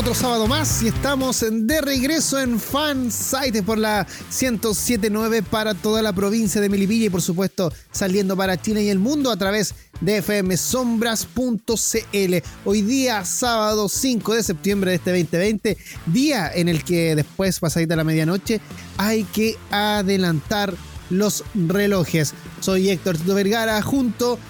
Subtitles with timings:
[0.00, 6.00] Otro sábado más y estamos de regreso en Fan Site por la 1079 para toda
[6.00, 9.74] la provincia de Melipilla y por supuesto saliendo para Chile y el mundo a través
[10.00, 12.34] de fmsombras.cl.
[12.64, 17.94] Hoy día sábado 5 de septiembre de este 2020, día en el que después pasadita
[17.94, 18.62] la medianoche
[18.96, 20.74] hay que adelantar
[21.10, 22.32] los relojes.
[22.60, 24.49] Soy Héctor Tito Vergara junto a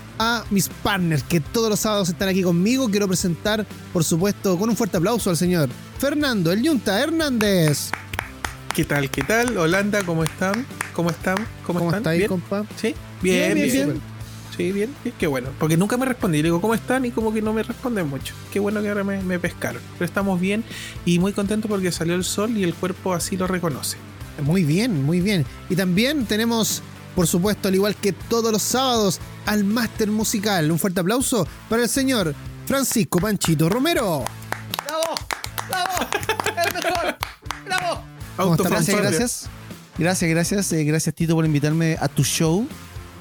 [0.51, 2.91] mis partners que todos los sábados están aquí conmigo.
[2.91, 7.91] Quiero presentar, por supuesto, con un fuerte aplauso al señor Fernando, el Yunta Hernández.
[8.75, 9.11] ¿Qué tal?
[9.11, 9.57] ¿Qué tal?
[9.57, 10.67] Holanda, ¿cómo están?
[10.95, 11.37] ¿Cómo están?
[11.67, 12.07] ¿Cómo, están?
[12.07, 12.29] ahí, ¿Bien?
[12.29, 12.65] compa?
[12.77, 13.73] Sí, bien, bien.
[13.73, 14.01] bien, bien.
[14.57, 15.49] Sí, bien, bien, qué bueno.
[15.59, 16.39] Porque nunca me respondí.
[16.39, 17.05] Le digo, ¿cómo están?
[17.07, 18.35] Y como que no me responden mucho.
[18.53, 19.81] Qué bueno que ahora me, me pescaron.
[19.95, 20.65] Pero estamos bien
[21.07, 23.97] y muy contentos porque salió el sol y el cuerpo así lo reconoce.
[24.43, 25.45] Muy bien, muy bien.
[25.69, 26.83] Y también tenemos,
[27.15, 30.71] por supuesto, al igual que todos los sábados, al máster musical.
[30.71, 32.35] Un fuerte aplauso para el señor
[32.67, 34.25] Francisco Panchito Romero.
[34.87, 35.15] ¡Bravo!
[35.69, 36.09] ¡Bravo!
[36.47, 37.17] ¡El mejor!
[37.67, 38.03] ¡Bravo!
[38.37, 39.01] ¿Cómo está, Autofanfarria.
[39.01, 39.51] Gracias, gracias.
[39.99, 40.73] Gracias, gracias.
[40.73, 42.67] eh, gracias, Tito, por invitarme a tu show.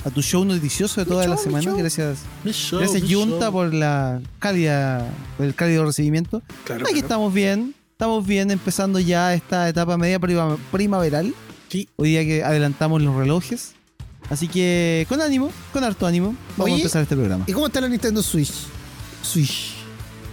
[0.05, 1.73] A tu show noticioso de toda la semana.
[1.73, 2.19] Gracias.
[2.45, 6.41] Gracias, Yunta, por la cálida, por el cálido recibimiento.
[6.63, 7.05] Claro, Aquí claro.
[7.05, 7.75] estamos bien.
[7.91, 11.33] Estamos bien empezando ya esta etapa media prima- primaveral.
[11.67, 11.89] Sí.
[11.97, 13.73] Hoy día que adelantamos los relojes.
[14.29, 17.45] Así que con ánimo, con harto ánimo, vamos Oye, a empezar este programa.
[17.47, 18.53] ¿Y cómo está la Nintendo Switch?
[19.23, 19.75] Switch.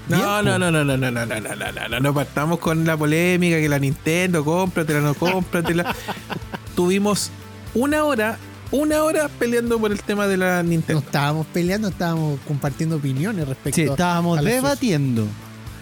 [0.08, 2.84] No, no, no, no, no, no, no, no, no, no, no, no, no partamos con
[2.84, 5.94] la polémica que la Nintendo, cómpratela, no cómpratela.
[6.76, 7.30] Tuvimos
[7.74, 8.38] una hora,
[8.70, 11.00] una hora peleando por el tema de la No Nintendo.
[11.00, 15.26] estábamos peleando, estábamos compartiendo opiniones respecto Este, a ah, a Sí, estábamos Switch.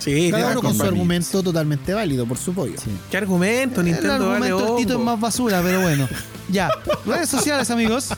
[0.05, 2.75] Sí, Cada uno con su argumento totalmente válido, por su pollo.
[2.79, 2.91] Sí.
[3.11, 3.81] ¿Qué argumento?
[3.81, 6.07] El Nintendo vale argumento del Tito es más basura, pero bueno.
[6.51, 6.69] Ya.
[7.07, 8.11] Redes sociales, amigos.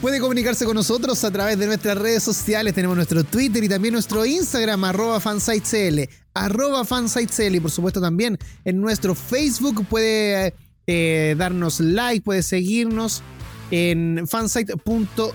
[0.00, 2.72] Puede comunicarse con nosotros a través de nuestras redes sociales.
[2.72, 7.54] Tenemos nuestro Twitter y también nuestro Instagram, arroba fansitecl, arroba fansitecl.
[7.54, 10.54] Y por supuesto también en nuestro Facebook puede
[10.86, 13.22] eh, darnos like, puede seguirnos
[13.70, 15.28] en fansite.cl.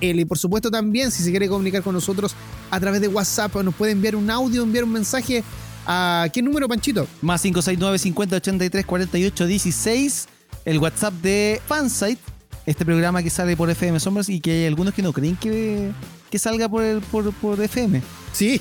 [0.00, 2.34] Y por supuesto también, si se quiere comunicar con nosotros
[2.70, 5.42] a través de WhatsApp, nos puede enviar un audio, enviar un mensaje.
[5.86, 7.06] ¿A qué número, Panchito?
[7.22, 10.28] Más 569 50 83 48 16.
[10.64, 12.20] El WhatsApp de Fansite.
[12.64, 15.90] Este programa que sale por FM Sombras y que hay algunos que no creen que,
[16.30, 18.00] que salga por, el, por, por FM.
[18.32, 18.60] Sí,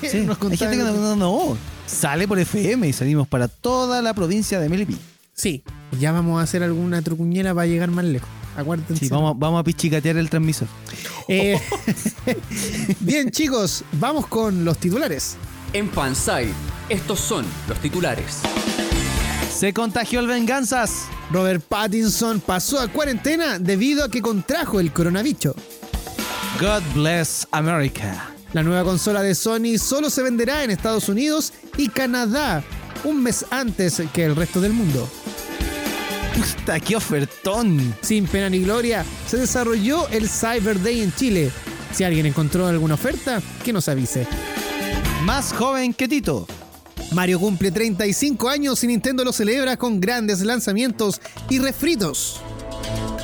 [0.00, 1.58] Sí, nos hay gente que no, no, no.
[1.86, 5.00] Sale por FM y salimos para toda la provincia de Melipilla.
[5.34, 5.62] Sí,
[6.00, 8.28] ya vamos a hacer alguna trucuñera para llegar más lejos.
[8.56, 9.06] Acuérdense.
[9.06, 10.68] Sí, vamos, vamos a pichicatear el transmisor.
[11.28, 11.58] Eh,
[13.00, 15.36] bien, chicos, vamos con los titulares.
[15.72, 16.52] En Fanside,
[16.88, 18.40] estos son los titulares.
[19.52, 21.06] Se contagió el Venganzas.
[21.30, 25.54] Robert Pattinson pasó a cuarentena debido a que contrajo el coronavirus.
[26.60, 28.30] God bless America.
[28.52, 32.62] La nueva consola de Sony solo se venderá en Estados Unidos y Canadá
[33.04, 35.08] un mes antes que el resto del mundo.
[36.34, 37.94] Puta, qué ofertón.
[38.00, 41.50] Sin pena ni gloria, se desarrolló el Cyber Day en Chile.
[41.92, 44.26] Si alguien encontró alguna oferta, que nos avise.
[45.24, 46.46] Más joven que Tito.
[47.12, 51.20] Mario cumple 35 años y Nintendo lo celebra con grandes lanzamientos
[51.50, 52.40] y refritos.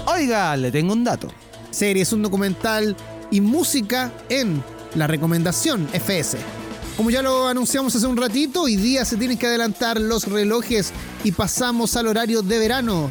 [0.07, 1.29] Oiga, le tengo un dato.
[1.71, 2.97] series, un documental
[3.31, 4.63] y música en
[4.95, 6.39] la recomendación FS.
[6.99, 10.93] Como ya lo anunciamos hace un ratito, hoy día se tienen que adelantar los relojes
[11.23, 13.09] y pasamos al horario de verano.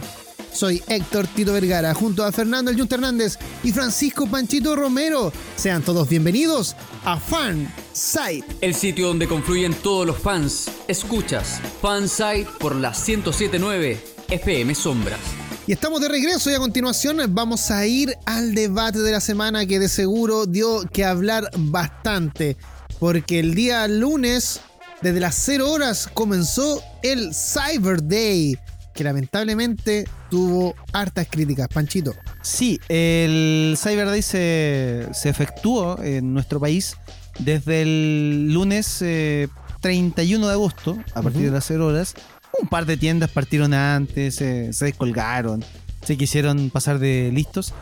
[0.51, 5.31] Soy Héctor Tito Vergara, junto a Fernando El Junta Hernández y Francisco Panchito Romero.
[5.55, 8.57] Sean todos bienvenidos a Fan Site.
[8.59, 10.69] El sitio donde confluyen todos los fans.
[10.89, 15.21] Escuchas Fanside por la 1079 FM Sombras.
[15.65, 19.65] Y estamos de regreso y a continuación vamos a ir al debate de la semana
[19.65, 22.57] que de seguro dio que hablar bastante.
[22.99, 24.61] Porque el día lunes,
[25.01, 28.57] desde las 0 horas, comenzó el Cyber Day.
[28.93, 31.67] Que lamentablemente tuvo hartas críticas.
[31.67, 32.15] Panchito.
[32.41, 36.95] Sí, el Cyber Day se, se efectuó en nuestro país
[37.37, 39.47] desde el lunes eh,
[39.81, 42.15] 31 de agosto, a partir de las 0 horas.
[42.59, 45.63] Un par de tiendas partieron antes, se- se descolgaron,
[46.03, 47.75] se quisieron pasar de listos.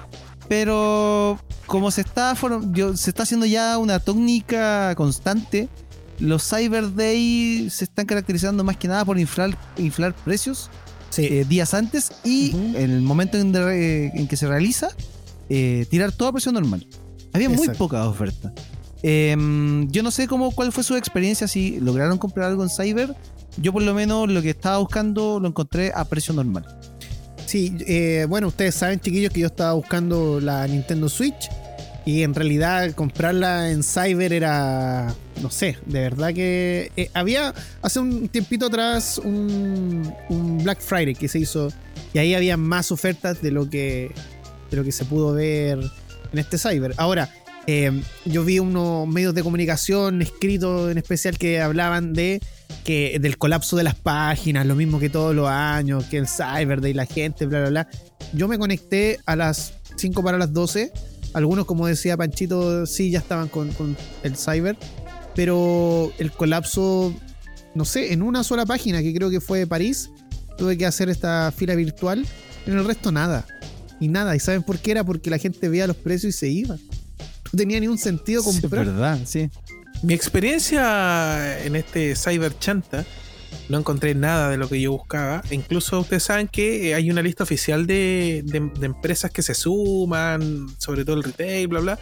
[0.47, 2.35] Pero como se está,
[2.71, 5.67] yo- se está haciendo ya una tónica constante,
[6.19, 10.69] los Cyber Day se están caracterizando más que nada por inflar, inflar precios
[11.09, 11.25] Sí.
[11.25, 14.89] eh, días antes y en el momento en, de- en que se realiza,
[15.49, 16.85] eh, tirar todo a precio normal.
[17.33, 17.79] Había muy Exacto.
[17.79, 18.51] pocas ofertas.
[19.03, 23.15] Em, yo no sé cómo, cuál fue su experiencia, si lograron comprar algo en Cyber.
[23.57, 26.65] Yo por lo menos lo que estaba buscando lo encontré a precio normal.
[27.45, 31.49] Sí, eh, bueno, ustedes saben, chiquillos, que yo estaba buscando la Nintendo Switch
[32.05, 37.99] y en realidad comprarla en Cyber era, no sé, de verdad que eh, había hace
[37.99, 41.69] un tiempito atrás un, un Black Friday que se hizo
[42.13, 44.11] y ahí había más ofertas de lo que
[44.69, 45.79] de lo que se pudo ver
[46.31, 46.93] en este Cyber.
[46.97, 47.29] Ahora,
[47.67, 47.91] eh,
[48.25, 52.41] yo vi unos medios de comunicación escritos en especial que hablaban de
[52.83, 56.79] que del colapso de las páginas, lo mismo que todos los años, que el Cyber
[56.79, 57.87] Day, la gente, bla, bla, bla.
[58.33, 60.91] Yo me conecté a las 5 para las 12.
[61.33, 64.77] Algunos, como decía Panchito, sí ya estaban con, el Cyber.
[65.33, 67.13] Pero el colapso,
[67.73, 70.11] no sé, en una sola página, que creo que fue París,
[70.57, 72.25] tuve que hacer esta fila virtual.
[72.67, 73.45] En el resto nada.
[73.99, 74.35] Y nada.
[74.35, 75.03] ¿Y saben por qué era?
[75.03, 76.77] Porque la gente veía los precios y se iba.
[77.55, 78.85] No tenía ni un sentido Sí, es comprar.
[78.85, 79.49] verdad, sí.
[80.03, 83.05] Mi experiencia en este Cyber Chanta
[83.69, 85.41] no encontré nada de lo que yo buscaba.
[85.49, 89.53] E incluso ustedes saben que hay una lista oficial de, de- de empresas que se
[89.53, 91.99] suman, sobre todo el retail, bla, bla.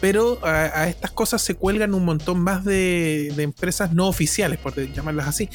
[0.00, 4.58] Pero a, a estas cosas se cuelgan un montón más de, de empresas no oficiales,
[4.60, 5.48] por llamarlas así.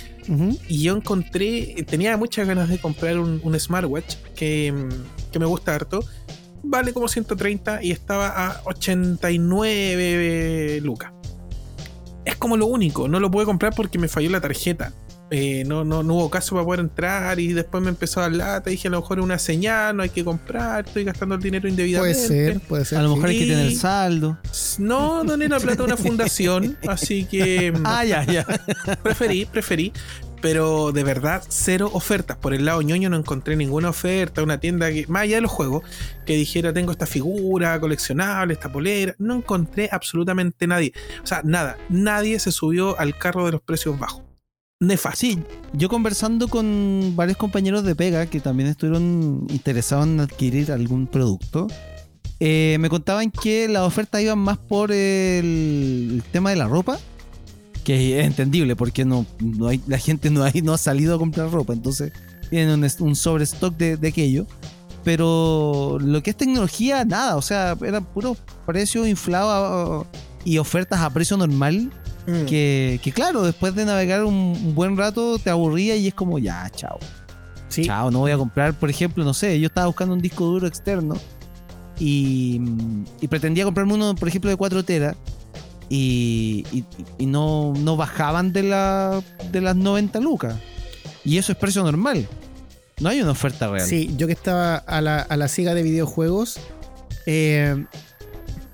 [0.68, 4.74] Y yo encontré, tenía muchas ganas de comprar un, un smartwatch que,
[5.32, 6.04] que me gusta harto.
[6.64, 11.12] Vale como 130 y estaba a 89 lucas.
[12.26, 14.94] Es como lo único, no lo pude comprar porque me falló la tarjeta.
[15.32, 18.32] Eh, no, no, no hubo caso para poder entrar y después me empezó a dar
[18.32, 18.70] lata.
[18.72, 21.62] Dije, a lo mejor es una señal, no hay que comprar, estoy gastando el dinero
[21.62, 22.28] Puede indebidamente.
[22.28, 22.98] ser, puede ser.
[22.98, 24.40] A lo mejor hay que tener saldo.
[24.80, 28.44] No, doné la plata a una fundación, así que Ah, ya, ya.
[29.04, 29.94] preferí, preferí.
[30.42, 32.38] Pero de verdad, cero ofertas.
[32.38, 34.44] Por el lado ñoño no encontré ninguna oferta.
[34.44, 35.84] Una tienda que, más allá de los juegos,
[36.26, 39.16] que dijera tengo esta figura coleccionable, esta polera.
[39.18, 40.94] No encontré absolutamente nadie.
[41.24, 41.78] O sea, nada.
[41.90, 44.24] Nadie se subió al carro de los precios bajos.
[44.82, 45.20] Nefasto.
[45.20, 45.40] Sí,
[45.74, 51.68] yo conversando con varios compañeros de pega que también estuvieron interesados en adquirir algún producto,
[52.40, 56.98] eh, me contaban que las ofertas iban más por el, el tema de la ropa,
[57.98, 61.18] que es entendible porque no, no hay, la gente no, hay, no ha salido a
[61.18, 62.12] comprar ropa, entonces
[62.50, 64.46] tienen un, es- un sobrestock de, de aquello.
[65.04, 70.06] Pero lo que es tecnología, nada, o sea, eran puros precios inflados
[70.46, 71.92] y ofertas a precio normal
[72.28, 72.46] Mm.
[72.46, 76.38] que, que claro, después de navegar un, un buen rato te aburría y es como
[76.38, 77.00] ya, chao.
[77.70, 77.86] Sí.
[77.86, 80.68] Chao, no voy a comprar, por ejemplo, no sé, yo estaba buscando un disco duro
[80.68, 81.16] externo
[81.98, 82.62] y,
[83.20, 85.16] y pretendía comprarme uno, por ejemplo, de 4 teras
[85.90, 86.86] y,
[87.20, 89.22] no, no bajaban de, la,
[89.52, 90.56] de las 90 lucas.
[91.26, 92.28] Y eso es precio normal.
[93.00, 93.88] No hay una oferta real.
[93.88, 96.60] Sí, yo que estaba a la, a la siga de videojuegos,
[97.26, 97.86] eh,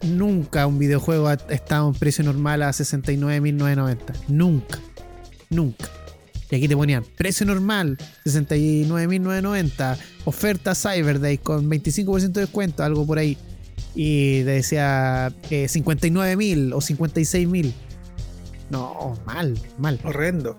[0.04, 3.98] nunca un videojuego ha estado en precio normal a 69.990.
[4.28, 4.80] Nunca.
[5.50, 5.90] Nunca.
[6.50, 9.98] Y aquí te ponían precio normal, 69.990.
[10.26, 13.38] Oferta Cyber Day con 25% de descuento, algo por ahí.
[13.95, 17.74] Y te decía eh, 59.000 o 56.000.
[18.69, 20.00] No, mal, mal.
[20.03, 20.57] Horrendo.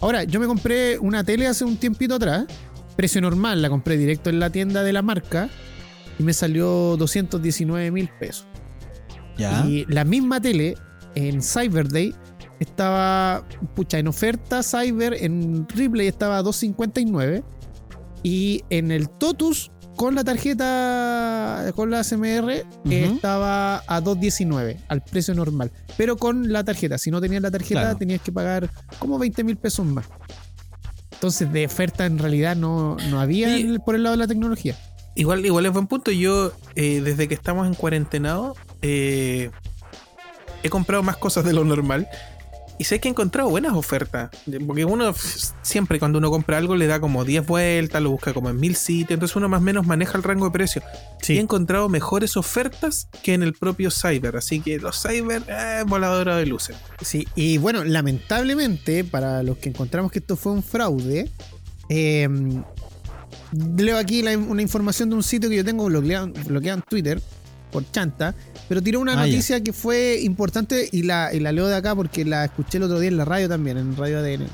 [0.00, 2.46] Ahora, yo me compré una tele hace un tiempito atrás.
[2.96, 5.48] Precio normal, la compré directo en la tienda de la marca.
[6.18, 8.46] Y me salió 219 mil pesos.
[9.38, 9.64] ¿Ya?
[9.66, 10.74] Y la misma tele
[11.14, 12.14] en Cyber Day
[12.58, 17.42] estaba, pucha, en oferta Cyber, en Ripley estaba a 259.
[18.22, 19.70] Y en el Totus,
[20.00, 22.90] con la tarjeta, con la CMR, Ujú.
[22.94, 25.70] estaba a 219, al precio normal.
[25.98, 27.98] Pero con la tarjeta, si no tenías la tarjeta, Claro.
[27.98, 30.06] tenías que pagar como 20 mil pesos más.
[31.12, 34.74] Entonces, de oferta en realidad no, no había Y- por el lado de la tecnología.
[35.16, 36.10] Igual, igual es buen punto.
[36.10, 39.50] Yo, eh, desde que estamos en cuarentenado, eh,
[40.62, 42.08] he comprado más cosas de lo normal.
[42.80, 44.30] Y sé que he encontrado buenas ofertas.
[44.66, 45.12] Porque uno
[45.60, 48.74] siempre cuando uno compra algo le da como 10 vueltas, lo busca como en mil
[48.74, 49.10] sitios.
[49.10, 50.82] Entonces uno más o menos maneja el rango de precio.
[51.28, 54.34] Y he encontrado mejores ofertas que en el propio Cyber.
[54.38, 56.74] Así que los Cyber, eh, voladora de luces.
[57.02, 61.30] Sí, y bueno, lamentablemente, para los que encontramos que esto fue un fraude,
[61.90, 62.28] eh,
[63.76, 67.20] leo aquí la- una información de un sitio que yo tengo bloqueado, bloqueado en Twitter
[67.70, 68.34] por chanta,
[68.70, 69.32] pero tiró una Ah, ya.
[69.32, 72.84] noticia que fue importante y la, y la leo de acá porque la escuché el
[72.84, 74.46] otro día en la radio también, en Radio ADN.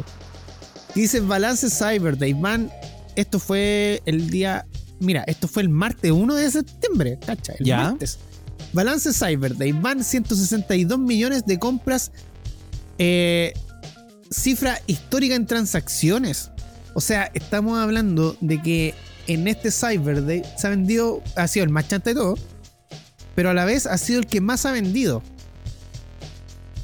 [0.95, 2.33] Dice Balance Cyber Day.
[2.33, 2.71] Van,
[3.15, 4.65] esto fue el día.
[5.01, 7.77] Mira, esto fue el martes 1 de septiembre, cacha, el Ya.
[7.91, 8.19] martes.
[8.73, 9.73] Balance Cyber Day.
[9.73, 12.11] Van 162 millones de compras.
[12.99, 13.53] eh,
[14.31, 16.51] cifra histórica en transacciones.
[16.95, 18.95] O sea, estamos hablando de que
[19.27, 22.39] en este Cyber Day se ha vendido, ha sido el más chanta de todo,
[23.37, 25.23] pero a la vez ha sido el que más ha vendido.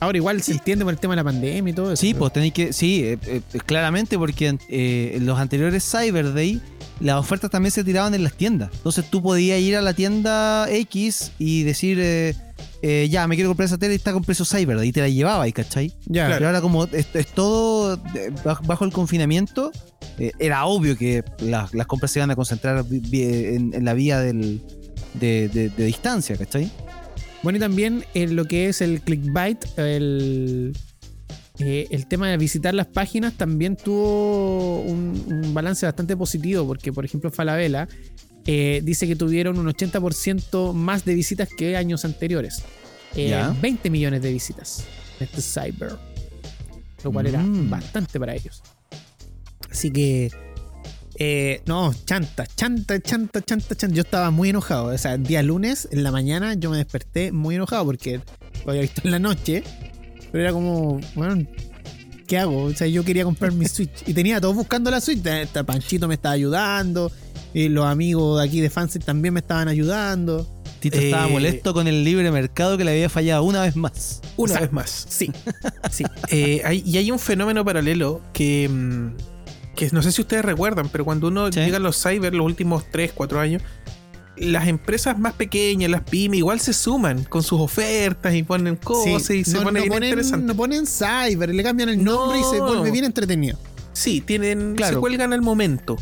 [0.01, 2.01] Ahora igual se entiende por el tema de la pandemia y todo eso.
[2.01, 2.73] Sí, pero- pues tenéis que.
[2.73, 6.61] Sí, eh, eh, claramente, porque eh, en los anteriores Cyber Day
[6.99, 8.71] las ofertas también se tiraban en las tiendas.
[8.75, 12.35] Entonces tú podías ir a la tienda X y decir, eh,
[12.83, 15.01] eh, ya, me quiero comprar esa tele y está con precio Cyber Day y te
[15.03, 15.89] la llevaba, ¿y ¿cachai?
[16.07, 16.35] Ya, Claro.
[16.35, 17.97] Pero ahora como es, es todo
[18.45, 19.71] baj- bajo el confinamiento,
[20.19, 24.61] eh, era obvio que las, las compras se iban a concentrar en la vía del,
[25.15, 26.71] de, de- de distancia, ¿cachai?
[27.43, 30.77] Bueno, y también en lo que es el clickbait, el,
[31.59, 36.93] eh, el tema de visitar las páginas también tuvo un, un balance bastante positivo, porque
[36.93, 37.89] por ejemplo Falabella
[38.47, 42.63] eh, dice que tuvieron un 80% más de visitas que años anteriores.
[43.17, 43.55] Eh, Ya.
[43.61, 44.85] 20 millones de visitas
[45.21, 45.97] en este Cyber,
[47.05, 47.69] lo cual era Mm.
[47.71, 48.63] bastante para ellos.
[49.71, 50.31] Así que...
[51.19, 53.95] eh, no, chanta, chanta, chanta, chanta, chanta.
[53.95, 54.87] Yo estaba muy enojado.
[54.87, 58.21] O sea, el día lunes, en la mañana, yo me desperté muy enojado porque
[58.65, 59.63] lo había visto en la noche.
[60.31, 61.47] Pero era como, bueno,
[62.27, 62.65] ¿qué hago?
[62.65, 64.03] O sea, yo quería comprar mi Switch.
[64.07, 65.27] Y tenía a todos buscando la Switch.
[65.27, 67.13] Hasta Panchito me estaba ayudando.
[67.55, 70.49] Y los amigos de aquí de Fanset también me estaban ayudando.
[70.81, 74.21] Tito estaba Eh, molesto con el libre mercado que le había fallado una vez más.
[74.39, 75.07] Una vez más.
[75.09, 75.31] Sí,
[75.93, 76.05] sí.
[76.31, 79.09] Eh, hay- y hay un fenómeno paralelo que, mm,
[79.75, 81.61] que no sé si ustedes recuerdan, pero cuando uno Sí.
[81.61, 83.63] llega a los cyber los últimos 3, 4 años,
[84.37, 89.25] las empresas más pequeñas, las pymes, igual se suman con sus ofertas y ponen cosas
[89.27, 89.35] Sí.
[89.41, 90.47] y se no, pone no bien ponen, interesante.
[90.47, 93.59] no ponen Cyber, le cambian el nombre y se vuelve bien entretenido.
[93.93, 94.95] Sí, tienen, Claro.
[94.97, 95.97] se cuelgan al momento.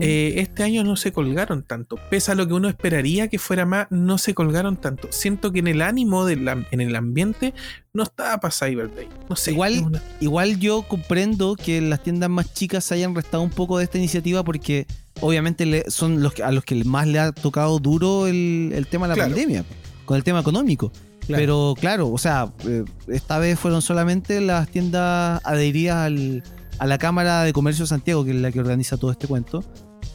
[0.00, 1.96] Eh, este año no se colgaron tanto.
[2.10, 5.08] Pese a lo que uno esperaría que fuera más, no se colgaron tanto.
[5.10, 7.52] Siento que en el ánimo, del en el ambiente,
[7.92, 9.08] no estaba para Cyber Day.
[9.28, 9.52] No sé.
[9.52, 13.78] Igual- una- Igual yo comprendo que las tiendas más chicas se hayan restado un poco
[13.78, 14.86] de esta iniciativa porque
[15.20, 18.86] obviamente le- son los que, a los que más le ha tocado duro el, el
[18.86, 19.30] tema de la Claro.
[19.30, 19.64] pandemia,
[20.04, 20.92] con el tema económico.
[21.26, 21.40] Claro.
[21.40, 26.42] Pero claro, o sea, eh, esta vez fueron solamente las tiendas adheridas al-
[26.78, 29.64] a la Cámara de Comercio de Santiago, que es la que organiza todo este cuento.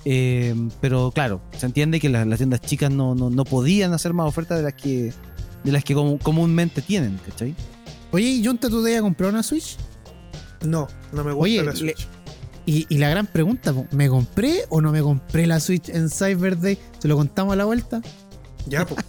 [0.06, 4.14] Eh, pero claro, se entiende que las, las tiendas chicas no, no, no podían hacer
[4.14, 5.14] más ofertas de las que
[5.64, 7.54] de las que comúnmente tienen, ¿cachai?
[8.12, 9.76] Oye, ¿y Junta, tú te a comprar una Switch?
[10.66, 12.08] No, no me gusta Oye, la le- Switch.
[12.66, 16.60] Y, y la gran pregunta, ¿me compré o no me compré la Switch en Cyber
[16.60, 16.78] Day?
[17.00, 18.02] ¿Se lo contamos a la vuelta?
[18.68, 19.04] Ya, pues.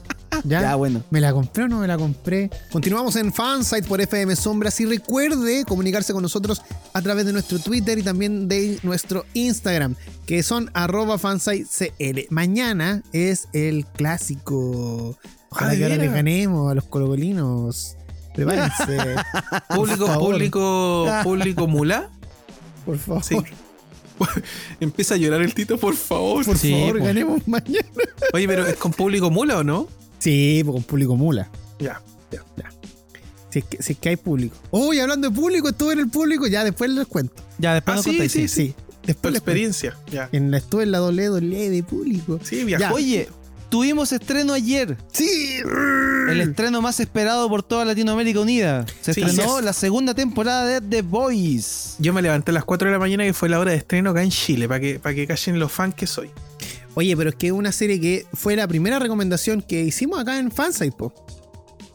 [0.44, 0.60] ¿Ya?
[0.62, 1.02] Ya, bueno.
[1.10, 2.50] ¿Me la compré o no me la compré?
[2.70, 7.58] Continuamos en Fansite por FM Sombras y recuerde comunicarse con nosotros a través de nuestro
[7.58, 9.94] Twitter y también de nuestro Instagram,
[10.26, 12.26] que son arroba fansitecl.
[12.30, 15.16] Mañana es el clásico.
[15.50, 17.96] Ojalá Ah, ¿de que ahora les ganemos a los colocolinos.
[18.34, 18.96] Prepárense,
[19.74, 22.10] Público, Por público, público mula.
[22.84, 23.24] por favor.
[23.24, 23.36] Sí.
[24.80, 26.44] Empieza a llorar el Tito, por favor.
[26.44, 27.04] Por Sí, favor, po.
[27.04, 27.88] ganemos mañana.
[28.32, 29.88] Oye, pero ¿es con público mula o no?
[30.18, 31.48] Sí, con público mula.
[31.78, 32.00] Ya.
[33.50, 34.54] Si es, que, si es que hay público.
[34.70, 37.42] Uy, hablando de público, estuve en el público, ya después les cuento.
[37.58, 38.74] Ya, después Ah, sí, contáis, sí, Sí,
[39.06, 39.38] después cuento.
[39.38, 39.96] experiencia.
[40.12, 40.28] Ya.
[40.32, 42.38] En la, estuve en la doble doble de público.
[42.42, 42.94] Sí, viajó.
[42.96, 43.26] Oye,
[43.70, 44.98] tuvimos estreno ayer.
[45.12, 45.60] Sí.
[46.28, 48.84] El estreno más esperado por toda Latinoamérica Unida.
[49.00, 49.64] Se Sí, estrenó yes.
[49.64, 51.94] la segunda temporada de The Boys.
[52.00, 54.10] Yo me levanté a las 4 de la mañana que fue la hora de estreno
[54.10, 56.28] acá en Chile, para que, para que callen los fans que soy.
[56.98, 60.36] Oye, pero es que es una serie que fue la primera recomendación que hicimos acá
[60.40, 61.14] en Fansite, po,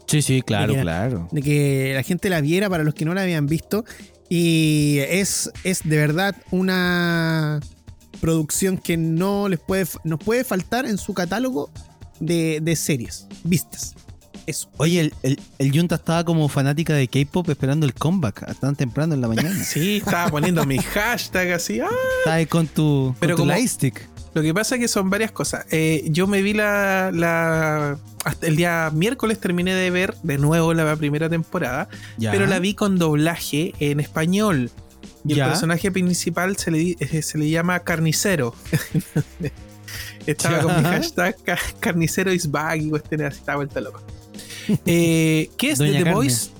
[0.06, 1.28] Sí, sí, claro, claro.
[1.30, 3.84] de que la gente la viera para los que no la habían visto.
[4.30, 7.60] Y es, es de verdad una
[8.22, 11.70] producción que no les puede, nos puede faltar en su catálogo
[12.18, 13.94] de, de series vistas.
[14.46, 14.70] Eso.
[14.78, 19.12] Oye, el, el, el Junta estaba como fanática de K-pop esperando el comeback tan temprano
[19.14, 19.62] en la mañana.
[19.64, 21.74] Sí, estaba poniendo mi hashtag así.
[22.20, 24.08] Estaba ahí con tu, Pero con tu como- lightstick.
[24.34, 25.64] Lo que pasa es que son varias cosas.
[25.70, 30.72] Eh, yo me vi la, la- Hasta el día miércoles terminé de ver de nuevo
[30.74, 32.32] la primera temporada, Ya.
[32.32, 34.70] pero la vi con doblaje en español.
[35.26, 35.44] Y Ya.
[35.44, 38.54] el personaje principal se le, eh, se le llama Carnicero.
[40.26, 40.62] Estaba Ya.
[40.62, 44.00] con mi hashtag ca- Carnicero is back y cuestiones así, estaba vuelta loca.
[44.86, 46.14] Eh, ¿Qué es Doña The, The Carne.
[46.14, 46.50] Voice?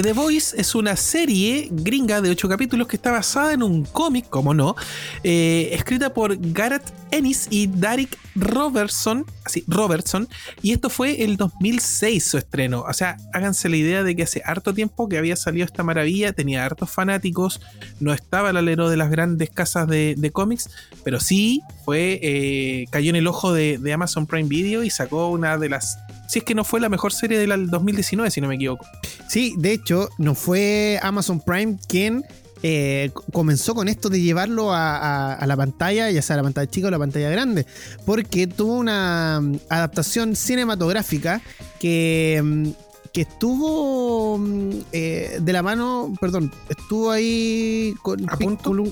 [0.00, 4.26] The Voice es una serie gringa de 8 capítulos que está basada en un cómic,
[4.30, 4.74] como no,
[5.22, 10.28] eh, escrita por Gareth Ennis y Derek Robertson, así, Robertson,
[10.62, 12.86] y esto fue el 2006 su estreno.
[12.88, 16.32] O sea, háganse la idea de que hace harto tiempo que había salido esta maravilla,
[16.32, 17.60] tenía hartos fanáticos,
[18.00, 20.70] no estaba al alero de las grandes casas de, cómics,
[21.04, 25.58] pero sí fue, eh, cayó en el ojo de Amazon Prime Video y sacó una
[25.58, 25.98] de las,
[26.32, 28.86] si es que no fue la mejor serie del 2019, si no me equivoco.
[29.28, 32.24] Sí, de hecho, no fue Amazon Prime quien
[32.62, 36.70] eh, comenzó con esto de llevarlo a, a- a la pantalla, ya sea la pantalla
[36.70, 37.66] chica o la pantalla grande,
[38.06, 41.42] porque tuvo una mm, adaptación cinematográfica
[41.80, 42.68] que, mm,
[43.12, 48.24] que estuvo mm, eh, de la mano, perdón, estuvo ahí con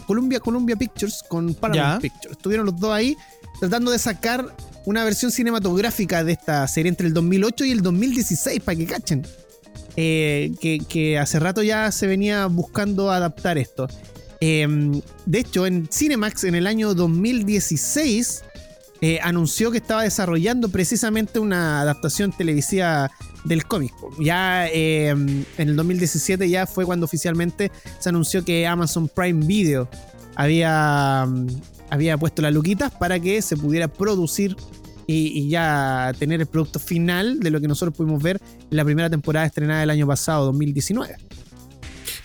[0.06, 1.98] Columbia, Columbia Pictures con Paramount Ya.
[2.00, 2.32] Pictures.
[2.36, 3.16] Estuvieron los dos ahí
[3.60, 4.54] tratando de sacar
[4.86, 9.26] una versión cinematográfica de esta serie entre el 2008 y el 2016, para que cachen.
[9.96, 10.52] Eh,
[10.88, 13.86] que, hace rato ya se venía buscando adaptar esto.
[14.40, 14.66] Eh,
[15.26, 18.44] de hecho, en Cinemax en el año 2016
[19.02, 23.10] eh, anunció que estaba desarrollando precisamente una adaptación televisiva
[23.44, 23.92] del cómic.
[24.18, 29.88] Ya eh, en el 2017 ya fue cuando oficialmente se anunció que Amazon Prime Video
[30.36, 31.46] había, mm,
[31.90, 34.56] había puesto las luquitas para que se pudiera producir
[35.06, 38.84] y, y ya tener el producto final de lo que nosotros pudimos ver en la
[38.84, 41.16] primera temporada estrenada el año pasado, 2019.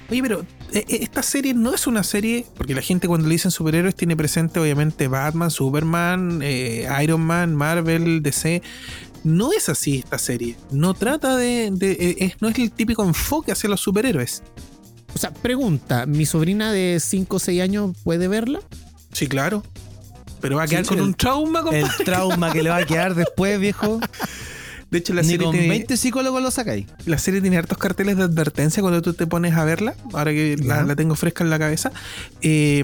[0.10, 0.42] Oye, pero
[0.72, 3.96] eh, eh, esta serie no es una serie, porque la gente cuando le dicen superhéroes
[3.96, 8.62] tiene presente obviamente Batman, Superman, eh, Iron Man, Marvel, DC.
[9.24, 10.56] No es así esta serie.
[10.70, 11.72] No trata de...
[11.72, 14.44] de- es- no es el típico enfoque hacia los superhéroes.
[15.16, 18.60] O sea, pregunta, ¿mi sobrina de 5 o 6 años puede verla?
[19.16, 19.64] Sí, claro.
[20.42, 21.86] Pero va a Sí, quedar con el- un trauma, compadre.
[22.00, 24.00] El trauma que le va a quedar después, viejo.
[24.92, 26.86] De hecho, la Ni serie, con tiene, 20 psicólogos lo sacáis.
[27.06, 29.96] la serie tiene hartos carteles de advertencia cuando tú te pones a verla.
[30.14, 30.84] Ahora que la, Ya.
[30.84, 31.92] la tengo fresca en la cabeza.
[32.42, 32.84] Eh,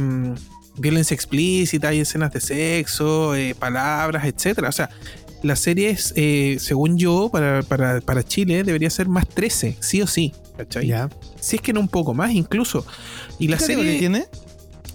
[0.77, 4.69] violencia explícita, hay escenas de sexo, eh, palabras, etcétera.
[4.69, 4.89] O sea,
[5.43, 10.01] la serie es, eh, según yo, para, para, para Chile, debería ser más 13, sí
[10.01, 10.33] o sí.
[10.57, 10.91] ¿Cachai?
[11.39, 12.85] Si es que no un poco más, incluso.
[13.39, 13.99] Y la ¿Qué categoría serie.
[13.99, 14.25] tiene?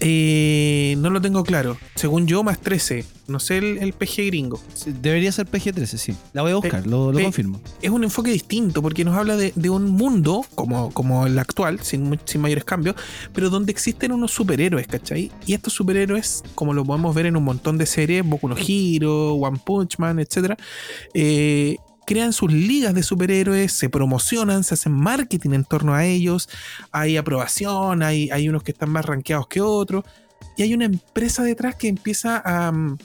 [0.00, 1.76] Eh, no lo tengo claro.
[1.94, 3.04] Según yo, más 13.
[3.28, 4.60] No sé el, el PG gringo.
[5.02, 6.16] Debería ser PG-13, sí.
[6.32, 7.60] La voy a buscar, lo, lo confirmo.
[7.82, 11.80] es un enfoque distinto porque nos habla de, de un mundo como, como el actual,
[11.80, 12.94] sin, sin mayores cambios,
[13.32, 15.32] pero donde existen unos superhéroes, ¿cachai?
[15.44, 19.34] Y estos superhéroes, como lo podemos ver en un montón de series, Boku no Hero,
[19.34, 20.54] One Punch Man, etc.,
[21.14, 26.48] eh, crean sus ligas de superhéroes, se promocionan, se hacen marketing en torno a ellos,
[26.92, 30.04] hay aprobación, hay, hay unos que están más rankeados que otros,
[30.56, 32.72] y hay una empresa detrás que empieza a...
[32.72, 32.96] mm,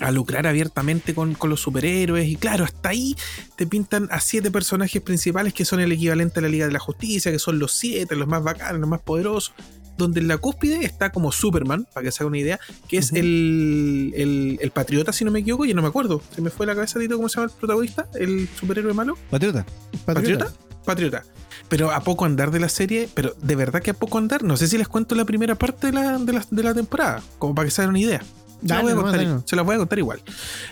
[0.00, 2.26] a lucrar abiertamente con, con los superhéroes.
[2.26, 3.14] Y claro, hasta ahí
[3.56, 6.78] te pintan a siete personajes principales que son el equivalente a la Liga de la
[6.78, 9.52] Justicia, que son los siete, los más bacanos, los más poderosos.
[10.00, 12.58] Donde en la cúspide está como Superman, para que se haga una idea,
[12.88, 16.22] que es el, el patriota, si no me equivoco, y no me acuerdo.
[16.34, 18.08] Se me fue la cabeza, Tito, ¿cómo se llama el protagonista?
[18.14, 19.18] El superhéroe malo.
[19.30, 19.66] Patriota.
[20.06, 20.52] ¿Patriota?
[20.86, 21.22] Patriota.
[21.68, 24.42] Pero a poco andar de la serie, pero de verdad que a poco andar.
[24.42, 27.22] No sé si les cuento la primera parte de la, de la, de la temporada,
[27.38, 28.22] como para que se hagan una idea.
[28.62, 29.42] Se las Dale, voy a contar, dale, no.
[29.46, 30.22] se las voy a contar igual.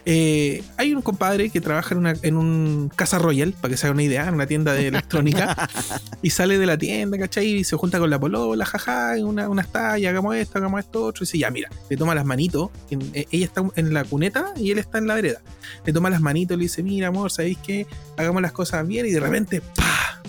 [0.05, 3.87] Eh, hay un compadre que trabaja en, una, en un Casa Royal, para que se
[3.87, 5.69] haga una idea, en una tienda de electrónica,
[6.23, 7.47] y sale de la tienda, ¿cachai?
[7.47, 11.05] Y se junta con la polola, jaja, y una, unas tallas, hagamos esto, hagamos esto,
[11.05, 11.23] otro.
[11.23, 14.53] Y dice, ya, mira, le toma las manitos, en- eh, ella está en la cuneta
[14.57, 15.41] y él está en la vereda.
[15.87, 17.87] Le toma las manitos y le dice, mira, amor, ¿sabéis qué?
[18.17, 20.23] Hagamos las cosas bien, y de repente, ¡pah!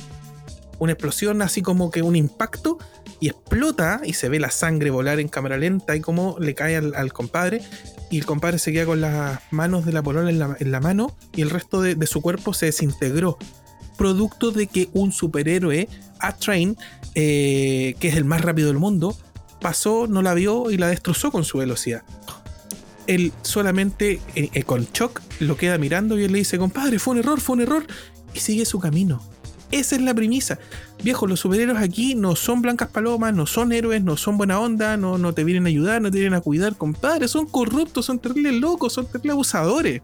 [0.79, 2.77] Una explosión, así como que un impacto,
[3.19, 6.77] y explota y se ve la sangre volar en cámara lenta y como le cae
[6.77, 7.61] al, compadre.
[8.09, 11.41] Y el compadre se queda con las manos de la polola en la, mano y
[11.41, 13.37] el resto de, de su cuerpo se desintegró.
[13.97, 16.77] Producto de que un superhéroe A-Train
[17.15, 19.15] eh, que es el más rápido del mundo
[19.59, 22.03] pasó, no la vio y la destrozó con su velocidad.
[23.07, 27.13] Él solamente eh, eh, con shock lo queda mirando y él le dice compadre fue
[27.13, 27.87] un error, fue un error
[28.33, 29.21] y sigue su camino
[29.71, 30.57] esa es la premisa.
[31.03, 34.97] Viejo, los superhéroes aquí no son blancas palomas, no son héroes, no son buena onda,
[34.97, 37.27] no, no te vienen a ayudar, no te vienen a cuidar, compadre.
[37.27, 40.01] Son corruptos, son terribles locos, son terribles abusadores.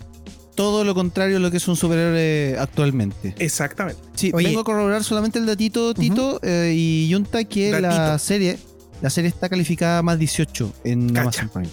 [0.56, 3.36] Todo lo contrario a lo que es un superhéroe actualmente.
[3.40, 4.00] Exactamente.
[4.14, 4.48] Sí, Oye.
[4.48, 8.58] vengo a corroborar solamente el datito, Tito y y Yunta, que la serie,
[9.02, 11.22] la serie está calificada más 18 en Cacha.
[11.22, 11.70] Amazon Prime.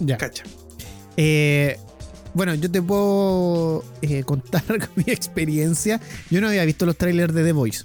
[0.00, 0.16] Ya.
[0.16, 0.44] Cacha.
[1.16, 1.78] Eh,
[2.34, 6.00] bueno, yo te puedo eh, contar con mi experiencia.
[6.30, 7.84] Yo no había visto los trailers de The Voice.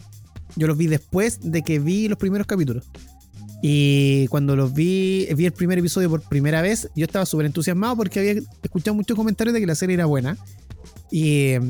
[0.55, 2.85] Yo los vi después de que vi los primeros capítulos.
[3.61, 7.95] Y cuando los vi, vi el primer episodio por primera vez, yo estaba súper entusiasmado
[7.95, 10.37] porque había escuchado muchos comentarios de que la serie era buena.
[11.11, 11.61] Y eh,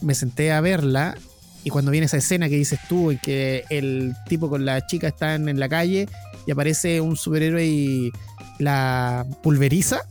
[0.00, 1.16] me senté a verla.
[1.62, 5.08] Y cuando viene esa escena que dices tú, en que el tipo con la chica
[5.08, 6.08] están en la calle
[6.46, 8.12] y aparece un superhéroe y
[8.58, 10.02] la pulveriza,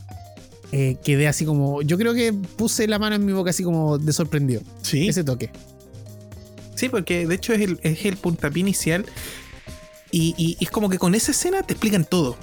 [0.72, 1.82] eh, quedé así como.
[1.82, 4.62] Yo creo que puse la mano en mi boca así como de sorprendido.
[4.82, 5.08] Sí.
[5.08, 5.50] Ese toque.
[6.74, 9.04] Sí, porque de hecho es el, es el puntapié inicial.
[10.10, 12.36] Y, y- y es como que con esa escena te explican todo.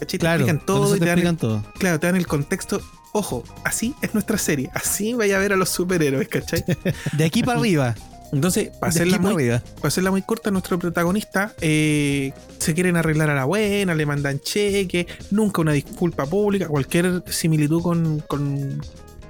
[0.00, 0.18] ¿Cachai?
[0.18, 1.72] Claro, te explican todo eso y te te dan, explican el, todo.
[1.78, 2.80] claro, te dan el contexto.
[3.12, 4.70] Ojo, así es nuestra serie.
[4.74, 6.64] Así vaya a ver a los superhéroes, ¿cachai?
[7.16, 7.94] De aquí para arriba.
[8.34, 9.62] Entonces, para hacerla muy, arriba.
[9.76, 14.40] para hacerla muy corta, nuestro protagonista eh, se quieren arreglar a la buena, le mandan
[14.40, 18.80] cheque, nunca una disculpa pública, cualquier similitud con, con,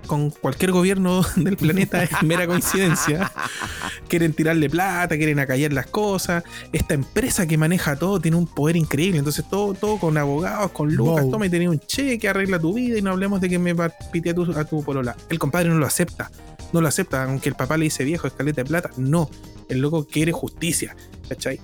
[0.06, 3.30] con cualquier gobierno del planeta es mera coincidencia.
[4.08, 6.44] Quieren tirarle plata, quieren acallar las cosas.
[6.72, 10.94] Esta empresa que maneja todo tiene un poder increíble, entonces todo, todo con abogados, con
[10.94, 11.30] lucas, Wow.
[11.32, 13.74] toma y tenés un cheque, arregla tu vida y no hablemos de que me
[14.12, 15.16] pitear a tu, a tu polola.
[15.30, 16.30] El compadre no lo acepta,
[16.74, 19.30] no lo acepta, aunque el papá le dice viejo, escaleta de plata, no.
[19.70, 20.94] El loco quiere justicia,
[21.26, 21.58] ¿cachai?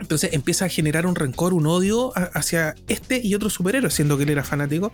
[0.00, 4.24] Entonces empieza a generar un rencor, un odio hacia este y otro superhéroe, siendo que
[4.24, 4.90] él era fanático.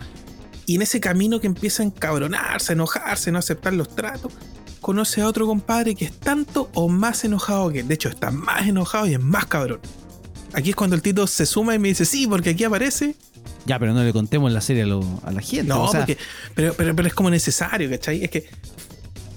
[0.67, 4.33] Y en ese camino que empieza a encabronarse, a enojarse, no aceptar los tratos,
[4.81, 7.89] conoce a otro compadre que es tanto o más enojado que él.
[7.89, 9.81] De hecho, está más enojado y es más cabrón.
[10.53, 13.15] Aquí es cuando el Tito se suma y me dice, sí, porque aquí aparece.
[13.67, 15.65] Ya, pero no le contemos la serie a, lo- a la gente.
[15.65, 16.19] No, o sea, porque,
[16.55, 18.25] pero, pero, pero es como necesario, ¿cachai?
[18.25, 18.49] Es que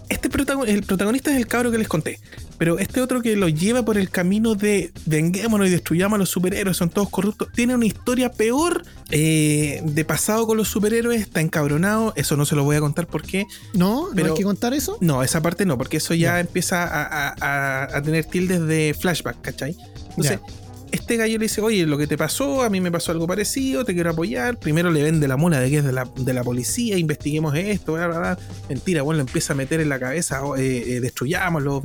[0.10, 2.20] este protagon- el protagonista es el cabro que les conté.
[2.58, 6.30] Pero este otro que lo lleva por el camino de venguémonos y destruyamos a los
[6.30, 11.42] superhéroes, son todos corruptos, tiene una historia peor eh, de pasado con los superhéroes, está
[11.42, 12.14] encabronado.
[12.16, 13.46] Eso no se lo voy a contar porque.
[13.74, 14.08] ¿No?
[14.10, 14.98] ¿No Pero- hay que contar eso?
[15.02, 16.40] No, esa parte no, porque eso ya Ya.
[16.40, 19.76] empieza a, a- a- a tener tildes de flashback, ¿cachai?
[20.10, 20.40] Entonces,
[20.94, 23.84] este gallo le dice, oye, lo que te pasó, a mí me pasó algo parecido,
[23.84, 24.60] te quiero apoyar.
[24.60, 27.94] Primero le vende la mula de que es de la, de la policía, investiguemos esto,
[27.94, 28.38] bla, bla, bla.
[28.70, 31.82] Mentira, bueno, lo empieza a meter en la cabeza, oh, eh, eh, destruyámoslo.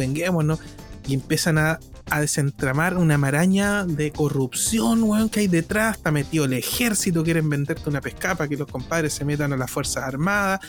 [1.07, 1.81] Y empiezan a,
[2.21, 5.97] desentramar una maraña de corrupción, weón, que hay detrás.
[5.97, 9.57] Está metido el ejército, quieren venderte una pescada para que los compadres se metan a
[9.57, 10.61] las Fuerzas Armadas.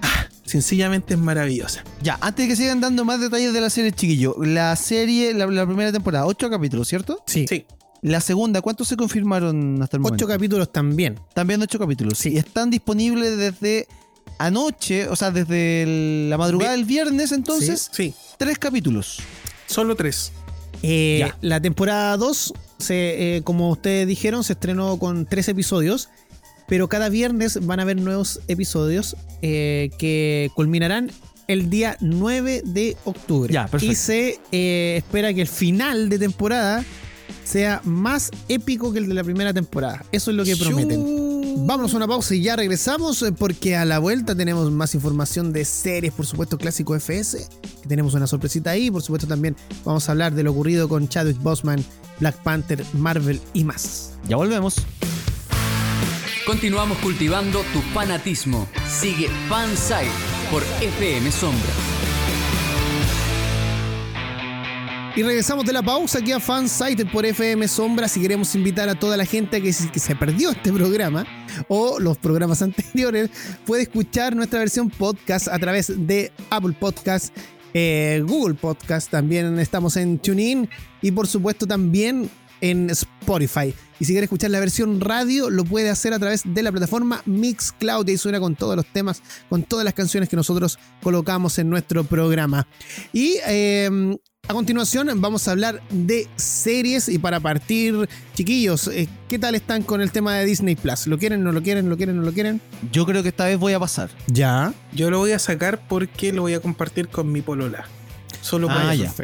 [0.00, 1.82] Ah, sencillamente es maravillosa.
[2.00, 4.36] ya, antes de que sigan dando más detalles de la serie, chiquillo.
[4.40, 7.22] La serie, la, la primera temporada, ocho capítulos, ¿cierto?
[7.26, 7.46] Sí.
[7.48, 7.66] Sí,
[8.02, 10.24] La segunda, ¿cuántos se confirmaron hasta el momento?
[10.24, 11.18] Ocho capítulos también.
[11.34, 12.18] También ocho capítulos.
[12.18, 12.28] Sí.
[12.34, 13.88] Y están disponibles desde
[14.38, 19.18] anoche, o sea, desde el- la madrugada Vi- del viernes, entonces, sí, tres capítulos.
[19.66, 20.32] solo tres.
[20.82, 21.36] Eh, Ya.
[21.40, 26.10] la temporada 2, se, eh, como ustedes dijeron, se estrenó con tres episodios,
[26.68, 31.10] pero cada viernes van a haber nuevos episodios eh, que culminarán
[31.46, 33.52] el día 9 de octubre.
[33.52, 33.92] Ya, perfecto.
[33.92, 36.84] Y se eh, espera que el final de temporada
[37.44, 40.04] sea más épico que el de la primera temporada.
[40.12, 41.66] Eso es lo que prometen.
[41.66, 45.52] Vámonos a una pausa y ya regresamos eh, porque a la vuelta tenemos más información
[45.52, 47.46] de series, por supuesto, clásico FS,
[47.82, 51.08] que tenemos una sorpresita ahí, por supuesto también vamos a hablar de lo ocurrido con
[51.08, 51.84] Chadwick Boseman,
[52.20, 54.14] Black Panther, Marvel y más.
[54.28, 54.76] Ya volvemos.
[56.46, 58.68] Continuamos cultivando tu fanatismo.
[58.86, 60.10] Sigue Fansite
[60.50, 61.70] por FM Sombra.
[65.16, 68.08] Y regresamos de la pausa aquí a Fansite por FM Sombra.
[68.08, 71.24] Si queremos invitar a toda la gente que se, se perdió este programa
[71.68, 73.30] o los programas anteriores,
[73.64, 77.34] puede escuchar nuestra versión podcast a través de Apple Podcast,
[77.72, 79.10] eh, Google Podcast.
[79.10, 80.68] También estamos en TuneIn
[81.00, 82.28] y, por supuesto, también
[82.60, 83.74] en Spotify.
[84.00, 87.22] Y si quiere escuchar la versión radio, lo puede hacer a través de la plataforma
[87.26, 88.06] Mixcloud.
[88.08, 91.70] Y ahí suena con todos los temas, con todas las canciones que nosotros colocamos en
[91.70, 92.66] nuestro programa.
[93.12, 99.38] Y eh, a continuación vamos a hablar de series y para partir, chiquillos, eh, ¿qué
[99.38, 101.06] tal están con el tema de Disney Plus?
[101.06, 102.60] ¿Lo quieren, no lo quieren, lo quieren, no lo quieren?
[102.92, 104.10] Yo creo que esta vez voy a pasar.
[104.26, 104.74] Ya.
[104.92, 107.86] Yo lo voy a sacar porque lo voy a compartir con mi polola.
[108.42, 109.06] Solo Ah, para ya.
[109.06, 109.22] eso.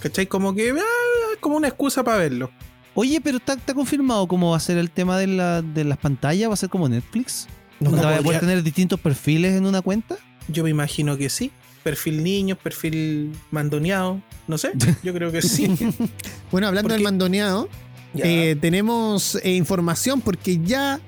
[0.00, 0.26] ¿Cachai?
[0.26, 2.50] Como que ah, como una excusa para verlo.
[2.96, 5.98] Oye, pero ¿está, está confirmado cómo va a ser el tema de, la- de las
[5.98, 6.48] pantallas?
[6.48, 7.46] ¿Va a ser como Netflix?
[7.78, 10.16] No, ¿Va a poder tener distintos perfiles en una cuenta?
[10.48, 11.52] Yo me imagino que sí.
[11.82, 14.20] Perfil niño, perfil mandoneado.
[14.48, 14.72] No sé.
[15.04, 15.68] Yo creo que sí.
[16.50, 17.68] Bueno, hablando Porque- del mandoneado,
[18.16, 20.98] eh, tenemos eh, información porque ya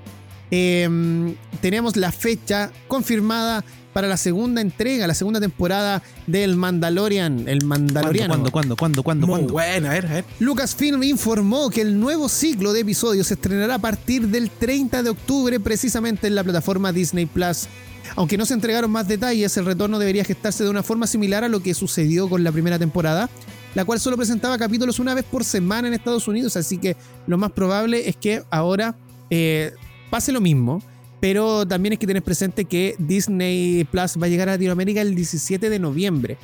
[0.51, 3.64] eh, tenemos la fecha confirmada
[3.99, 8.29] para la segunda entrega, la segunda temporada del Mandalorian, el Mandaloriano.
[8.29, 9.53] ¿Cuándo, cuándo, cuándo, cuándo, Muy cuándo?
[9.55, 10.25] buena, a ver, a ver.
[10.39, 15.11] Lucasfilm informó que el nuevo ciclo de episodios se estrenará a partir del 30 de
[15.11, 17.67] octubre precisamente en la plataforma Disney Plus.
[18.15, 21.49] Aunque no se entregaron más detalles, el retorno debería gestarse de una forma similar a
[21.49, 23.29] lo que sucedió con la primera temporada,
[23.75, 27.37] la cual solo presentaba capítulos una vez por semana en Estados Unidos, así que lo
[27.37, 28.95] más probable es que ahora
[29.29, 29.73] eh,
[30.09, 30.85] pase lo mismo,
[31.20, 35.14] pero también hay que tener presente que Disney Plus va a llegar a Latinoamérica el
[35.14, 36.37] 17 de noviembre.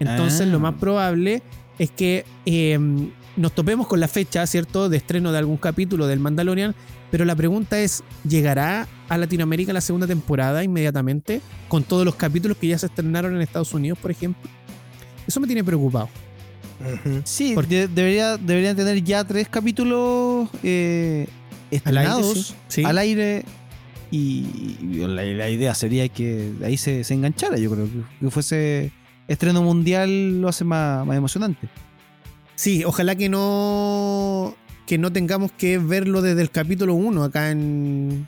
[0.00, 0.46] Entonces Ah.
[0.46, 1.42] lo más probable
[1.78, 2.78] es que eh,
[3.36, 6.74] nos topemos con la fecha, ¿cierto?, de estreno de algún capítulo del Mandalorian,
[7.10, 12.56] pero la pregunta es, ¿llegará a Latinoamérica la segunda temporada inmediatamente con todos los capítulos
[12.56, 14.48] que ya se estrenaron en Estados Unidos, por ejemplo?
[15.26, 16.08] Eso me tiene preocupado.
[17.24, 22.54] Sí, Porque- de- debería, deberían tener ya tres capítulos eh, Al aire, estrenados sí.
[22.68, 22.84] Sí.
[22.84, 23.44] al aire.
[24.10, 28.30] Y, y la, la idea sería que ahí se, se enganchara, yo creo, que, que
[28.30, 28.92] fuese
[29.28, 31.68] estreno mundial lo hace más, más emocionante.
[32.56, 34.54] Sí, ojalá que no
[34.86, 38.26] que no tengamos que verlo desde el capítulo 1 acá en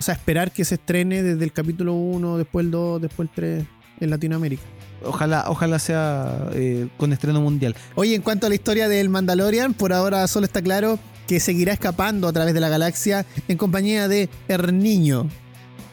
[0.00, 3.34] o sea, esperar que se estrene desde el capítulo 1, después el 2, después el
[3.34, 3.64] 3
[4.00, 4.62] en Latinoamérica.
[5.04, 7.76] Ojalá, ojalá sea eh, con estreno mundial.
[7.96, 10.98] Oye, en cuanto a la historia del Mandalorian, por ahora solo está claro
[11.30, 14.28] que seguirá escapando a través de la galaxia en compañía de
[14.72, 15.28] Niño.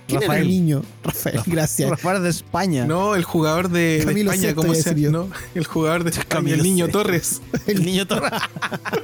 [0.08, 0.42] ¿Quién era Rafael.
[0.42, 0.82] el niño?
[1.04, 1.92] Rafael, gracias.
[1.92, 2.86] Rafael de España.
[2.88, 4.96] No, el jugador de, España, ¿cómo se?
[4.96, 6.88] No, el jugador de España, Camilo el niño.
[6.88, 7.44] Torres.
[7.68, 8.32] el niño Torres.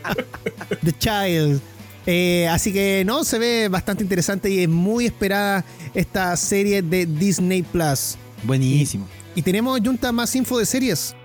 [0.84, 1.62] The Child.
[2.08, 7.06] Eh, así que no, se ve bastante interesante y es muy esperada esta serie de
[7.06, 8.17] Disney Plus.
[8.41, 9.08] Buenísimo.
[9.36, 11.15] Y tenemos, Junta, más info de series.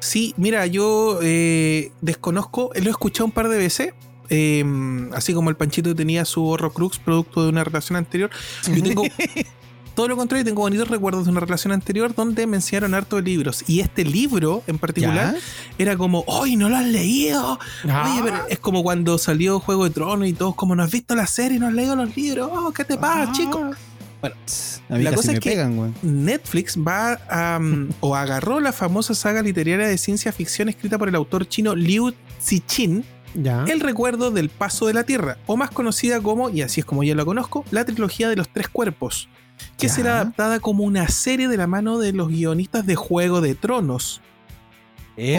[0.00, 3.92] Sí, mira, yo eh, desconozco, lo he escuchado un par de veces.
[4.30, 4.64] Eh,
[5.12, 8.30] así como el Panchito tenía su Horrocrux producto de una relación anterior.
[8.66, 9.02] Yo tengo
[9.94, 13.22] todo lo contrario, tengo bonitos recuerdos de una relación anterior donde me enseñaron harto de
[13.22, 13.64] libros.
[13.68, 15.40] Y este libro en particular ¿Ya?
[15.78, 17.58] era como, ¡ay, no lo has leído!
[17.84, 21.14] Oye, pero es como cuando salió Juego de Tronos y todos, como no has visto
[21.14, 23.72] la serie, no has leído los libros, ¡oh, qué te pasa, chico!
[24.88, 25.94] A mí La cosa es que- pegan.
[26.02, 31.08] Netflix va a, um, o agarró la famosa saga literaria de ciencia ficción escrita por
[31.08, 33.04] el autor chino Liu Cixin,
[33.34, 33.64] Ya.
[33.64, 37.02] El recuerdo del paso de la Tierra, o más conocida como, y así es como
[37.04, 39.28] yo la conozco, la trilogía de los tres cuerpos,
[39.76, 39.92] que Ya.
[39.94, 44.20] será adaptada como una serie de la mano de los guionistas de Juego de Tronos.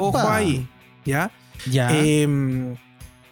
[0.01, 0.67] Ojo ahí,
[1.05, 1.31] ¿ya?
[1.69, 1.89] Ya.
[1.97, 2.75] Em,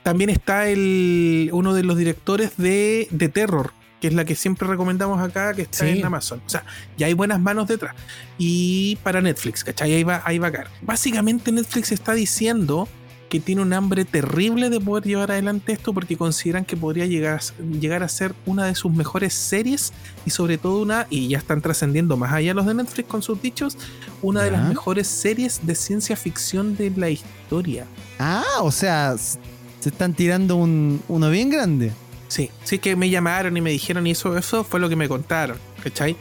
[0.01, 4.67] también está el, uno de los directores de, de Terror, que es la que siempre
[4.67, 5.99] recomendamos acá, que está Sí.
[5.99, 6.41] en Amazon.
[6.45, 6.65] O sea,
[6.97, 7.95] ya hay buenas manos detrás.
[8.37, 9.93] Y para Netflix, ¿cachai?
[9.93, 10.67] Ahí va, ahí va a caer.
[10.81, 12.89] Básicamente Netflix está diciendo
[13.33, 17.39] que tiene un hambre terrible de poder llevar adelante esto porque consideran que podría llegar,
[17.39, 19.91] a- llegar a ser una de sus mejores series
[20.23, 23.41] y sobre todo una, y ya están trascendiendo más allá los de Netflix con sus
[23.41, 23.75] dichos,
[24.21, 27.87] una de las mejores series de ciencia ficción de la historia.
[28.19, 31.91] ah, o sea, se están tirando un, uno bien grande.
[32.27, 35.09] Sí, sí que me llamaron y me dijeron y eso, eso fue lo que me
[35.09, 36.15] contaron, ¿cachai?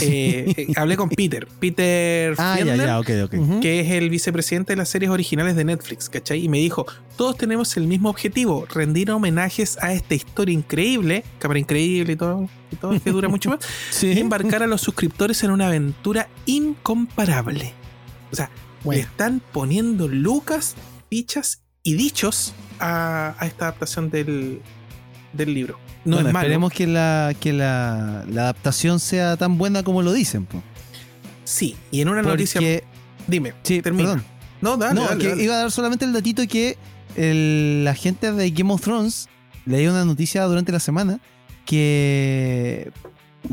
[0.00, 4.88] Eh, eh, hablé con Peter, Peter Ah, Fiedler, ya, que es el vicepresidente de las
[4.88, 6.44] series originales de Netflix, ¿cachai?
[6.44, 11.60] Y me dijo, todos tenemos el mismo objetivo, rendir homenajes a esta historia increíble, cámara
[11.60, 13.60] increíble y todo, y todo que dura mucho más,
[14.02, 17.74] y embarcar a los suscriptores en una aventura incomparable.
[18.32, 18.50] O sea,
[18.88, 20.76] le están poniendo lucas,
[21.10, 24.60] fichas y dichos a, a esta adaptación del,
[25.32, 25.78] del libro.
[26.04, 26.46] No Bueno, es malo.
[26.46, 30.46] esperemos que, la, que la, la adaptación sea tan buena como lo dicen.
[30.46, 30.62] po.
[31.44, 32.60] Sí, y en una noticia.
[32.60, 32.84] Porque,
[33.26, 34.10] Dime, sí, termina.
[34.10, 34.24] perdón.
[34.62, 35.42] No, dale, no, dale, que dale.
[35.44, 36.76] iba a dar solamente el datito que
[37.16, 39.28] el- la gente de Game of Thrones
[39.66, 41.20] leí una noticia durante la semana
[41.90, 42.90] que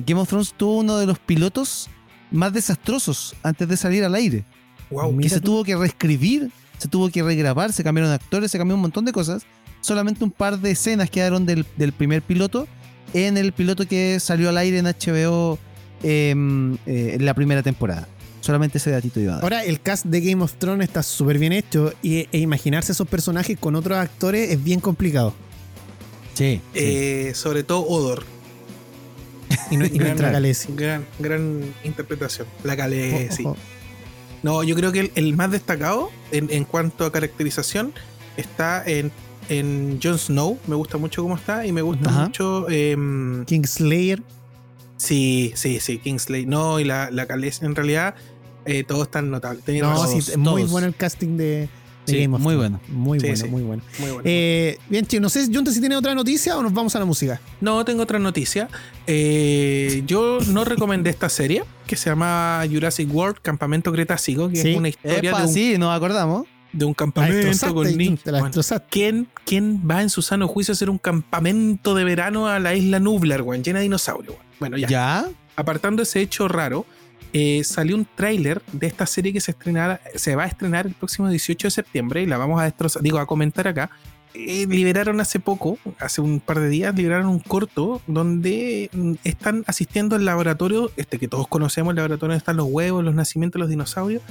[0.06, 1.90] Game of Thrones tuvo uno de los pilotos
[2.32, 4.44] más desastrosos antes de salir al aire.
[4.90, 5.18] Wow.
[5.20, 5.48] que se tú.
[5.52, 9.12] tuvo que reescribir, se tuvo que regrabar, se cambiaron actores, se cambió un montón de
[9.12, 9.44] cosas.
[9.82, 12.68] Solamente un par de escenas quedaron del, del primer piloto
[13.14, 15.58] en el piloto que salió al aire en HBO
[16.04, 18.08] em, eh, en la primera temporada.
[18.42, 19.44] Solamente ese datito iba a dar.
[19.44, 23.08] ahora el cast de Game of Thrones está súper bien hecho y, e imaginarse esos
[23.08, 25.34] personajes con otros actores es bien complicado.
[26.34, 26.80] Sí, sí.
[26.80, 28.24] Eh, sobre todo Odor.
[29.72, 30.18] Y no, y Gran-.
[30.76, 32.48] Gran, gran interpretación.
[32.64, 33.44] La Khaleesi.
[33.44, 33.58] Ojo.
[34.44, 37.92] No, yo creo que el, el más destacado en, en cuanto a caracterización
[38.38, 39.12] está en,
[39.50, 40.58] en Jon Snow.
[40.68, 42.26] Me gusta mucho cómo está y me gusta Ajá.
[42.26, 42.70] mucho.
[42.70, 44.22] em, Kingslayer.
[44.98, 46.46] sí, sí, sí, Kingsley.
[46.46, 47.28] No, y la, la.
[47.62, 48.16] En realidad,
[48.66, 49.62] eh, todo es tan notable.
[49.66, 50.22] Tenés No, razón.
[50.22, 50.72] sí, muy todos.
[50.72, 51.70] bueno el casting de, de
[52.06, 52.80] Sí, Game of muy Thrones.
[52.90, 53.50] Muy Sí, bueno, sí.
[53.50, 53.84] muy bueno.
[54.00, 54.22] Muy bueno.
[54.26, 57.06] Eh, bien, chicos, no sé, Junta, si tiene otra noticia o nos vamos a la
[57.06, 57.40] música.
[57.62, 58.70] No, tengo otra noticia.
[59.08, 64.72] Eh, yo no recomendé esta serie que se llama Jurassic World Campamento Cretácico, que Sí.
[64.72, 66.46] es una historia Epa, de, un, sí, nos acordamos.
[66.74, 68.22] De un campamento con niños.
[68.24, 68.52] Bueno.
[68.90, 72.76] ¿quién, quién va en su sano juicio a hacer un campamento de verano a la
[72.76, 74.36] isla Nublar, weón, llena de dinosaurios?
[74.60, 74.88] Bueno, ya.
[74.88, 75.26] ¿Ya?
[75.56, 76.86] Apartando ese hecho raro,
[77.34, 80.94] eh, salió un tráiler de esta serie que se, estrenará, se va a estrenar el
[80.94, 83.90] próximo 18 de septiembre y la vamos a destrozar, digo, a comentar acá.
[84.34, 89.64] Eh, liberaron hace poco, hace un par de días, liberaron un corto donde mm, están
[89.68, 93.58] asistiendo al laboratorio, este que todos conocemos, el laboratorio donde están los huevos, los nacimientos
[93.58, 94.22] de los dinosaurios,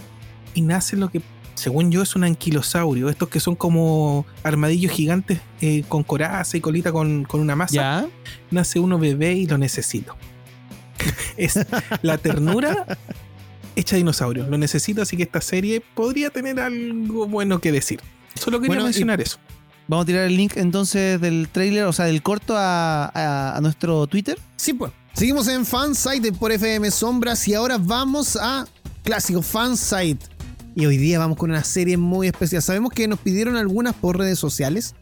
[0.54, 1.22] y nace lo que,
[1.56, 6.60] según yo, es un anquilosaurio, estos que son como armadillos gigantes eh, con coraza y
[6.60, 8.06] colita con, con una masa ¿Ya?
[8.50, 10.16] nace uno bebé y lo necesito.
[11.36, 11.58] es
[12.02, 12.86] la ternura
[13.74, 14.46] hecha dinosaurio.
[14.48, 18.00] Lo necesito, así que esta serie podría tener algo bueno que decir.
[18.34, 19.38] Solo quería Bueno, mencionar eso.
[19.88, 23.60] Vamos a tirar el link entonces del trailer, o sea, del corto a, a- a
[23.60, 24.38] nuestro Twitter.
[24.56, 24.92] Sí, pues.
[25.12, 28.66] Seguimos en Fansite por FM Sombras y ahora vamos a
[29.02, 30.26] Clásico Fansite.
[30.76, 32.60] Y hoy día vamos con una serie muy especial.
[32.62, 34.94] Sabemos que nos pidieron algunas por redes sociales,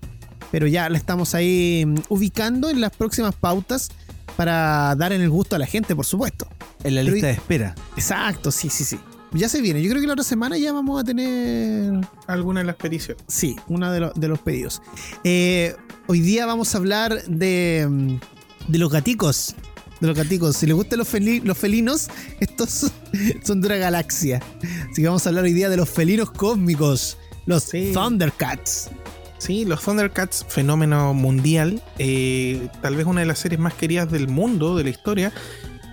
[0.52, 3.90] pero ya la estamos ahí mm, ubicando en las próximas pautas
[4.37, 6.46] para dar en el gusto a la gente, por supuesto.
[6.84, 7.74] En la Pero lista de espera.
[7.96, 8.98] Exacto, sí, sí, sí.
[9.32, 9.82] Ya se viene.
[9.82, 11.92] Yo creo que la otra semana ya vamos a tener
[12.28, 13.24] Alguna de las peticiones.
[13.26, 14.80] Sí, uno de, lo- de los pedidos.
[15.24, 15.74] Eh,
[16.06, 19.56] hoy día vamos a hablar de, mm, de los gaticos.
[20.05, 20.55] De los gaticos.
[20.59, 22.93] Si les gustan los, feli- los felinos, estos
[23.43, 24.43] son de una galaxia.
[24.90, 27.17] Así que vamos a hablar hoy día de los felinos cósmicos.
[27.47, 27.90] Los Sí.
[27.95, 28.90] Thundercats.
[29.38, 34.29] Sí, los Thundercats, fenómeno mundial, eh, tal vez una de las series más queridas del
[34.29, 35.33] mundo, de la historia,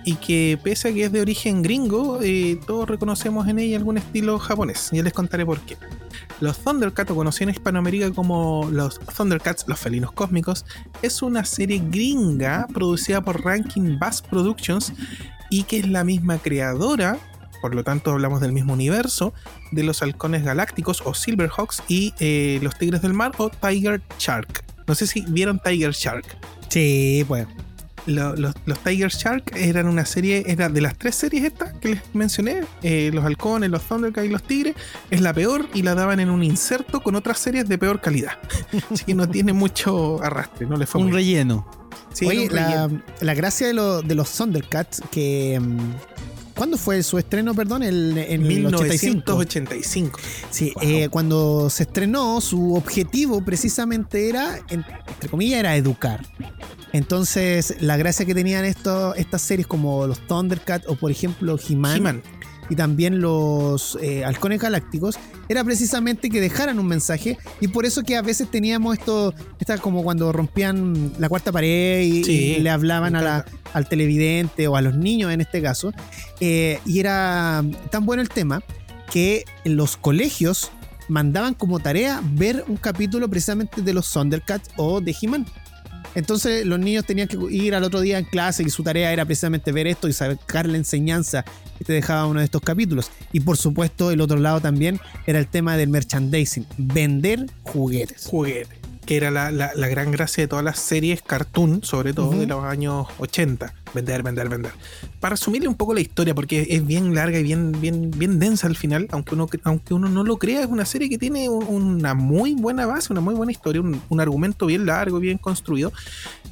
[0.04, 3.96] y que pese a que es de origen gringo, eh, todos reconocemos en ella algún
[3.98, 4.88] estilo japonés.
[4.92, 5.76] Ya les contaré por qué.
[6.42, 10.66] Los Thundercats, o conocidos en Hispanoamérica como los Thundercats, los felinos cósmicos,
[11.00, 14.92] es una serie gringa producida por Rankin Bass Productions
[15.50, 17.16] y que es la misma creadora,
[17.60, 19.32] por lo tanto hablamos del mismo universo,
[19.70, 24.64] de los halcones galácticos o Silverhawks y eh, los tigres del mar o Tiger Shark.
[24.88, 26.26] No sé si vieron Tiger Shark.
[26.70, 27.46] Sí, pues.
[28.06, 31.90] Lo- los, los Tiger Shark eran una serie, era de las tres series estas que
[31.90, 34.74] les mencioné, eh, los halcones, los Thundercats y los tigres,
[35.10, 38.32] es la peor y la daban en un inserto con otras series de peor calidad.
[38.90, 41.16] Así que no tiene mucho arrastre, no le fue Un bien.
[41.16, 41.66] relleno.
[42.12, 43.02] Sí, Oye, un la, relleno.
[43.20, 45.58] la gracia de, lo- de los Thundercats, que.
[45.60, 45.78] mm,
[46.56, 47.82] ¿Cuándo fue su estreno, perdón?
[47.82, 49.36] El, en el 85.
[49.36, 50.20] 1985.
[50.50, 50.84] Sí, Wow.
[50.84, 56.24] eh, cuando se estrenó, su objetivo precisamente era, en- entre comillas, era educar.
[56.92, 61.96] Entonces, la gracia que tenían esto, estas series como los Thundercats o, por ejemplo, He-Man
[61.96, 62.22] He-Man.
[62.72, 68.02] Y también los eh, Halcones Galácticos, era precisamente que dejaran un mensaje y por eso
[68.02, 72.60] que a veces teníamos esto, esta como cuando rompían la cuarta pared y, Sí, y
[72.60, 75.92] le hablaban a la, al televidente o a los niños en este caso.
[76.40, 78.62] Eh, y era tan bueno el tema
[79.10, 80.70] que los colegios
[81.08, 85.44] mandaban como tarea ver un capítulo precisamente de los Thundercats o de He-Man.
[86.14, 89.26] Entonces los niños tenían que ir al otro día en clase y su tarea era
[89.26, 91.44] precisamente ver esto y sacar la enseñanza
[91.84, 93.10] te dejaba uno de estos capítulos.
[93.32, 98.26] Y por supuesto el otro lado también era el tema del merchandising, vender juguetes.
[98.26, 98.80] juguete.
[99.06, 102.46] Que era la, la- la gran gracia de todas las series cartoon, sobre todo de
[102.46, 103.74] los años 80.
[103.94, 104.70] Vender, vender, vender.
[105.18, 108.68] Para resumirle un poco la historia, porque es bien larga y bien, bien, bien densa
[108.68, 111.66] al final, aunque uno, aunque uno no lo crea, es una serie que tiene un-
[111.96, 115.92] una muy buena base, una muy buena historia, un, un argumento bien largo, bien construido.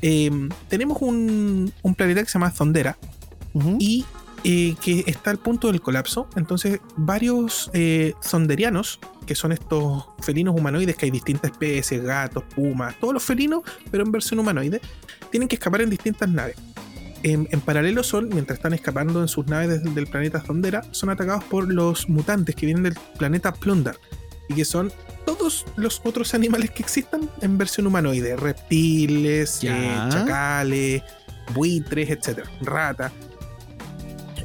[0.03, 2.99] Eh, tenemos un, un planeta que se llama Zondera,
[3.79, 4.05] y
[4.45, 6.29] eh, que está al punto del colapso.
[6.37, 12.99] Entonces, varios eh, sonderianos, que son estos felinos humanoides, que hay distintas especies, gatos, pumas,
[12.99, 14.81] todos los felinos, pero en versión humanoide,
[15.31, 16.57] tienen que escapar en distintas naves.
[17.23, 21.11] En, en paralelo son, mientras están escapando en sus naves desde el planeta Zondera, son
[21.11, 23.99] atacados por los mutantes que vienen del planeta Plunder
[24.49, 24.91] y que son
[25.27, 31.03] todos los otros animales que existan en versión humanoide: reptiles, eh, chacales,
[31.55, 33.13] buitres, etcétera, rata,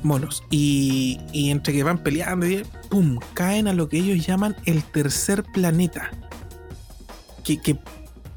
[0.05, 0.43] monos.
[0.49, 3.19] Y, y entre que van peleando, y, ¡pum!
[3.33, 6.11] caen a lo que ellos llaman el tercer planeta.
[7.43, 7.77] Que, que,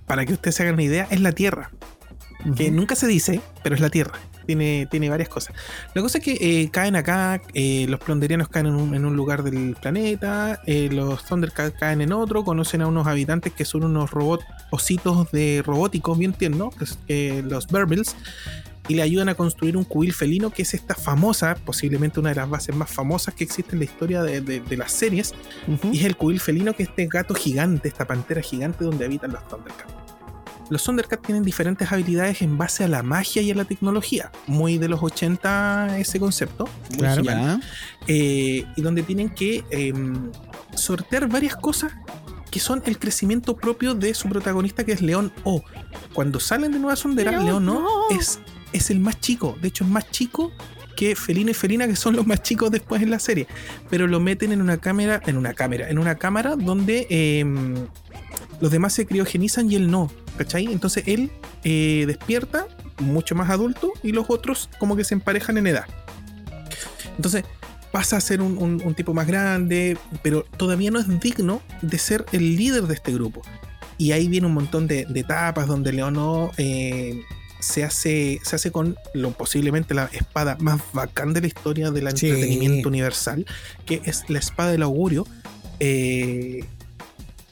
[0.07, 1.71] para que ustedes se hagan una idea, es la Tierra.
[2.57, 4.19] Que nunca se dice, pero es la Tierra.
[4.47, 5.55] Tiene, tiene varias cosas.
[5.93, 9.15] La cosa es que eh, caen acá, eh, los plonderianos caen en un, en un
[9.15, 13.85] lugar del planeta, eh, los Thundercats caen en otro, conocen a unos habitantes que son
[13.85, 16.75] unos robots, ositos de robóticos bien tiernos,
[17.07, 18.17] que los Berbils,
[18.89, 22.37] y le ayudan a construir un cubil felino, que es esta famosa, posiblemente una de
[22.37, 25.35] las bases más famosas que existe en la historia de, de- de las series,
[25.93, 29.33] y es el cubil felino, que es este gato gigante, esta pantera gigante donde habitan
[29.33, 29.93] los Thundercats.
[30.71, 34.31] Los Thundercats tienen diferentes habilidades en base a la magia y a la tecnología.
[34.47, 36.69] Muy de los 80 ese concepto.
[36.91, 37.23] muy Claro.
[37.23, 37.59] Ya.
[38.07, 40.31] Eh, y donde tienen que em,
[40.75, 41.93] sortear varias cosas
[42.51, 45.63] que son el crecimiento propio de su protagonista que es León O.
[46.13, 48.19] Cuando salen de Nueva Sondera, León León O O.
[48.19, 48.39] es,
[48.73, 49.57] es el más chico.
[49.61, 50.53] De hecho, es más chico
[50.97, 53.47] que Felino y Felina, que son los más chicos después en la serie.
[53.89, 57.87] Pero lo meten en una cámara, en una cámara, en una cámara donde em,
[58.61, 60.11] los demás se criogenizan y él no.
[60.37, 60.67] ¿Cachai?
[60.67, 61.31] Entonces él
[61.65, 62.67] eh, despierta
[62.99, 65.87] mucho más adulto y los otros como que se emparejan en edad.
[67.17, 67.45] Entonces
[67.93, 72.57] pasa a ser un, tipo más grande, pero todavía no es digno de ser el
[72.57, 73.43] líder de este grupo.
[73.99, 77.23] Y ahí viene un montón de, etapas donde Leono eh,
[77.69, 82.09] se, hace, se hace con lo posiblemente la espada más bacán de la historia del
[82.17, 82.29] Sí.
[82.31, 83.45] entretenimiento universal,
[83.87, 85.27] que es la espada del augurio.
[85.81, 86.65] eh,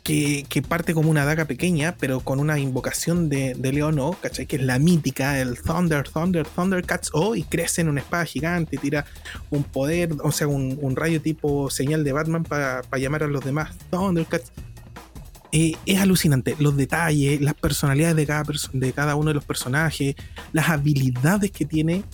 [0.02, 4.12] que, que parte como una daga pequeña, pero con una invocación de, de León O,
[4.12, 4.46] ¿cachai?
[4.46, 8.76] Que es la mítica, el Thunder, Thunder, Thundercats O, y crece en una espada gigante,
[8.78, 9.04] tira
[9.50, 13.44] un poder, o sea, un, un rayo tipo señal de Batman para llamar a los
[13.44, 14.52] demás Thundercats.
[15.52, 16.56] Eh, es alucinante.
[16.58, 20.14] Los detalles, las personalidades de cada, perso- de cada uno de los personajes,
[20.52, 22.04] las habilidades que tiene.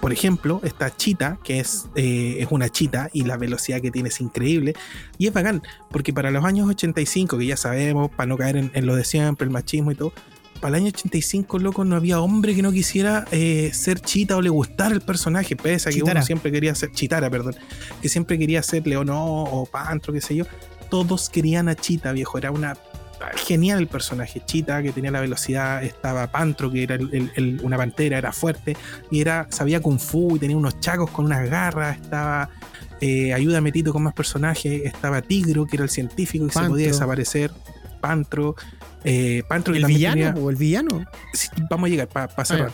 [0.00, 4.10] Por ejemplo, esta chita, que es, eh, es una chita y la velocidad que tiene
[4.10, 4.74] es increíble.
[5.18, 8.70] Y es bacán, porque para los años 85, que ya sabemos, para no caer en,
[8.74, 10.12] en lo de siempre, el machismo y todo,
[10.60, 14.42] para el año 85, loco, no había hombre que no quisiera eh, ser chita o
[14.42, 16.20] le gustara el personaje, pese a que Chitara.
[16.20, 17.56] uno siempre quería ser chitara, perdón,
[18.00, 20.44] que siempre quería ser Leonó o Pantro, qué sé yo.
[20.90, 22.76] Todos querían a Chita, viejo, era una
[23.46, 24.42] genial el personaje.
[24.44, 28.30] Chita, que tenía la velocidad, estaba Pantro, que era el- el- el- una pantera, era
[28.32, 28.76] fuerte,
[29.10, 32.50] y era, sabía Kung Fu y tenía unos chacos con unas garras, estaba
[33.00, 36.86] eh, Ayúdame Tito con más personajes, estaba Tigro, que era el científico que se podía
[36.88, 37.50] desaparecer,
[38.00, 38.54] Pantro,
[39.04, 41.04] eh, Pantro ¿El villano tenía- o el villano?
[41.32, 42.72] sí, vamos a llegar para Ah, cerrar.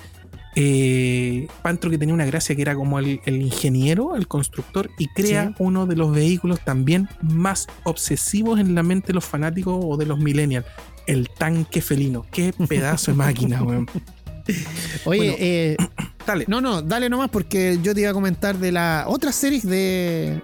[0.54, 5.06] Eh, Pantro que tenía una gracia que era como el, el ingeniero, el constructor, y
[5.08, 5.54] crea Sí.
[5.58, 10.06] uno de los vehículos también más obsesivos en la mente de los fanáticos o de
[10.06, 10.66] los millennials.
[11.06, 12.26] El tanque felino.
[12.30, 13.88] Qué pedazo de máquina, weón.
[15.04, 15.34] Oye, Bueno.
[15.38, 15.76] eh,
[16.26, 16.44] Dale.
[16.46, 20.40] no, no, dale nomás porque yo te iba a comentar de la otra serie de,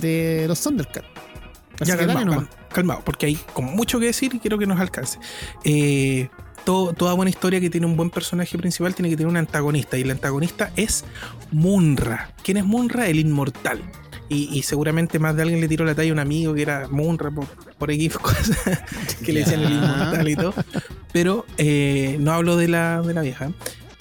[0.00, 1.06] de los Thundercats.
[1.80, 2.56] Así ya que dale calmado, nomás.
[2.72, 5.20] calmado, porque hay como mucho que decir y quiero que nos alcance.
[5.64, 6.28] Eh,
[6.68, 9.96] todo- toda buena historia que tiene un buen personaje principal tiene que tener un antagonista
[9.96, 11.02] y el antagonista es
[11.50, 12.34] Munra.
[12.42, 13.08] ¿Quién es Munra?
[13.08, 13.80] El inmortal.
[14.28, 16.86] Y, y seguramente más de alguien le tiró la talla a un amigo que era
[16.88, 17.46] Munra por,
[17.78, 18.58] por X cosas
[19.24, 20.52] que le decían el inmortal y todo.
[21.10, 23.50] Pero eh, no hablo de la, de la vieja.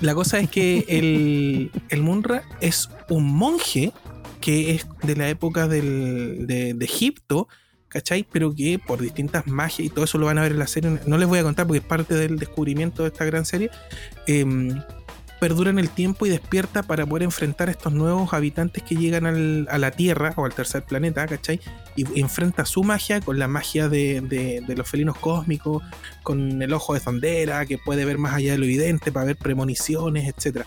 [0.01, 3.93] La cosa es que el, el Munra es un monje
[4.41, 7.47] que es de la época del- de, de Egipto,
[7.89, 8.25] ¿cachai?
[8.31, 10.99] Pero que por distintas magias y todo eso lo van a ver en la serie.
[11.05, 13.69] No les voy a contar porque es parte del descubrimiento de esta gran serie.
[14.27, 14.81] em,
[15.39, 19.27] perdura en el tiempo y despierta para poder enfrentar a estos nuevos habitantes que llegan
[19.27, 21.59] al- a la Tierra o al tercer planeta, ¿cachai?
[21.95, 25.83] Y enfrenta su magia con la magia de, los felinos cósmicos,
[26.23, 29.35] con el ojo de Zondera, que puede ver más allá de lo evidente para ver
[29.37, 30.65] premoniciones, etc.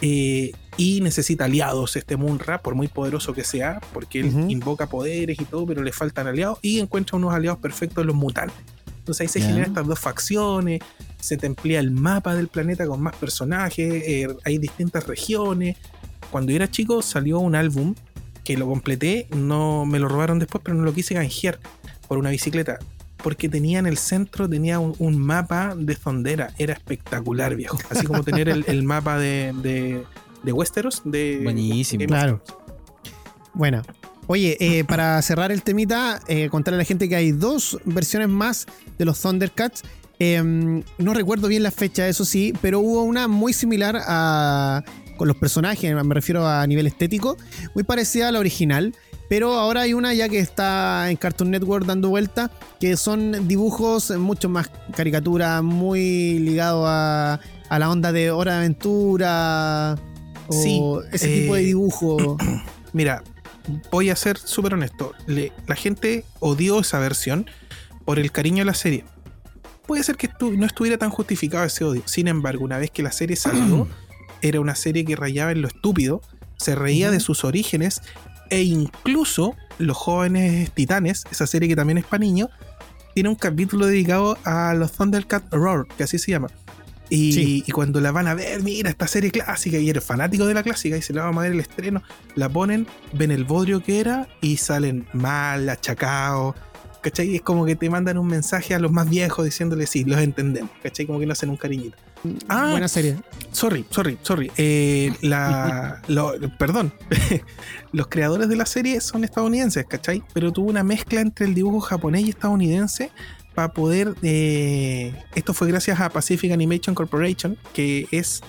[0.00, 5.40] Eh, y necesita aliados este Munra, por muy poderoso que sea, porque él invoca poderes
[5.40, 8.56] y todo, pero le faltan aliados y encuentra unos aliados perfectos los mutantes.
[8.98, 9.46] Entonces ahí se Ya.
[9.46, 10.80] generan estas dos facciones,
[11.18, 15.76] se te amplía el mapa del planeta con más personajes, eh, hay distintas regiones.
[16.30, 17.94] Cuando yo era chico salió un álbum
[18.44, 21.58] que lo completé, no me lo robaron después, pero no lo quise canjear
[22.06, 22.78] por una bicicleta.
[23.22, 26.52] Porque tenía en el centro, tenía un, un mapa de Zondera.
[26.58, 27.78] Era espectacular, viejo.
[27.90, 30.04] Así como tener el, el mapa de, de,
[30.42, 31.02] de Westeros.
[31.04, 32.00] De, Buenísimo.
[32.00, 32.42] de- Claro.
[33.54, 33.82] Bueno.
[34.30, 38.28] Oye, eh, para cerrar el temita, eh, contarle a la gente que hay dos versiones
[38.28, 38.66] más
[38.98, 39.82] de los Thundercats.
[40.18, 40.42] Eh,
[40.98, 44.84] no recuerdo bien la fecha, eso sí, pero hubo una muy similar a,
[45.16, 47.38] con los personajes, me refiero a nivel estético,
[47.74, 48.94] muy parecida a la original.
[49.28, 52.50] Pero ahora hay una ya que está en Cartoon Network dando vuelta,
[52.80, 58.58] que son dibujos mucho más caricatura, muy ligado a, a la onda de Hora de
[58.58, 59.96] Aventura.
[60.48, 60.80] O Sí,
[61.12, 62.36] ese eh, tipo de dibujo.
[62.94, 63.22] Mira,
[63.90, 65.12] voy a ser súper honesto.
[65.26, 67.46] Le- la gente odió esa versión
[68.06, 69.04] por el cariño a la serie.
[69.86, 72.02] Puede ser que estu- no estuviera tan justificado ese odio.
[72.06, 73.86] Sin embargo, una vez que la serie salió,
[74.40, 76.22] era una serie que rayaba en lo estúpido,
[76.56, 78.00] se reía de sus orígenes
[78.50, 82.48] e incluso Los jóvenes titanes, esa serie que también es para niños,
[83.14, 86.48] tiene un capítulo dedicado a los Thundercat Roar, que así se llama.
[87.10, 87.64] Y, Sí.
[87.64, 90.64] y cuando la van a ver, mira esta serie clásica, y eres fanático de la
[90.64, 92.02] clásica, y se la vamos a ver el estreno,
[92.34, 96.56] la ponen, ven el bodrio que era, y salen mal, achacados.
[97.00, 97.36] ¿Cachai?
[97.36, 100.72] Es como que te mandan un mensaje a los más viejos diciéndole sí, los entendemos.
[100.82, 101.06] ¿Cachai?
[101.06, 101.96] Como que no hacen un cariñito.
[102.48, 103.16] Ah, Buena serie.
[103.52, 104.50] Sorry, sorry, sorry.
[104.56, 106.92] Eh, la, lo- perdón.
[107.92, 110.22] Los creadores de la serie son estadounidenses, ¿cachai?
[110.34, 113.10] Pero tuvo una mezcla entre el dibujo japonés y estadounidense
[113.54, 114.14] para poder.
[114.22, 118.40] eh, esto fue gracias a Pacific Animation Corporation, que es.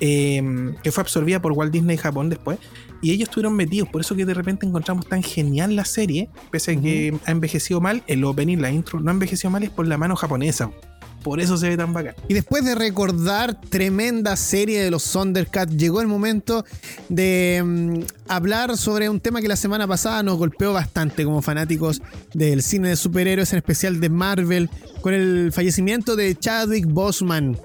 [0.00, 2.58] eh, que fue absorbida por Walt Disney Japón después.
[3.02, 3.88] Y ellos estuvieron metidos.
[3.88, 6.30] Por eso que de repente encontramos tan genial la serie.
[6.50, 9.70] Pese a que ha envejecido mal, el opening, la intro, no ha envejecido mal, es
[9.70, 10.70] por la mano japonesa.
[11.26, 12.14] Por eso se ve tan bacán.
[12.28, 16.64] Y después de recordar tremenda serie de los Thundercats, llegó el momento
[17.08, 17.98] de mm,
[18.28, 22.00] hablar sobre un tema que la semana pasada nos golpeó bastante como fanáticos
[22.32, 24.70] del cine de superhéroes, en especial de Marvel,
[25.00, 27.58] con el fallecimiento de Chadwick Boseman.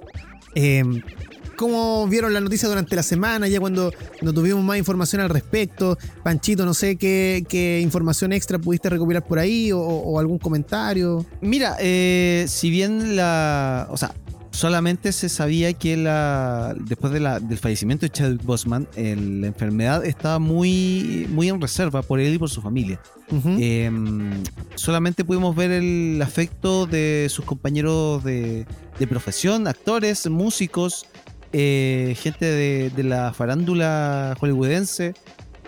[0.55, 0.84] Eh,
[1.62, 5.95] cómo vieron la noticia durante la semana, ya cuando, cuando tuvimos más información al respecto.
[6.24, 11.24] Panchito, no sé qué, qué información extra pudiste recopilar por ahí o, o algún comentario.
[11.39, 13.88] Mira, eh, si bien la.
[13.91, 14.16] O sea,
[14.49, 19.47] solamente se sabía que la, después de la- del fallecimiento de Chadwick Boseman, el- la
[19.47, 22.99] enfermedad estaba muy, muy en reserva por él y por su familia.
[23.59, 23.89] Eh,
[24.76, 28.66] solamente pudimos ver el afecto de sus compañeros de,
[28.99, 31.05] de profesión, actores, músicos,
[31.54, 35.14] eh, gente de, de la farándula hollywoodense,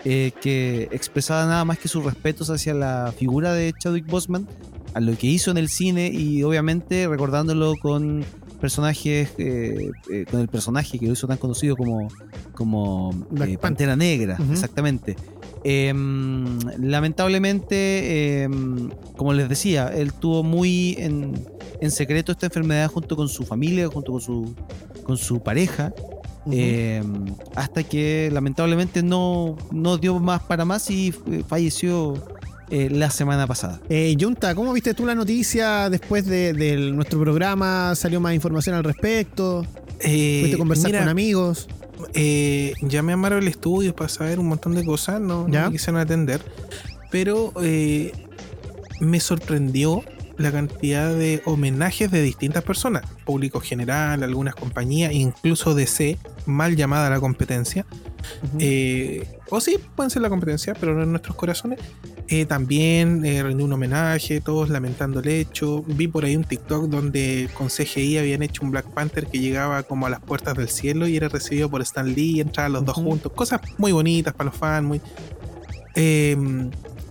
[0.04, 4.46] eh, que expresaba nada más que sus respetos hacia la figura de Chadwick Boseman,
[4.92, 8.24] a lo que hizo en el cine y obviamente recordándolo con
[8.60, 9.90] personajes, eh,
[10.30, 12.08] con el personaje que lo hizo tan conocido como,
[12.54, 13.26] como.
[13.60, 15.16] Pantera Negra, exactamente.
[15.64, 21.46] Em, lamentablemente, em, como les decía, él tuvo muy en,
[21.80, 24.54] en secreto esta enfermedad junto con su familia, junto con su,
[25.04, 25.92] con su pareja,
[26.50, 32.14] em, hasta que lamentablemente no, no dio más para más y eh, falleció
[32.70, 33.80] eh, la semana pasada.
[33.88, 37.94] Eh, Junta, ¿cómo viste tú la noticia después de, de nuestro programa?
[37.94, 39.64] ¿Salió más información al respecto?
[40.00, 41.68] Eh, ¿Pudiste conversar mira, con amigos?
[42.82, 46.40] llamé a Marvel Studios para saber un montón de cosas, no, no me quisieron atender,
[47.10, 47.52] pero
[49.00, 50.02] me sorprendió
[50.36, 57.10] la cantidad de homenajes de distintas personas, público general, algunas compañías, incluso DC, mal llamada
[57.10, 57.86] la competencia,
[58.58, 61.78] eh, o sí, pueden ser la competencia, pero no en nuestros corazones.
[62.28, 65.82] Eh, también eh, rendió un homenaje, todos lamentando el hecho.
[65.86, 69.82] Vi por ahí un TikTok donde con CGI habían hecho un Black Panther que llegaba
[69.82, 72.96] como a las puertas del cielo y era recibido por Stan Lee, entraban los dos
[72.96, 73.32] juntos.
[73.32, 75.00] Cosas muy bonitas para los fans, muy.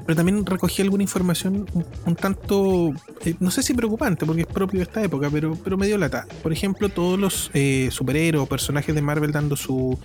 [0.06, 2.92] Pero también recogí alguna información un, un tanto,
[3.24, 5.98] eh, no sé si preocupante, porque es propio de esta época, pero, pero me dio
[5.98, 6.26] lata.
[6.42, 9.98] Por ejemplo, todos los eh, superhéroes o personajes de Marvel dando su,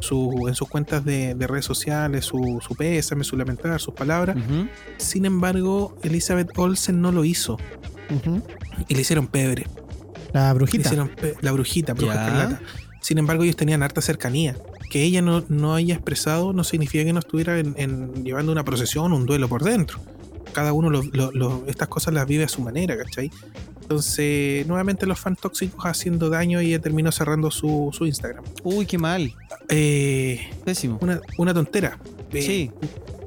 [0.00, 4.36] su en sus cuentas de, de redes sociales su, su pésame, su lamentar, sus palabras.
[4.96, 7.56] Sin embargo, Elizabeth Olsen no lo hizo
[8.88, 9.66] y le hicieron pebre.
[10.32, 10.88] La Le brujita.
[10.88, 12.60] hicieron la brujita, bruja.
[13.00, 14.56] Sin embargo, ellos tenían harta cercanía.
[14.90, 18.64] Que ella no, no haya expresado no significa que no estuviera en, en- llevando una
[18.64, 19.98] procesión, un duelo por dentro.
[20.52, 23.30] Cada uno lo- lo- lo- estas cosas las vive a su manera, ¿cachai?
[23.82, 28.42] Entonces, nuevamente los fans tóxicos haciendo daño y ella terminó cerrando su, su Instagram.
[28.64, 29.32] Uy, qué mal.
[29.68, 30.98] Eh, Pésimo.
[31.00, 31.98] una, una tontera.
[32.32, 32.70] Eh, Sí.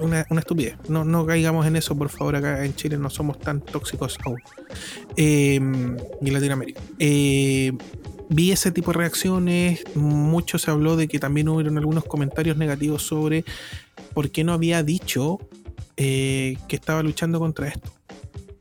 [0.01, 0.75] una, una estupidez.
[0.89, 2.35] No, no caigamos en eso, por favor.
[2.35, 4.37] Acá en Chile no somos tan tóxicos aún.
[5.15, 6.81] Eh, ni en Latinoamérica.
[6.99, 7.71] Eh,
[8.29, 9.83] vi ese tipo de reacciones.
[9.95, 13.43] Mucho se habló de que también hubieron algunos comentarios negativos sobre
[14.13, 15.39] por qué no había dicho
[15.97, 17.91] eh, que estaba luchando contra esto.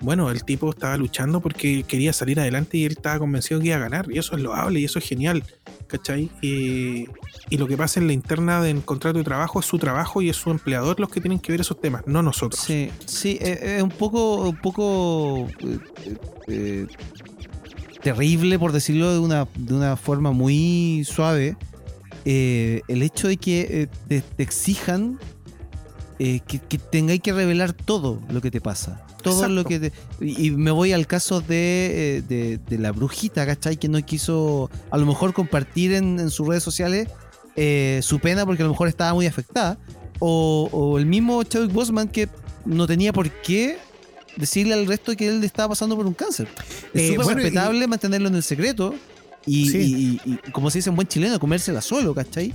[0.00, 3.76] Bueno, el tipo estaba luchando porque quería salir adelante y él estaba convencido que iba
[3.76, 4.06] a ganar.
[4.10, 5.44] Y eso es loable y eso es genial.
[5.88, 6.30] ¿Cachai?
[6.42, 7.06] Y,
[7.50, 10.36] lo que pasa en la interna del contrato de trabajo es su trabajo y es
[10.36, 12.60] su empleador los que tienen que ver esos temas, no nosotros.
[12.60, 15.78] Sí, sí, es un poco, un poco eh,
[16.46, 16.86] eh,
[18.02, 21.56] terrible, por decirlo de una, de una forma muy suave,
[22.24, 25.18] eh, el hecho de que eh, te, te exijan
[26.18, 29.04] eh, que, que tengáis que revelar todo lo que te pasa.
[29.22, 29.54] Todo Exacto.
[29.54, 33.76] lo que te- y, y me voy al caso de, de, de la brujita, ¿cachai?
[33.76, 37.08] Que no quiso a lo mejor compartir en, en sus redes sociales
[38.02, 39.78] su pena porque a lo mejor estaba muy afectada.
[40.20, 42.28] O, o el mismo Chadwick Boseman que
[42.64, 43.78] no tenía por qué
[44.38, 46.48] decirle al resto que él estaba pasando por un cáncer.
[46.94, 48.94] Es Eh, súper bueno, y- respetable mantenerlo en el secreto
[49.46, 49.78] y, Sí.
[50.24, 52.54] y- y- y como se dice en buen chileno, comérsela solo, ¿cachai?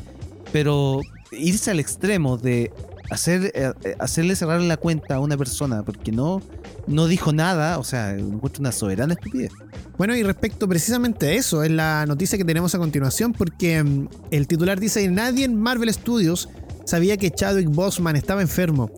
[0.52, 2.72] Pero irse al extremo de
[3.10, 6.42] hacer, eh, hacerle cerrar la cuenta a una persona porque no,
[6.88, 9.52] no dijo nada, o sea, encuentro una soberana estupidez.
[9.98, 14.08] Bueno, y respecto precisamente a eso, es la noticia que tenemos a continuación, porque mm,
[14.32, 16.50] el titular dice nadie en Marvel Studios
[16.86, 18.90] sabía que Chadwick Boseman estaba enfermo.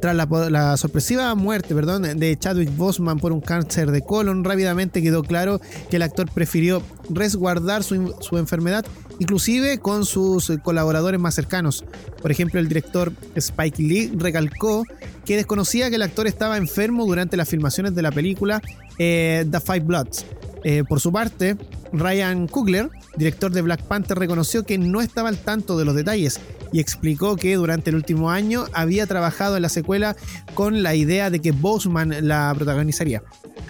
[0.00, 5.02] Tras la, la sorpresiva muerte perdón, de Chadwick Boseman por un cáncer de colon, rápidamente
[5.02, 8.84] quedó claro que el actor prefirió resguardar su, su enfermedad,
[9.18, 11.84] inclusive con sus colaboradores más cercanos.
[12.22, 14.84] Por ejemplo, el director Spike Lee recalcó
[15.24, 18.62] que desconocía que el actor estaba enfermo durante las filmaciones de la película
[18.98, 20.24] eh, The Five Bloods.
[20.64, 21.56] Eh, por su parte,
[21.92, 26.40] Ryan Coogler, director de Black Panther, reconoció que no estaba al tanto de los detalles
[26.72, 30.16] y explicó que durante el último año había trabajado en la secuela
[30.54, 33.22] con la idea de que Boseman la protagonizaría.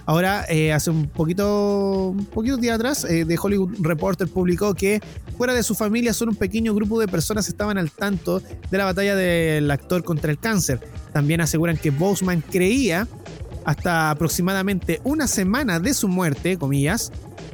[0.07, 5.01] Ahora, eh, hace un poquito, un poquito día atrás, eh, The Hollywood Reporter publicó que
[5.37, 8.85] fuera de su familia solo un pequeño grupo de personas estaban al tanto de la
[8.85, 10.81] batalla del actor contra el cáncer.
[11.13, 13.09] También aseguran que Boseman creía
[13.65, 17.13] hasta aproximadamente una semana de su muerte, comillas,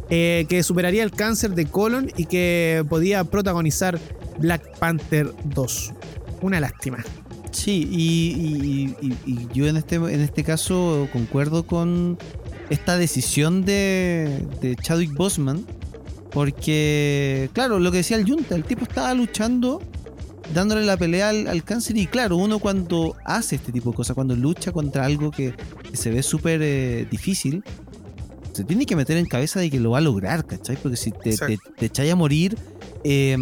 [0.09, 3.99] eh, que superaría el cáncer de colon y que podía protagonizar
[4.39, 5.93] Black Panther 2.
[6.43, 6.99] Una lástima.
[7.51, 12.19] Sí, y, y- yo en este, en este caso concuerdo con
[12.69, 15.65] esta decisión de, de Chadwick Boseman,
[16.51, 19.81] porque, claro, lo que decía el Junta, el tipo estaba luchando,
[20.55, 24.15] dándole la pelea al, al cáncer, y claro, uno cuando hace este tipo de cosas,
[24.15, 25.55] cuando lucha contra algo que,
[25.91, 27.63] que se ve súper eh, difícil,
[28.53, 30.77] se tiene que meter en cabeza de que lo va a lograr, ¿cachai?
[30.77, 32.57] Porque si te, te, te echáis a morir,
[33.05, 33.37] eh,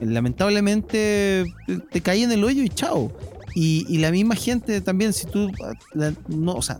[0.00, 3.12] lamentablemente te- te caí en el hoyo y chao.
[3.54, 6.78] Y, y la misma gente también, si tú, ah, la- no, o sea,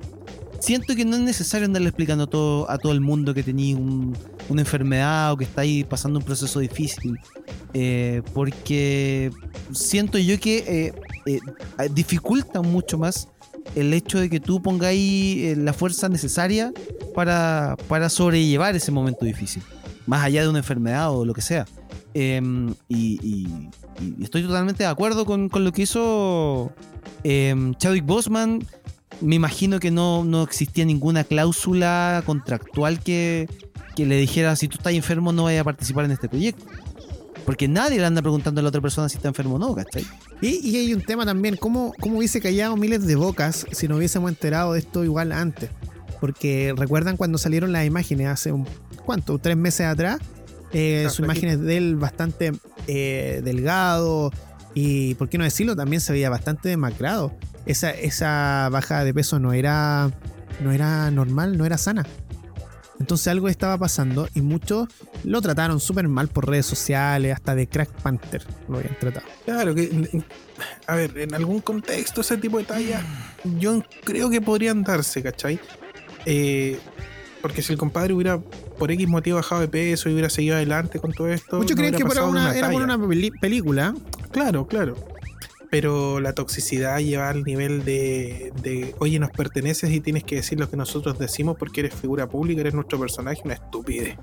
[0.61, 4.17] siento que no es necesario andarle explicando todo, a todo el mundo que tenía un-
[4.49, 7.19] una enfermedad o que está ahí pasando un proceso difícil.
[7.75, 9.31] eh, porque
[9.73, 10.93] siento yo que eh,
[11.27, 13.29] eh, dificulta mucho más
[13.75, 16.73] el hecho de que tú pongáis la fuerza necesaria
[17.15, 19.63] para, para sobrellevar ese momento difícil.
[20.07, 21.67] Más allá de una enfermedad o lo que sea.
[22.15, 23.47] Em, y,
[24.23, 26.73] estoy totalmente de acuerdo con, con lo que hizo
[27.25, 28.65] em, Chadwick Boseman.
[29.21, 33.49] Me imagino que no, no existía ninguna cláusula contractual que,
[33.99, 36.65] que le dijera si tú estás enfermo no vayas a participar en este proyecto.
[37.45, 40.07] Porque nadie le anda preguntando a la otra persona si está enfermo o no, ¿cachai?
[40.41, 43.97] Y, y hay un tema también, ¿cómo, ¿cómo hubiese callado miles de bocas si no
[43.97, 45.71] hubiésemos enterado de esto igual antes?
[46.21, 48.67] Porque recuerdan cuando salieron las imágenes hace un,
[49.05, 49.39] ¿cuánto?
[49.39, 50.19] Tres meses atrás.
[50.73, 51.25] Eh, Ah, sus aquí.
[51.25, 52.53] imágenes de él bastante
[52.87, 54.31] eh, delgado
[54.75, 55.75] y, ¿por qué no decirlo?
[55.75, 57.33] También se veía bastante demacrado.
[57.67, 60.11] Esa, esa baja de peso no era,
[60.63, 62.07] no era normal, no era sana.
[63.01, 64.89] Entonces algo estaba pasando y muchos
[65.25, 69.27] lo trataron súper mal por redes sociales, hasta de Crack Panther lo habían tratado.
[69.45, 70.23] Claro, que.
[70.87, 73.03] A ver, en algún contexto ese tipo de tallas,
[73.59, 75.61] yo creo que podrían darse, ¿cachai?
[76.27, 76.79] Eh,
[77.41, 78.41] porque si el compadre hubiera
[78.79, 81.59] por X motivo bajado de peso y hubiera seguido adelante con todo esto.
[81.59, 82.99] Muchos no creen que por una, era por una
[83.41, 83.95] película.
[84.33, 84.97] Claro, claro.
[85.71, 90.59] Pero la toxicidad lleva al nivel de, de, oye, nos perteneces y tienes que decir
[90.59, 94.17] lo que nosotros decimos porque eres figura pública, eres nuestro personaje, una estupidez.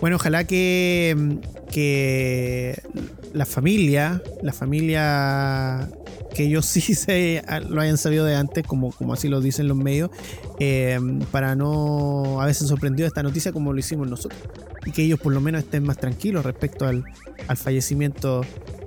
[0.00, 1.38] Bueno, ojalá que,
[1.70, 2.80] que
[3.32, 5.88] la familia, la familia
[6.34, 9.76] que ellos sí se lo hayan sabido de antes, como, como así lo dicen los
[9.76, 10.10] medios,
[10.60, 11.00] eh,
[11.32, 14.40] para no haberse sorprendido esta noticia como lo hicimos nosotros.
[14.84, 17.04] Y que ellos por lo menos estén más tranquilos respecto al,
[17.48, 18.42] al fallecimiento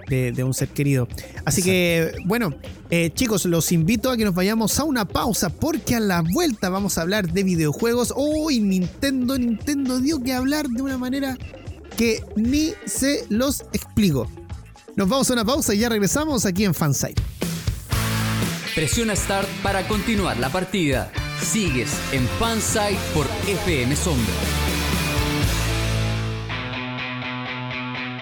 [0.10, 1.08] de, de un ser querido.
[1.46, 2.54] Así que, bueno,
[2.90, 6.70] eh, chicos, los invito a que nos vayamos a una pausa porque a la vuelta
[6.70, 8.14] vamos a hablar de videojuegos.
[8.16, 11.38] Uy, Nintendo, Nintendo dio que hablar de una manera
[11.96, 14.28] que ni se los explico.
[14.96, 17.22] Nos vamos a una pausa y ya regresamos aquí en Fansite.
[18.74, 21.12] Presiona Start para continuar la partida.
[21.42, 24.59] Sigues en Fansite por FM Sombra.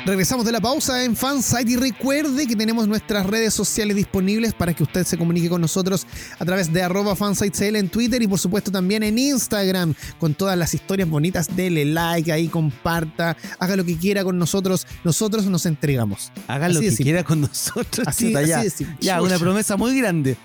[0.07, 4.73] Regresamos de la pausa en Fansite y recuerde que tenemos nuestras redes sociales disponibles para
[4.73, 6.07] que usted se comunique con nosotros
[6.39, 10.57] a través de arroba fansitecl en Twitter y por supuesto también en Instagram con todas
[10.57, 11.53] las historias bonitas.
[11.53, 14.87] Dele like ahí, comparta, haga lo que quiera con nosotros.
[15.03, 16.31] Nosotros nos entregamos.
[16.47, 17.03] Haga lo Así que simple.
[17.03, 18.07] quiera con nosotros.
[18.07, 18.95] Así, chuta, así ya, de simple.
[19.01, 20.37] ya, una promesa muy grande.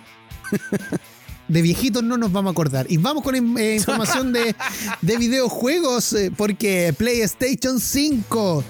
[1.46, 2.86] de viejitos no nos vamos a acordar.
[2.88, 4.56] Y vamos con eh, información de,
[5.02, 8.64] de videojuegos, eh, porque PlayStation 5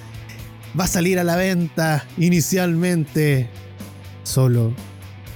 [0.79, 3.49] va a salir a la venta inicialmente
[4.25, 4.73] solo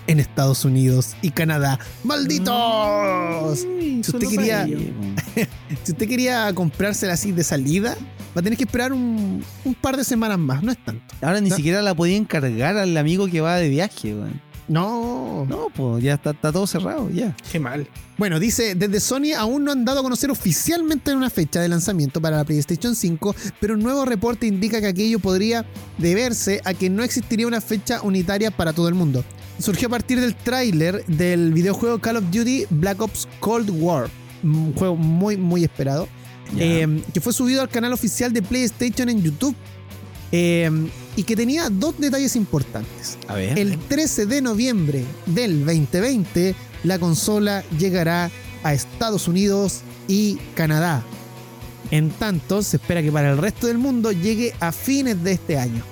[0.07, 1.79] en Estados Unidos y Canadá.
[2.05, 3.65] ¡Malditos!
[3.65, 4.83] Uy, Si usted quería- para ellos.
[5.85, 7.97] Si usted quería comprársela así de salida,
[8.37, 11.03] va a tener que esperar un, un par de semanas más, no es tanto.
[11.21, 14.41] Ahora ni siquiera la podía encargar al amigo que va de viaje, weón.
[14.69, 15.47] No.
[15.49, 17.37] No, pues ya está, está todo cerrado, ya.
[17.51, 17.87] Qué mal.
[18.19, 22.21] Bueno, dice, desde Sony aún no han dado a conocer oficialmente una fecha de lanzamiento
[22.21, 25.65] para la PlayStation 5, pero un nuevo reporte indica que aquello podría
[25.99, 29.25] deberse a que no existiría una fecha unitaria para todo el mundo.
[29.59, 34.09] Surgió a partir del tráiler del videojuego Call of Duty Black Ops Cold War,
[34.43, 36.09] un juego muy muy esperado,
[36.59, 39.57] eh, que fue subido al canal oficial de PlayStation en YouTube
[40.33, 40.71] eh,
[41.17, 43.19] y que tenía dos detalles importantes.
[43.29, 43.59] a ver.
[43.59, 46.55] El 13 de noviembre del 2020,
[46.85, 48.31] la consola llegará
[48.63, 51.03] a Estados Unidos y Canadá.
[51.91, 55.59] En tanto, se espera que para el resto del mundo llegue a fines de este
[55.59, 55.83] año.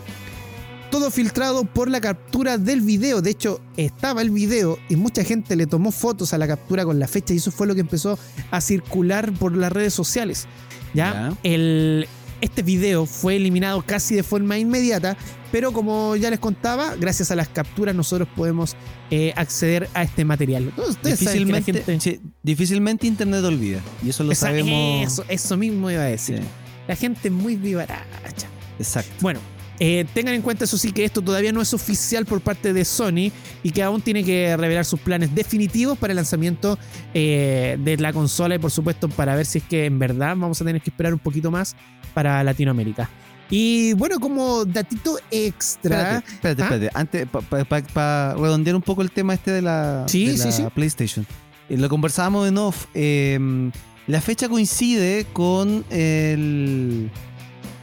[0.90, 3.20] Todo filtrado por la captura del video.
[3.20, 6.98] De hecho, estaba el video y mucha gente le tomó fotos a la captura con
[6.98, 8.18] la fecha y eso fue lo que empezó
[8.50, 10.46] a circular por las redes sociales.
[10.94, 11.12] ¿ya?
[11.12, 11.38] Ya.
[11.42, 12.08] El,
[12.40, 15.16] este video fue eliminado casi de forma inmediata,
[15.52, 18.76] pero como ya les contaba, gracias a las capturas nosotros podemos
[19.10, 20.72] eh, acceder a este material.
[20.74, 23.80] Todos ustedes saben que la Difícilmente, gente- sí, difícilmente Internet olvida.
[24.04, 25.12] Y eso lo Esa- sabemos.
[25.12, 26.38] Eso, eso mismo iba a decir.
[26.38, 26.44] Sí,
[26.88, 28.48] La gente es muy vivaracha.
[28.78, 29.12] exacto.
[29.20, 29.40] Bueno,
[29.80, 32.84] eh, tengan en cuenta eso sí que esto todavía no es oficial por parte de
[32.84, 36.78] Sony y que aún tiene que revelar sus planes definitivos para el lanzamiento
[37.12, 40.60] eh, de la consola y por supuesto para ver si es que en verdad vamos
[40.60, 41.74] a tener que esperar un poquito más
[42.12, 43.10] para Latinoamérica.
[43.50, 46.64] Y bueno, como datito extra, Espérate, espérate, ¿Ah?
[46.64, 46.90] espérate.
[46.94, 50.64] Antes, para redondear un poco el tema este de la, Sí, de sí, la sí.
[50.74, 51.26] PlayStation.
[51.68, 52.86] Eh, lo conversábamos en off.
[52.94, 53.70] eh,
[54.06, 57.10] la fecha coincide con el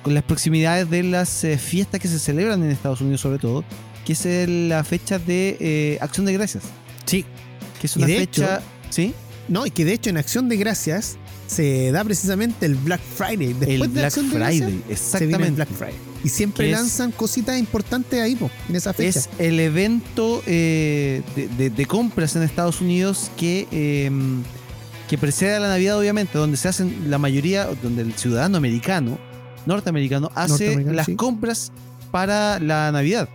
[0.04, 3.64] con las proximidades de las eh, fiestas que se celebran en Estados Unidos sobre todo,
[4.06, 6.64] que es el- la fecha de eh, Acción de Gracias.
[7.06, 7.26] sí,
[7.80, 8.62] Que es Y una de fecha...
[8.90, 9.14] ¿Sí?
[9.48, 13.48] no, y que de hecho en Acción de Gracias se da precisamente el Black Friday.
[13.54, 15.52] Después el de Black Acción de Friday, Gracias, se viene el exactamente.
[15.56, 15.96] Black Friday.
[16.24, 19.20] Y siempre es- lanzan cositas importantes ahí, po, en esa fecha.
[19.20, 24.10] Es el evento eh, de, de- de compras en Estados Unidos que, eh,
[25.10, 29.18] que precede a la Navidad, obviamente, donde se hacen la mayoría, donde el ciudadano americano,
[29.66, 31.16] norteamericano, hace Norteamericano, las sí.
[31.16, 31.72] compras
[32.12, 33.30] para la Navidad.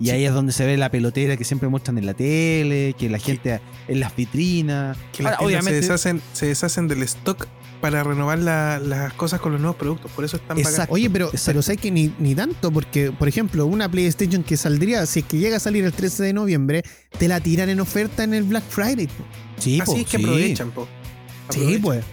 [0.00, 0.10] Y Sí.
[0.10, 3.18] ahí es donde se ve la pelotera que siempre muestran en la tele, que la
[3.18, 4.96] gente en las vitrinas.
[5.12, 7.46] Que las Ahora, tiendas se obviamente- deshacen, se deshacen del stock
[7.80, 10.10] para renovar la- las cosas con los nuevos productos.
[10.12, 10.92] Por eso están Exacto.
[10.94, 11.46] Oye, pero, exacto.
[11.46, 15.26] pero sé que ni, ni tanto, porque, por ejemplo, una PlayStation que saldría, si es
[15.26, 16.82] que llega a salir el 13 de noviembre,
[17.18, 19.06] te la tiran en oferta en el Black Friday.
[19.06, 19.24] po.
[19.58, 20.24] Sí, Así po, es que sí.
[20.24, 20.88] aprovechan, po.
[21.50, 21.82] Sí, Aprovechan.
[21.82, 22.04] pues.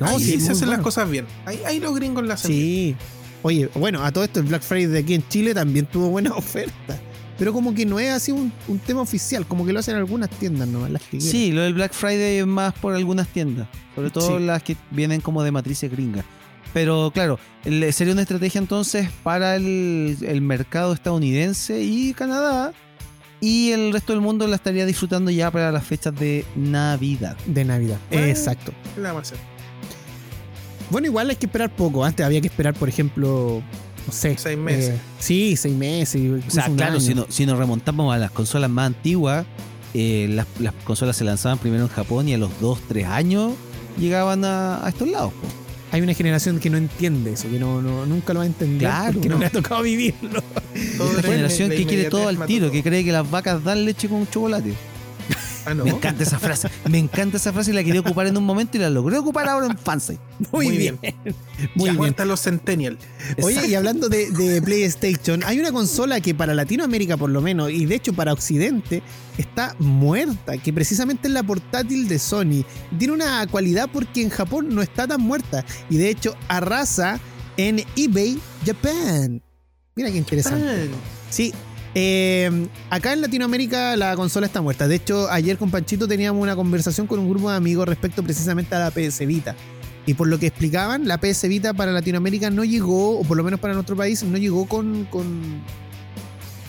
[0.00, 1.26] No, ahí sí, se hacen las cosas bien.
[1.46, 2.64] Ahí, ahí los gringos las hacen bien.
[2.64, 2.96] Sí.
[3.42, 6.32] Oye, bueno, a todo esto, el Black Friday de aquí en Chile también tuvo buena
[6.36, 6.98] oferta.
[7.38, 10.28] Pero como que no es así un, un tema oficial, como que lo hacen algunas
[10.28, 10.86] tiendas, ¿no?
[10.88, 11.20] Las que.
[11.22, 14.44] Sí, lo del Black Friday es más por algunas tiendas, sobre todo Sí.
[14.44, 16.26] las que vienen como de matrices gringas.
[16.74, 17.38] Pero claro,
[17.92, 22.72] sería una estrategia entonces para el, el mercado estadounidense y Canadá.
[23.42, 27.38] Y el resto del mundo la estaría disfrutando ya para las fechas de Navidad.
[27.46, 27.96] De Navidad.
[28.10, 28.26] Bueno.
[28.26, 28.72] Exacto.
[28.94, 29.38] ¿Qué le vamos a hacer?
[30.90, 32.04] Bueno, igual hay que esperar poco.
[32.04, 33.62] Antes había que esperar, por ejemplo,
[34.06, 34.36] no sé.
[34.38, 34.90] Seis meses.
[34.90, 36.42] eh, sí, seis meses.
[36.46, 37.00] O sea, claro, año.
[37.00, 39.46] si, no- si nos remontamos a las consolas más antiguas,
[39.94, 43.52] eh, las, las consolas se lanzaban primero en Japón y a los 2, 3 años
[43.98, 45.32] llegaban a, a estos lados.
[45.32, 45.48] po.
[45.92, 48.88] hay una generación que no entiende eso, que no, no- nunca lo va a entender
[48.88, 49.40] Claro, porque no, no.
[49.40, 50.42] le ha tocado vivirlo.
[50.96, 52.90] Todo Esta era generación que quiere todo al tiro, mató que todo.
[52.90, 54.72] cree que las vacas dan leche con chocolate.
[55.66, 55.84] Ah, no.
[55.84, 56.68] Me encanta esa frase.
[56.88, 59.46] Me encanta esa frase y la quería ocupar en un momento y la logré ocupar
[59.46, 60.18] ahora en Fansite.
[60.52, 60.98] Muy, Muy bien.
[61.02, 61.14] bien.
[61.74, 62.14] Muy Ya bien.
[62.28, 62.96] los Centennial.
[63.42, 67.70] Oye, y hablando de, de PlayStation, hay una consola que para Latinoamérica por lo menos,
[67.70, 69.02] y de hecho para Occidente,
[69.36, 72.64] está muerta, que precisamente es la portátil de Sony.
[72.98, 77.20] Tiene una cualidad porque en Japón no está tan muerta, y de hecho arrasa
[77.58, 79.42] en eBay Japan.
[79.94, 80.88] Mira qué interesante.
[81.28, 81.52] Sí.
[81.94, 84.86] Eh, acá en Latinoamérica la consola está muerta.
[84.88, 88.74] De hecho, ayer con Panchito teníamos una conversación con un grupo de amigos respecto precisamente
[88.74, 89.54] a la PS Vita.
[90.06, 93.44] Y por lo que explicaban, la PS Vita para Latinoamérica no llegó, o por lo
[93.44, 95.04] menos para nuestro país, no llegó con.
[95.04, 95.60] con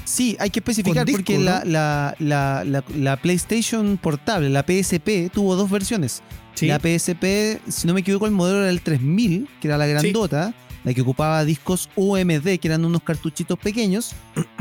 [0.03, 1.45] Sí, hay que especificar disco, porque ¿no?
[1.45, 6.21] la, la- la- la- la PlayStation portable, la PSP, tuvo dos versiones.
[6.67, 10.53] La PSP, si no me equivoco, el modelo era el 3000, que era la grandota,
[10.83, 14.11] la que ocupaba discos UMD, que eran unos cartuchitos pequeños.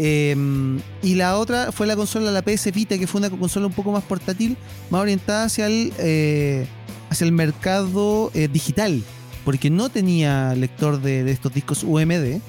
[0.00, 3.72] Em, y la otra fue la consola, la PS Vita, que fue una consola un
[3.72, 4.56] poco más portátil,
[4.90, 6.66] más orientada hacia el, eh,
[7.10, 9.02] hacia el mercado eh, digital,
[9.44, 12.40] porque no tenía lector de, estos discos UMD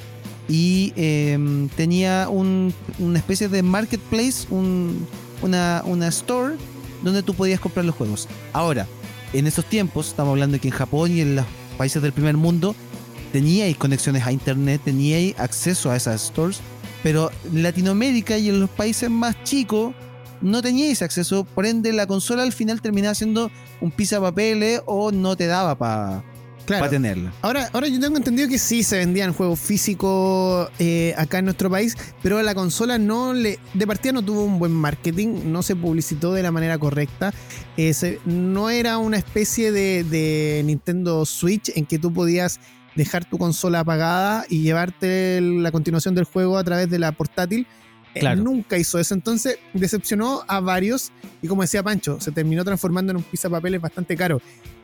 [0.47, 5.07] y em, tenía un- una especie de marketplace, un-
[5.41, 6.55] una, una store
[7.03, 8.27] donde tú podías comprar los juegos.
[8.53, 8.85] Ahora,
[9.33, 11.45] en esos tiempos, estamos hablando de que en Japón y en los
[11.79, 12.75] países del primer mundo
[13.31, 16.59] teníais conexiones a internet, teníais acceso a esas stores,
[17.03, 19.93] pero en Latinoamérica y en los países más chicos
[20.41, 23.51] no teníais acceso, por ende la consola al final terminaba siendo
[23.81, 26.23] un pizza papeles o no te daba para
[26.65, 26.89] claro.
[26.89, 27.33] tenerla.
[27.41, 31.69] Ahora, ahora yo tengo entendido que sí se vendían juegos físicos eh, acá en nuestro
[31.69, 33.59] país, pero la consola no le.
[33.73, 37.33] De partida no tuvo un buen marketing, no se publicitó de la manera correcta.
[37.75, 42.59] eh, se- no era una especie de, de Nintendo Switch en que tú podías
[42.95, 47.67] dejar tu consola apagada y llevarte la continuación del juego a través de la portátil.
[48.15, 48.41] Eh, Claro.
[48.41, 49.13] nunca hizo eso.
[49.13, 51.11] Entonces decepcionó a varios.
[51.41, 54.41] Y como decía Pancho, se terminó transformando en un papeles bastante caro.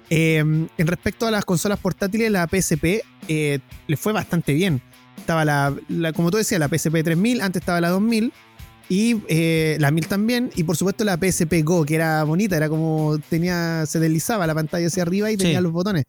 [0.09, 4.81] Eh, en respecto a las consolas portátiles, la PSP eh, le fue bastante bien.
[5.17, 8.31] Estaba la, la- como tú decías, la PSP 3000, antes estaba la 2000
[8.89, 10.51] y eh, la 1000 también.
[10.55, 14.53] Y por supuesto la PSP Go, que era bonita, era como tenía, se deslizaba la
[14.55, 15.63] pantalla hacia arriba y tenía Sí.
[15.63, 16.05] los botones.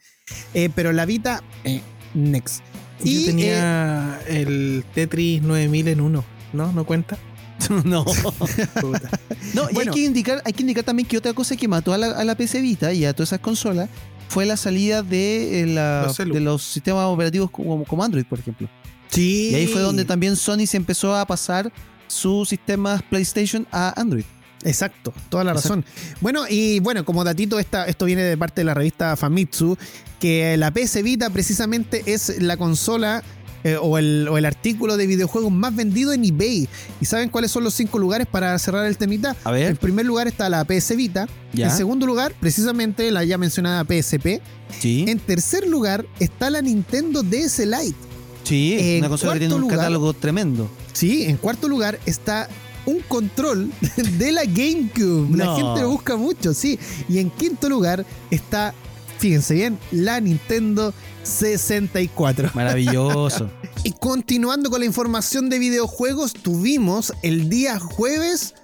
[0.54, 1.80] Eh, pero la Vita, eh,
[2.14, 2.60] Next.
[3.00, 6.72] Yo Y, eh, tenía el Tetris 9000 en uno, ¿no?
[6.72, 7.18] ¿No cuenta?
[7.84, 8.04] no.
[8.80, 9.10] Puta.
[9.54, 11.98] No, y hay que indicar, hay que indicar también que otra cosa que mató a
[11.98, 13.88] la, a la PC Vita y a todas esas consolas
[14.28, 18.38] fue la salida de, eh, la- Los de los sistemas operativos como, como Android, por
[18.38, 18.68] ejemplo.
[19.08, 19.50] sí.
[19.52, 21.72] Y ahí fue donde también Sony se empezó a pasar
[22.16, 24.24] sus sistemas PlayStation a Android.
[24.64, 25.84] Exacto, toda la razón.
[26.20, 29.76] Bueno, y bueno, como datito, esta, esto viene de parte de la revista Famitsu,
[30.18, 33.22] que la PS Vita precisamente es la consola
[33.64, 36.68] eh, o, el, o el artículo de videojuegos más vendido en eBay.
[37.00, 39.36] ¿Y saben cuáles son los cinco lugares para cerrar el temita?
[39.44, 39.70] A ver.
[39.70, 41.28] En primer lugar está la PS Vita.
[41.52, 41.66] Ya.
[41.66, 44.40] En segundo lugar, precisamente la ya mencionada PSP.
[44.78, 45.04] Sí.
[45.08, 48.05] En tercer lugar está la Nintendo DS Lite.
[48.46, 50.70] Sí, en una consola que tiene un lugar- catálogo tremendo.
[50.92, 52.48] Sí, en cuarto lugar está
[52.86, 53.70] un control
[54.18, 55.36] de la GameCube.
[55.36, 56.78] La gente lo busca mucho, sí.
[57.08, 58.72] Y en quinto lugar está,
[59.18, 60.94] fíjense bien, la Nintendo
[61.24, 62.50] 64.
[62.54, 63.50] Maravilloso.
[63.84, 68.54] Y continuando con la información de videojuegos, tuvimos el día jueves.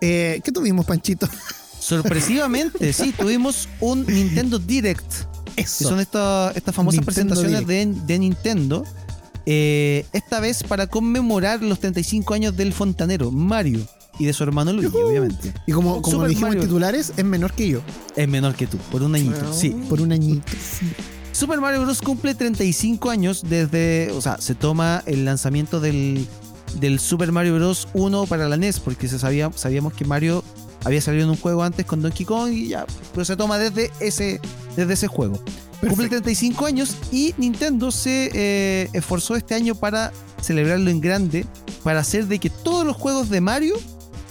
[0.00, 1.28] eh, ¿Qué tuvimos, Panchito?
[1.80, 5.04] Sorpresivamente, sí, tuvimos un Nintendo Direct.
[5.56, 5.88] que Eso.
[5.88, 8.84] son estas estas famosas Nintendo presentaciones de, de Nintendo.
[9.46, 13.80] Eh, esta vez para conmemorar los 35 años del fontanero, Mario,
[14.18, 15.54] y de su hermano Luigi, obviamente.
[15.66, 16.62] Y como, como dijimos Mario.
[16.62, 17.80] en titulares, es menor que yo.
[18.16, 19.52] Es menor que tú, por un añito.
[19.52, 19.70] Sí.
[19.88, 20.42] Por un añito.
[21.32, 22.02] Super Mario Bros.
[22.02, 24.10] cumple 35 años desde.
[24.12, 26.26] O sea, se toma el lanzamiento del,
[26.80, 27.88] del Super Mario Bros.
[27.94, 30.44] 1 para la NES, porque se sabía, sabíamos que Mario
[30.84, 32.86] había salido en un juego antes con Donkey Kong y ya.
[33.12, 34.40] Pero se toma desde ese,
[34.76, 35.38] desde ese juego.
[35.80, 40.12] Cumple 35 años y Nintendo se eh, esforzó este año para
[40.42, 41.46] celebrarlo en grande,
[41.82, 43.76] para hacer de que todos los juegos de Mario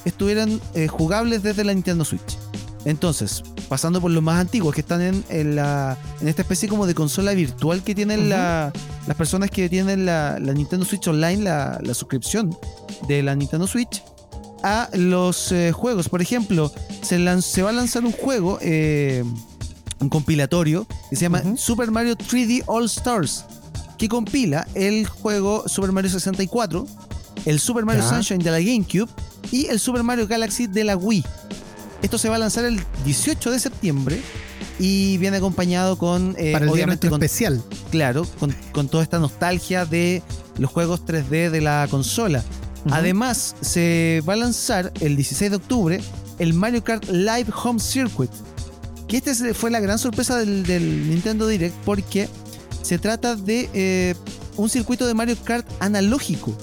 [0.05, 2.37] estuvieran eh, jugables desde la Nintendo Switch.
[2.85, 6.87] Entonces, pasando por los más antiguos que están en, en la, en esta especie como
[6.87, 8.71] de consola virtual que tienen la-
[9.05, 12.55] las personas que tienen la, la Nintendo Switch Online, la, la suscripción
[13.07, 14.01] de la Nintendo Switch,
[14.63, 16.09] a los eh, juegos.
[16.09, 17.17] Por ejemplo, se,
[17.61, 19.23] va a lanzar un juego, eh,
[19.99, 21.43] un compilatorio, que se llama.
[21.57, 23.45] Super Mario 3D All Stars,
[23.97, 26.87] que compila el juego Super Mario 64,
[27.45, 28.09] el Super Mario Ya.
[28.09, 29.09] Sunshine de la GameCube
[29.51, 31.23] y el Super Mario Galaxy de la Wii.
[32.01, 34.21] Esto se va a lanzar el 18 de septiembre
[34.79, 37.61] y viene acompañado con, eh, para el día obviamente, con, especial.
[37.91, 40.23] claro, con, con toda esta nostalgia de
[40.57, 42.43] los juegos 3D de la consola.
[42.91, 46.01] Además, se va a lanzar el 16 de octubre
[46.39, 48.31] el Mario Kart Live Home Circuit.
[49.07, 52.29] Que este es- fue la gran sorpresa del, del Nintendo Direct porque
[52.81, 54.15] se trata de eh,
[54.55, 56.55] un circuito de Mario Kart analógico.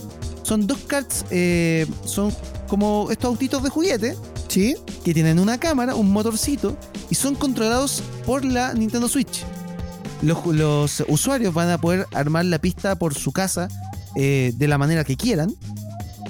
[0.43, 2.33] Son dos karts, eh, son
[2.69, 4.17] como estos autitos de juguete
[4.49, 4.77] Sí.
[5.05, 6.77] que tienen una cámara, un motorcito
[7.11, 9.45] y son controlados por la Nintendo Switch.
[10.23, 13.69] Los, los usuarios van a poder armar la pista por su casa
[14.15, 15.53] eh, de la manera que quieran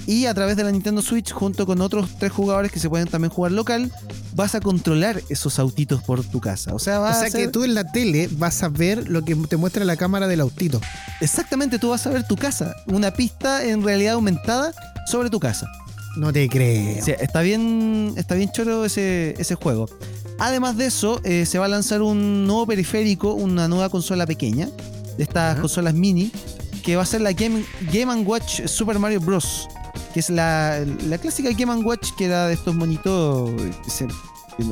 [0.07, 3.09] y a través de la Nintendo Switch junto con otros tres jugadores que se pueden
[3.09, 3.91] también jugar local
[4.35, 6.75] vas a controlar esos autitos por tu casa.
[6.75, 9.09] O sea, O vas sea a ser- que tú en la tele vas a ver
[9.11, 10.81] lo que te muestra la cámara del autito.
[11.21, 14.73] exactamente tú vas a ver tu casa, una pista en realidad aumentada
[15.07, 15.67] sobre tu casa.
[16.17, 17.05] No te creo.
[17.05, 19.87] Sí, está bien, está bien choro ese, ese juego.
[20.39, 24.69] Además de eso, eh, se va a lanzar un nuevo periférico, una nueva consola pequeña,
[25.19, 26.31] de estas consolas mini,
[26.83, 29.67] que va a ser la Game, Game Watch Super Mario Bros.
[30.17, 33.51] Que es la, la clásica Game Watch que era de estos monitos,
[33.87, 34.09] se-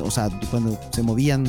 [0.01, 1.45] o sea, cuando se movían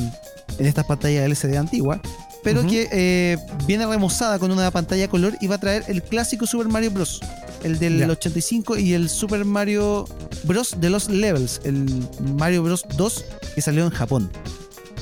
[0.59, 1.99] en estas pantallas LCD antiguas,
[2.43, 6.45] pero que eh, viene remozada con una pantalla color y va a traer el clásico
[6.45, 7.21] Super Mario Bros.
[7.63, 8.07] El del Ya.
[8.07, 10.05] 85 y el Super Mario
[10.43, 10.75] Bros.
[10.79, 12.85] de los Levels, el Mario Bros.
[12.97, 13.25] 2
[13.55, 14.29] que salió en Japón.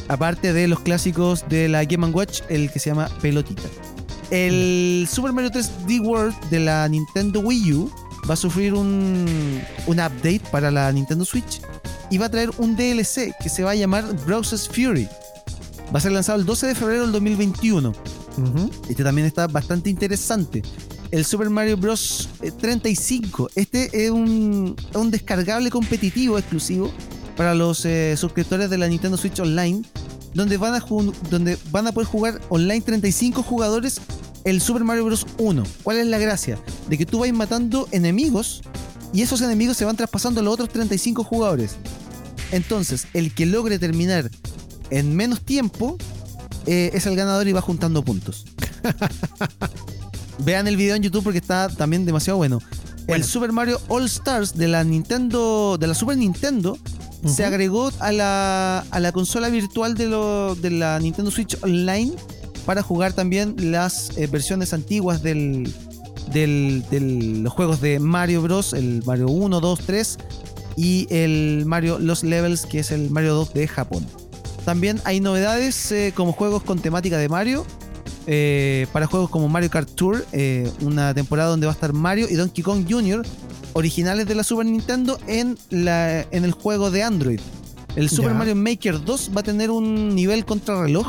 [0.08, 3.64] Aparte de los clásicos de la Game Watch, el que se llama Pelotita.
[4.32, 7.92] El Super Mario 3D World de la Nintendo Wii U
[8.30, 11.62] va a sufrir un, un update para la Nintendo Switch
[12.10, 15.08] y va a traer un DLC que se va a llamar Browser's Fury.
[15.94, 17.90] Va a ser lanzado el 12 de febrero del 2021.
[17.90, 18.72] Ujú.
[18.90, 20.62] Este también está bastante interesante.
[21.12, 22.30] El Super Mario Bros.
[22.42, 23.50] eh, 35.
[23.56, 26.92] Este es un, un descargable competitivo exclusivo
[27.38, 29.84] para los eh, suscriptores de la Nintendo Switch Online,
[30.34, 30.84] donde van, a
[31.30, 34.02] donde van a poder jugar online 35 jugadores
[34.46, 35.26] el Super Mario Bros.
[35.38, 35.64] 1.
[35.84, 36.58] ¿Cuál es la gracia?
[36.88, 38.62] De que tú vas matando enemigos
[39.14, 41.76] y esos enemigos se van traspasando a los otros 35 jugadores.
[42.52, 44.30] Entonces, el que logre terminar
[44.92, 45.98] en menos tiempo
[46.68, 48.46] eh, es el ganador y va juntando puntos.
[50.40, 52.60] Vean el video en YouTube porque está también demasiado bueno.
[53.08, 53.24] El.
[53.24, 56.78] Super Mario All Stars de la Nintendo, de la Super Nintendo,
[57.26, 62.14] se agregó a la, a la consola virtual de, lo- de la Nintendo Switch Online
[62.66, 65.72] para jugar también las eh, versiones antiguas del,
[66.34, 70.18] del, del- los juegos de Mario Bros, el Mario 1, 2, 3
[70.78, 74.06] y el Mario Los Levels, que es el Mario 2 de Japón.
[74.66, 77.66] También hay novedades eh, como juegos con temática de Mario.
[78.28, 82.28] eh, para juegos como Mario Kart Tour, eh, una temporada donde va a estar Mario
[82.30, 83.24] y Donkey Kong Jr.,
[83.74, 87.40] originales de la Super Nintendo, en, la, en el juego de Android.
[87.96, 88.38] El Super Ya.
[88.38, 91.06] Mario Maker 2 va a tener un nivel contrarreloj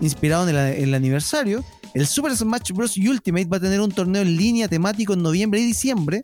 [0.00, 1.64] inspirado en el, en el aniversario.
[1.94, 2.96] El Super Smash Bros.
[2.96, 6.22] Ultimate va a tener un torneo en línea temático en noviembre y diciembre.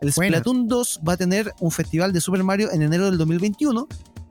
[0.00, 0.12] El.
[0.12, 3.88] Splatoon 2 va a tener un festival de Super Mario en enero del 2021.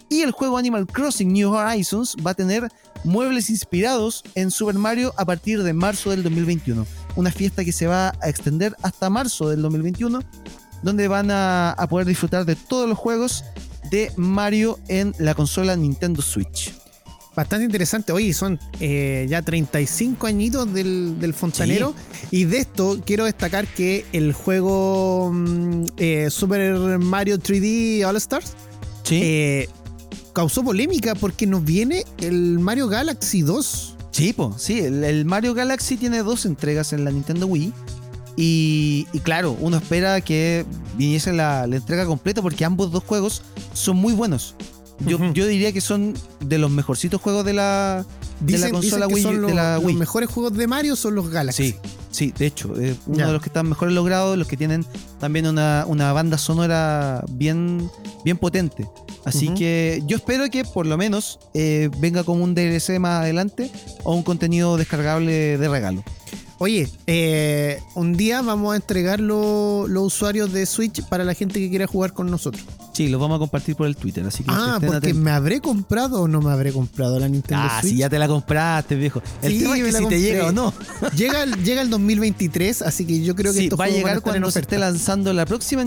[0.10, 2.70] Y el juego Animal Crossing New Horizons va a tener
[3.04, 6.86] muebles inspirados en Super Mario a partir de marzo del 2021.
[7.18, 10.22] Una fiesta que se va a extender hasta marzo del 2021,
[10.82, 13.44] donde van a, a poder disfrutar de todos los juegos
[13.92, 16.74] de Mario en la consola Nintendo Switch.
[17.38, 18.12] Bastante interesante.
[18.12, 21.94] Oye, son eh, ya 35 añitos del, del fontanero.
[22.32, 28.54] Y de esto quiero destacar que el juego mm, eh, Super Mario 3D All Stars
[29.04, 29.70] Sí, eh,
[30.34, 33.98] causó polémica porque nos viene el Mario Galaxy 2.
[34.10, 34.80] sí, po, sí.
[34.80, 37.72] El, el Mario Galaxy tiene dos entregas en la Nintendo Wii.
[38.36, 40.66] Y, y claro, uno espera que
[40.98, 44.56] viniese la, la entrega completa porque ambos dos juegos son muy buenos.
[45.06, 48.06] Yo, yo diría que son de los mejorcitos juegos de la,
[48.40, 49.24] de la consola Wii.
[49.24, 49.96] son de los, la los Wii.
[49.96, 51.72] mejores juegos de Mario son los Galaxy.
[51.72, 51.76] Sí,
[52.12, 54.86] sí, de hecho, eh, uno de los que están mejores logrados, los que tienen
[55.20, 57.90] también una, una banda sonora bien,
[58.24, 58.88] bien potente.
[59.26, 63.70] Así que yo espero que por lo menos eh, venga como un DLC más adelante
[64.04, 66.02] o un contenido descargable de regalo.
[66.60, 71.60] Oye, eh, un día vamos a entregar lo- los usuarios de Switch para la gente
[71.60, 72.64] que quiera jugar con nosotros.
[72.94, 75.22] Sí, los vamos a compartir por el Twitter, así que Ah, porque atentos.
[75.22, 77.94] me habré comprado o no me habré comprado la Nintendo Ah, Switch.
[77.94, 79.22] si ya te la compraste, viejo.
[79.44, 80.74] El Sí, tema es que si te llega o no.
[81.16, 84.22] Llega, el- llega el 2023, así que yo creo que Sí, estos va a llegar
[84.22, 85.84] cuando se esté lanzando la próxima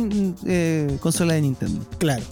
[0.46, 1.84] eh, consola de Nintendo.
[1.98, 2.22] Claro.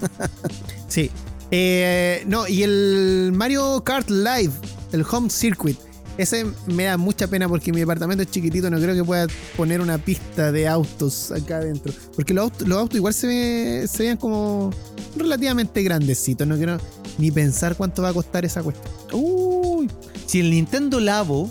[0.88, 1.10] sí.
[1.50, 4.52] Eh, no, y el Mario Kart Live,
[4.92, 5.78] el Home Circuit.
[6.18, 9.80] Ese me da mucha pena porque mi departamento es chiquitito, no creo que pueda poner
[9.80, 11.92] una pista de autos acá adentro.
[12.16, 14.70] Porque los autos, los autos igual se, ve- se vean como
[15.16, 16.46] relativamente grandecitos.
[16.46, 16.78] No quiero
[17.18, 18.92] ni pensar cuánto va a costar esa cuestión.
[19.12, 19.88] Uy.
[20.26, 21.50] Si el Nintendo Labo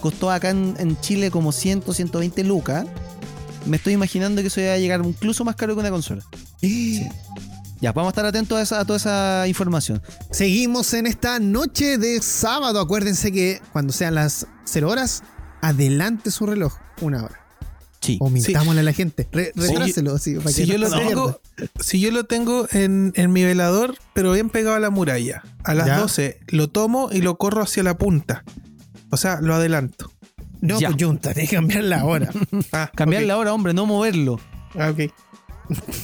[0.00, 2.86] costó acá en, en Chile como 100, 120 lucas,
[3.66, 6.24] me estoy imaginando que eso va a llegar incluso más caro que una consola.
[7.80, 10.02] Ya, vamos a estar atentos a, esa- a toda esa información.
[10.30, 12.80] Seguimos en esta noche de sábado.
[12.80, 15.22] Acuérdense que cuando sean las 0 horas,
[15.62, 17.40] adelante su reloj una hora.
[18.00, 18.16] Sí.
[18.20, 19.28] O mintámosle a la gente.
[19.32, 21.40] Re- para Si que yo, no lo tengo,
[21.80, 25.74] si yo lo tengo en, en mi velador, pero bien pegado a la muralla, a
[25.74, 25.98] las Ya.
[25.98, 28.44] 12 lo tomo y lo corro hacia la punta.
[29.10, 30.12] O sea, lo adelanto.
[30.60, 30.90] No, Ya.
[30.90, 32.30] pues Junta, tenés que cambiar la hora.
[32.72, 34.40] Ah, Cambiar la hora, hombre, no moverlo.
[34.78, 35.12] Ah, ok.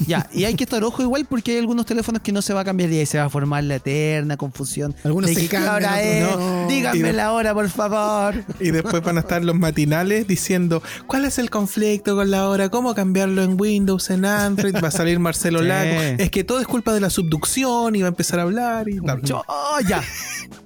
[0.07, 2.61] Ya, y hay que estar ojo igual porque hay algunos teléfonos que no se va
[2.61, 4.95] a cambiar y ahí se va a formar la eterna confusión.
[5.05, 6.37] Algunos de se que, ¿qué cambian, hora es?
[6.37, 6.69] no.
[6.69, 8.45] Díganme la hora, por favor.
[8.61, 12.69] Y después van a estar los matinales diciendo cuál es el conflicto con la hora,
[12.69, 14.75] cómo cambiarlo en Windows, en Android.
[14.83, 15.67] Va a salir Marcelo Sí.
[15.67, 16.01] Lago.
[16.19, 19.01] Es que todo es culpa de la subducción y va a empezar a hablar y
[19.01, 19.23] tal.
[19.23, 20.03] Yo- oh, ya.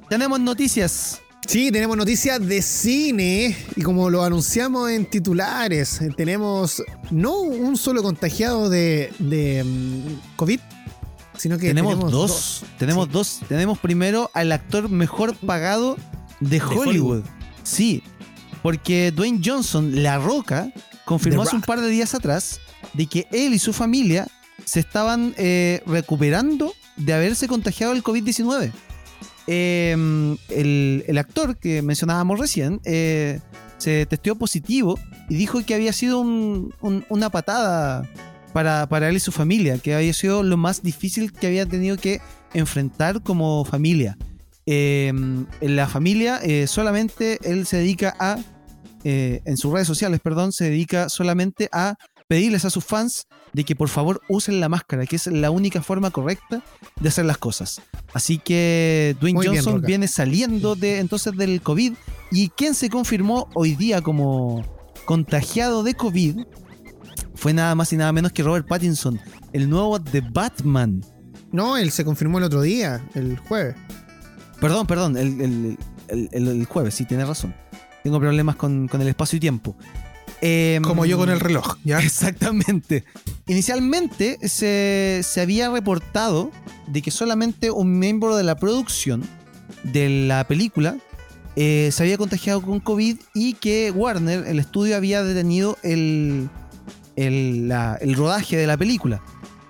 [0.09, 1.20] Tenemos noticias.
[1.49, 7.78] Sí, tenemos noticias de cine y como lo anunciamos en titulares, eh, tenemos no un
[7.78, 10.61] solo contagiado de, de mm, COVID,
[11.38, 12.64] sino que tenemos, dos.
[12.78, 13.12] Tenemos Sí.
[13.12, 13.40] dos.
[13.49, 15.96] Tenemos primero al actor mejor pagado
[16.40, 16.86] de Hollywood.
[16.86, 17.22] Hollywood.
[17.62, 18.03] Sí,
[18.61, 20.70] porque Dwayne Johnson, La Roca,
[21.07, 21.66] confirmó The hace un Rock.
[21.66, 22.61] par de días atrás
[22.92, 24.28] de que él y su familia
[24.66, 28.70] se estaban eh, recuperando de haberse contagiado el COVID-19.
[29.51, 29.92] Eh,
[30.51, 33.40] el, el actor que mencionábamos recién eh,
[33.78, 34.99] se testeó positivo
[35.30, 38.07] y dijo que había sido un- un- una patada
[38.53, 41.96] para, para él y su familia, que había sido lo más difícil que había tenido
[41.96, 42.20] que
[42.55, 44.16] enfrentar como familia.
[44.66, 48.38] Eh, en la familia eh, solamente él se dedica a,
[49.05, 51.94] eh, en sus redes sociales, perdón, se dedica solamente a
[52.29, 55.83] pedirles a sus fans de que por favor usen la máscara, que es la única
[55.83, 56.62] forma correcta
[57.01, 57.81] de hacer las cosas.
[58.12, 61.95] Así que Dwayne Muy Johnson viene saliendo de entonces del COVID
[62.31, 64.62] y quien se confirmó hoy día como
[65.07, 66.41] contagiado de COVID
[67.35, 69.18] fue nada más y nada menos que Robert Pattinson,
[69.53, 71.03] el nuevo de Batman.
[71.51, 73.74] No, él se confirmó el otro día, el jueves.
[74.61, 77.55] Perdón, perdón, el, el- el- el- el jueves, sí, tienes razón.
[78.03, 79.76] Tengo problemas con, con el espacio y tiempo.
[80.41, 81.99] Em, Como yo con el reloj, ¿ya?
[82.03, 83.05] Exactamente.
[83.47, 86.51] Inicialmente se, se había reportado
[86.86, 89.22] de que solamente un miembro de la producción
[89.82, 90.97] de la película
[91.57, 96.49] eh, se había contagiado con COVID y que Warner, el estudio, había detenido el,
[97.16, 99.20] el, la- el rodaje de la película.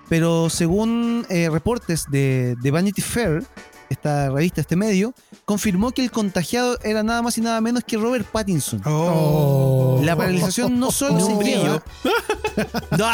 [0.07, 3.43] Pero según eh, reportes de, de Vanity Fair,
[3.89, 5.13] esta revista, este medio,
[5.45, 8.81] confirmó que el contagiado era nada más y nada menos que Robert Pattinson.
[8.85, 9.99] Oh.
[10.03, 11.39] La paralización no solo No.
[11.39, 11.83] se lleva.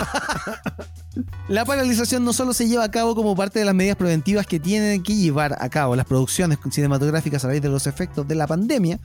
[1.48, 4.60] La paralización no solo se lleva a cabo como parte de las medidas preventivas que
[4.60, 8.48] tienen que llevar a cabo las producciones cinematográficas a raíz de los efectos de la
[8.48, 9.00] pandemia,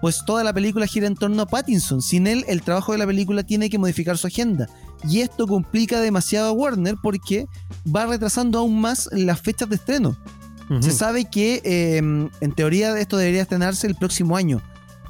[0.00, 2.02] pues toda la película gira en torno a Pattinson.
[2.02, 4.68] Sin él, el trabajo de la película tiene que modificar su agenda.
[5.08, 7.46] Y esto complica demasiado a Warner porque
[7.94, 10.16] va retrasando aún más las fechas de estreno.
[10.80, 14.60] Se sabe que eh, en teoría esto debería estrenarse el próximo año,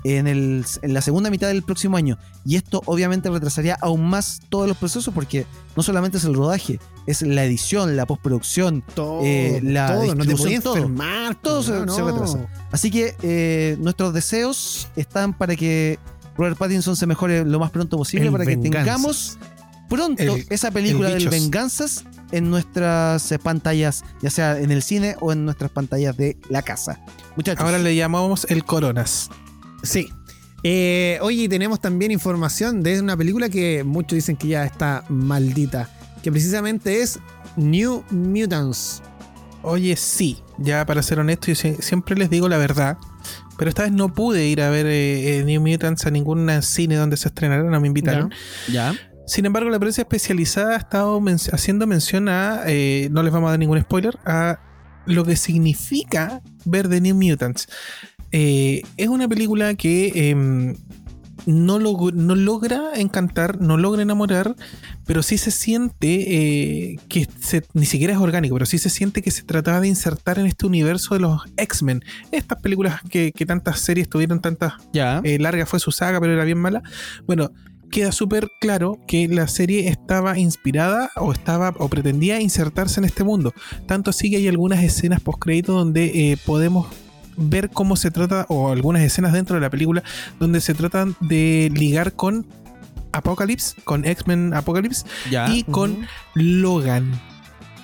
[0.04, 2.18] en, el- en la segunda mitad del próximo año.
[2.44, 5.46] Y esto obviamente retrasaría aún más todos los procesos porque
[5.76, 8.82] no solamente es el rodaje, es la edición, la postproducción.
[8.94, 10.76] Todo, Eh, la todo, no te podías todo.
[10.76, 11.34] enfermar.
[11.40, 12.06] Todo se- no, se no.
[12.08, 12.46] retrasa.
[12.70, 15.98] Así que eh, nuestros deseos están para que
[16.36, 19.38] Robert Pattinson se mejore lo más pronto posible, El para que tengamos
[19.88, 21.28] pronto El- esa película el del.
[21.30, 26.36] Venganzas en nuestras eh, pantallas, ya sea en el cine o en nuestras pantallas de
[26.48, 27.00] la casa.
[27.36, 27.64] Muchachos.
[27.64, 29.30] Ahora le llamamos el Coronas.
[29.82, 30.08] Sí.
[30.62, 35.88] Eh, oye, tenemos también información de una película que muchos dicen que ya está maldita.
[36.22, 37.20] Que precisamente es
[37.56, 39.02] New Mutants.
[39.62, 42.98] Oye, sí, ya para ser honesto, yo sie- siempre les digo la verdad.
[43.58, 46.96] Pero esta vez no pude ir a ver eh, eh, New Mutants a ningún cine
[46.96, 48.32] donde se estrenara, no me invitaron.
[48.70, 48.94] ya.
[49.26, 53.48] Sin embargo, la prensa especializada ha estado men- haciendo mención a, eh, no les vamos
[53.48, 54.60] a dar ningún spoiler, a
[55.04, 57.68] lo que significa ver The New Mutants.
[58.32, 60.74] Eh, es una película que em,
[61.46, 64.54] no, log- no logra encantar, no logra enamorar,
[65.06, 69.22] pero sí se siente eh, que se- ni siquiera es orgánico, pero sí se siente
[69.22, 72.04] que se trataba de insertar en este universo de los X-Men.
[72.32, 75.20] Estas películas que, que tantas series tuvieron, tantas Ya.
[75.24, 76.82] eh, larga fue su saga, pero era bien mala.
[77.26, 77.50] Bueno,
[77.90, 83.24] queda súper claro que la serie estaba inspirada o estaba o pretendía insertarse en este
[83.24, 83.52] mundo.
[83.86, 86.86] Tanto así que hay algunas escenas post crédito donde eh, podemos
[87.36, 90.02] ver cómo se trata, o algunas escenas dentro de la película,
[90.40, 92.46] donde se tratan de ligar con
[93.12, 95.48] Apocalypse, con X-Men Apocalypse ya.
[95.54, 97.20] y con Logan.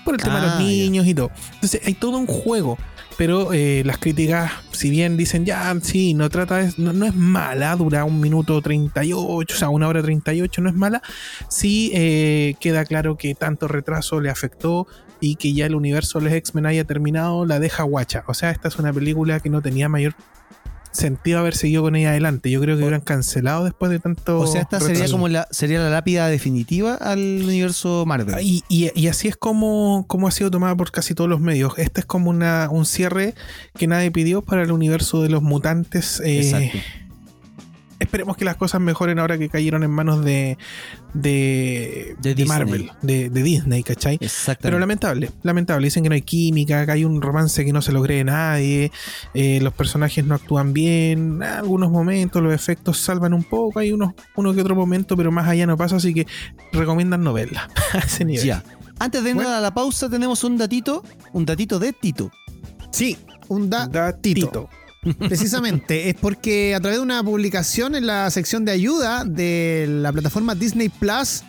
[0.05, 1.31] Por el tema de Ah, los niños y todo.
[1.55, 2.77] Entonces hay todo un juego.
[3.19, 7.15] Pero eh, las críticas, si bien dicen, ya, sí, no trata de- no, no es
[7.15, 11.03] mala, dura un minuto 38, o sea, una hora 38, no es mala.
[11.49, 14.87] Sí eh, queda claro que tanto retraso le afectó
[15.21, 18.25] y que ya el universo de los X-Men haya terminado, la deja guacha.
[18.27, 20.15] O sea, esta es una película que no tenía mayor
[20.93, 22.51] sentido haber seguido con ella adelante.
[22.51, 24.39] Yo creo que hubieran cancelado después de tanto.
[24.41, 28.37] O sea, esta sería como la, sería la lápida definitiva al universo Marvel.
[28.43, 31.75] Y, y- y así es como, como ha sido tomada por casi todos los medios.
[31.79, 33.35] Este es como una, un cierre
[33.77, 36.21] que nadie pidió para el universo de los mutantes.
[36.25, 36.79] eh, Exacto.
[38.03, 40.59] Esperemos que las cosas mejoren ahora que cayeron en manos de,
[41.15, 42.47] de, De de Disney.
[42.59, 44.19] Marvel, de, de Disney, ¿cachai?
[44.19, 44.81] Pero Exactamente.
[44.81, 45.85] lamentable, lamentable.
[45.87, 48.91] Dicen que no hay química, que hay un romance que no se lo cree nadie,
[49.35, 53.93] eh, los personajes no actúan bien, en algunos momentos los efectos salvan un poco, hay
[53.93, 56.27] unos, uno que otro momento, pero más allá no pasa, así que
[56.73, 58.45] recomiendan no verla a ese nivel.
[58.45, 58.63] Ya.
[58.99, 59.59] Antes de irnos Bueno.
[59.59, 62.31] a la pausa, tenemos un datito, un datito de Tito.
[62.91, 63.17] Sí,
[63.49, 64.69] un da- Datito.
[65.19, 70.13] Precisamente, es porque a través de una publicación en la sección de ayuda de la
[70.13, 71.43] plataforma Disney Plus,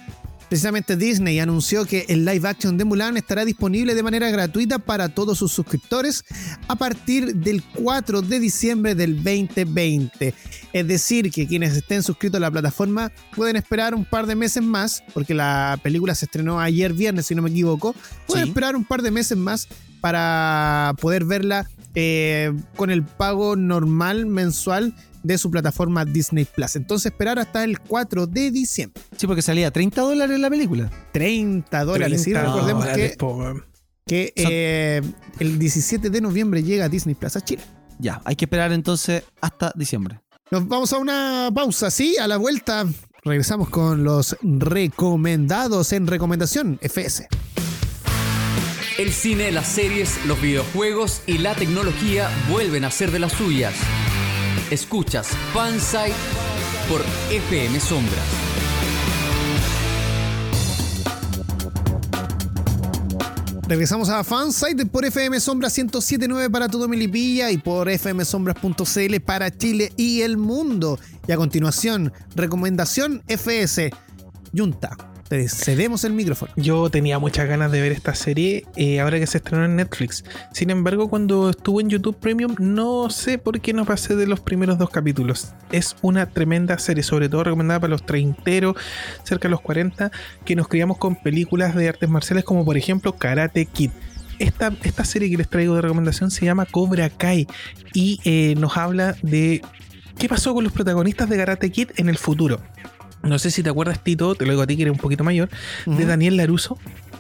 [0.50, 5.10] precisamente Disney anunció que el live action de Mulan estará disponible de manera gratuita para
[5.10, 6.24] todos sus suscriptores
[6.68, 10.34] a partir del 4 de diciembre del 2020.
[10.74, 14.64] Es decir, que quienes estén suscritos a la plataforma pueden esperar un par de meses
[14.64, 17.94] más, porque la película se estrenó ayer viernes, si no me equivoco.
[18.26, 18.50] Pueden Sí.
[18.50, 19.68] esperar un par de meses más
[20.02, 26.76] para poder verla eh, con el pago normal mensual de su plataforma Disney Plus.
[26.76, 29.02] Entonces esperar hasta el 4 de diciembre.
[29.18, 30.92] Sí, porque salía 30 dólares la película.
[31.14, 32.22] 30 dólares.
[32.28, 33.18] Y 30 recordemos dólares,
[34.06, 35.02] que, eh,
[35.40, 37.64] el 17 de noviembre llega Disney Plus a Chile.
[38.00, 40.20] Ya, hay que esperar entonces hasta diciembre.
[40.52, 42.86] Nos vamos a una pausa, sí, a la vuelta
[43.24, 47.28] regresamos con los recomendados en recomendación FS.
[49.00, 53.74] El cine, las series, los videojuegos y la tecnología vuelven a ser de las suyas.
[54.70, 56.14] Escuchas Fansite
[56.88, 57.02] por
[57.32, 58.24] FM Sombras.
[63.68, 69.92] Regresamos a Fansite por FM Sombra 1079 para todo Milipilla y por fmsombras.cl para Chile
[69.98, 71.00] y el mundo.
[71.28, 73.90] Y a continuación, recomendación FS.
[74.56, 74.96] Junta,
[75.48, 76.52] cedemos el micrófono.
[76.56, 80.24] Yo tenía muchas ganas de ver esta serie eh, ahora que se estrenó en Netflix.
[80.52, 84.40] Sin embargo, cuando estuvo en YouTube Premium, no sé por qué no pasé de los
[84.40, 85.54] primeros dos capítulos.
[85.72, 88.76] Es una tremenda serie, sobre todo recomendada para los treinteros,
[89.24, 90.12] cerca de los 40,
[90.46, 93.92] que nos criamos con películas de artes marciales como por ejemplo Karate Kid.
[94.40, 97.48] Esta, esta serie que les traigo de recomendación se llama Cobra Kai
[97.94, 99.62] y eh, nos habla de
[100.18, 102.60] qué pasó con los protagonistas de Karate Kid en el futuro.
[103.24, 105.24] No sé si te acuerdas, Tito, te lo digo a ti que eres un poquito
[105.24, 105.50] mayor,
[105.86, 106.06] de.
[106.06, 106.78] Daniel Laruso.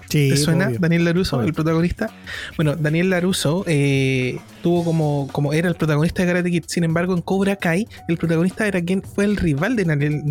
[0.10, 0.78] Sí, ¿Te suena obvio.
[0.80, 1.48] Daniel Laruso, Obvio.
[1.48, 2.12] el protagonista?
[2.56, 6.66] Bueno, Daniel Laruso eh, tuvo como, como era el protagonista de Karate Kid.
[6.68, 10.22] Sin embargo, en Cobra Kai, el protagonista era quien fue el rival de Daniel,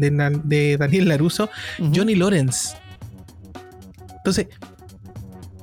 [0.45, 1.51] de, Daniel Laruso.
[1.93, 2.77] Johnny Lawrence.
[4.19, 4.47] Entonces,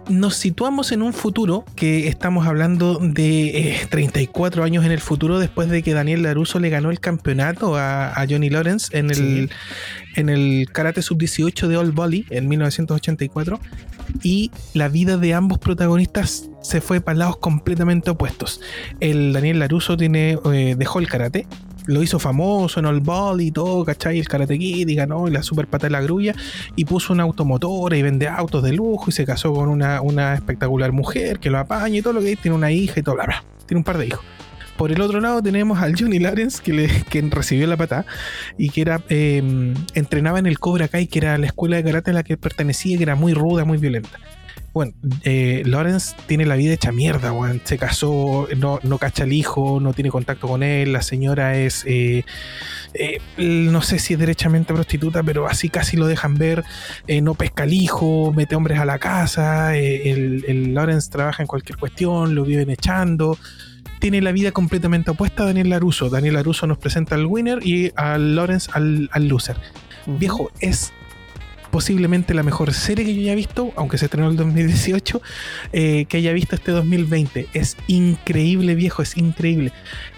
[0.10, 5.40] nos situamos en un futuro que estamos hablando de eh, 34 años en el futuro
[5.40, 9.16] después de que Daniel Laruso le ganó el campeonato a, a Johnny Lawrence en el,
[9.16, 9.50] Sí.
[10.16, 13.60] en el Karate Sub-18 de All Volley en 1984
[14.24, 18.60] y la vida de ambos protagonistas se fue para lados completamente opuestos.
[19.00, 21.46] El Daniel Laruso tiene, eh, dejó el karate,
[21.90, 24.20] lo hizo famoso en All Volley y todo, ¿cachai?
[24.20, 26.36] El Karate Kid y ganó y la super pata de la grulla
[26.76, 30.36] y puso una automotora y vende autos de lujo y se casó con una, una
[30.36, 33.16] espectacular mujer que lo apaña y todo lo que es, tiene una hija y todo,
[33.16, 33.44] bla, bla.
[33.66, 34.24] Tiene un par de hijos.
[34.78, 38.06] Por el otro lado tenemos al Johnny Lawrence que, le, que recibió la patada
[38.58, 42.12] y que era eh, entrenaba en el Cobra Kai, que era la escuela de karate
[42.12, 44.20] a la que pertenecía, que era muy ruda, muy violenta.
[44.74, 44.94] Bueno,
[45.24, 47.62] eh, Lawrence tiene la vida hecha mierda, weón.
[47.64, 50.94] Se casó, no, no cacha al hijo, no tiene contacto con él.
[50.94, 52.24] La señora es, eh,
[52.94, 56.64] eh, no sé si es derechamente prostituta, pero así casi lo dejan ver.
[57.08, 59.76] Eh, no pesca al hijo, mete hombres a la casa.
[59.76, 63.38] eh, el, el Lawrence trabaja en cualquier cuestión, lo viven echando.
[64.00, 66.10] Tiene la vida completamente opuesta a Daniel Laruso.
[66.10, 69.58] Daniel Laruso nos presenta al winner y al Lawrence al, al loser.
[70.06, 70.94] Viejo, es
[71.72, 75.22] posiblemente la mejor serie que yo haya visto, aunque se estrenó en el 2018,
[75.74, 77.48] eh, que haya visto este 2020.
[77.54, 79.72] Es increíble, viejo, es increíble.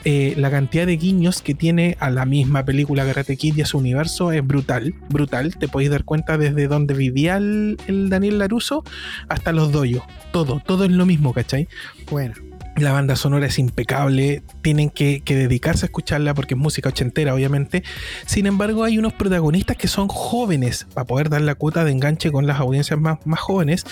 [0.03, 3.65] Eh, la cantidad de guiños que tiene a la misma película Karate Kid y a
[3.65, 5.57] su universo es brutal, brutal.
[5.57, 8.83] Te podéis dar cuenta desde donde vivía el, el Daniel Laruso
[9.27, 10.03] hasta los doyos.
[10.31, 11.67] Todo, todo es lo mismo, ¿cachai?
[12.09, 12.50] Bueno.
[12.77, 17.33] La banda sonora es impecable, tienen que, que dedicarse a escucharla porque es música ochentera,
[17.33, 17.83] obviamente.
[18.25, 22.31] Sin embargo, hay unos protagonistas que son jóvenes para poder dar la cuota de enganche
[22.31, 23.85] con las audiencias más, más jóvenes.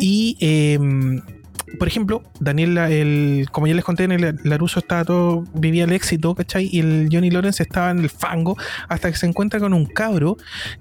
[0.00, 0.78] Y, eh,
[1.78, 5.92] por ejemplo, Daniel, el, como ya les conté, en el Laruso estaba todo, vivía el
[5.92, 6.68] éxito, ¿cachai?
[6.70, 8.56] Y el Johnny Lawrence estaba en el fango
[8.88, 10.36] hasta que se encuentra con un cabro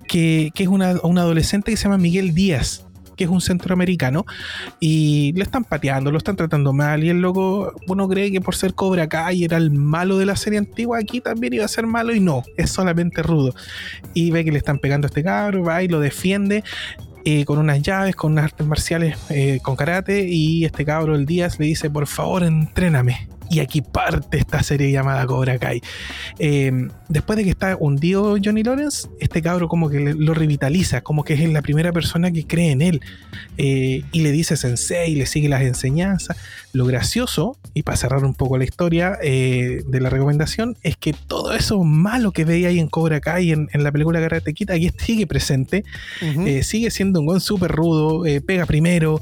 [0.07, 2.85] que, que es una, un adolescente que se llama Miguel Díaz
[3.15, 4.25] que es un centroamericano,
[4.79, 8.55] y le están pateando, lo están tratando mal, y el loco, uno cree que por
[8.55, 11.87] ser Cobra Kai era el malo de la serie antigua, aquí también iba a ser
[11.87, 13.53] malo, y no, es solamente rudo.
[14.13, 16.63] Y ve que le están pegando a este cabro, va y lo defiende,
[17.23, 21.25] eh, con unas llaves, con unas artes marciales, eh, con karate, y este cabro el
[21.25, 23.35] Díaz le dice, por favor, entréname.
[23.49, 25.81] Y aquí parte esta serie llamada Cobra Kai.
[26.39, 31.23] Eh, después de que está hundido Johnny Lawrence, este cabro como que lo revitaliza, como
[31.23, 33.01] que es la primera persona que cree en él.
[33.57, 36.38] Eh, y le dice sensei, le sigue las enseñanzas.
[36.73, 41.13] Lo gracioso, y para cerrar un poco la historia eh, de la recomendación, es que
[41.13, 44.72] todo eso malo que veía ahí en Cobra Kai, en, en la película Karate Kid,
[44.72, 45.84] aquí sigue presente.
[46.63, 49.22] Sigue siendo un gon súper rudo, pega primero,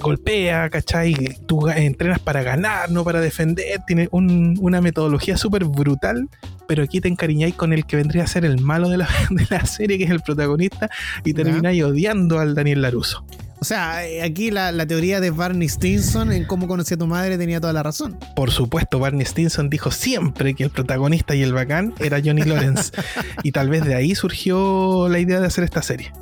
[0.00, 1.14] golpea, ¿cachai?
[1.46, 2.57] Tú entrenas para ganar,
[2.88, 6.28] no para defender, tiene un- una metodología súper brutal,
[6.66, 9.46] pero aquí te encariñáis con el que vendría a ser el malo de la, de
[9.50, 10.90] la serie, que es el protagonista,
[11.24, 13.24] y termináis odiando al Daniel Laruso.
[13.60, 17.08] O sea, eh, aquí la, la teoría de Barney Stinson en cómo conocí a tu
[17.08, 18.16] madre tenía toda la razón.
[18.36, 22.92] Por supuesto, Barney Stinson dijo siempre que el protagonista y el bacán era Johnny Lawrence,
[23.42, 26.12] y tal vez de ahí surgió la idea de hacer esta serie.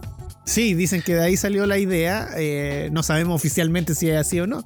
[0.47, 2.29] Sí, dicen que de ahí salió la idea.
[2.37, 4.65] eh, no sabemos oficialmente si es así o no.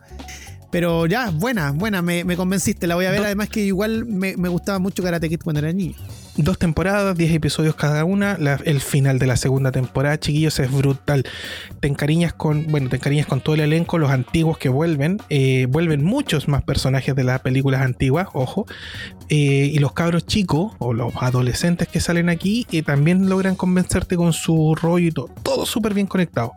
[0.70, 3.24] Pero ya, buena, buena, me, me convenciste, la voy a ver.
[3.24, 5.94] Además que igual me, me gustaba mucho Karate Kid cuando era niño.
[6.36, 8.38] Dos temporadas, 10 episodios cada una.
[8.38, 11.24] la- el final de la segunda temporada, chiquillos, es brutal.
[11.80, 15.18] Te encariñas con, bueno, te encariñas con todo el elenco, los antiguos que vuelven.
[15.28, 18.64] eh, vuelven muchos más personajes de las películas antiguas, ojo.
[19.32, 24.16] Eh, y los cabros chicos o los adolescentes que salen aquí eh, también logran convencerte
[24.16, 25.28] con su rollo y todo.
[25.44, 26.52] Todo súper bien conectado.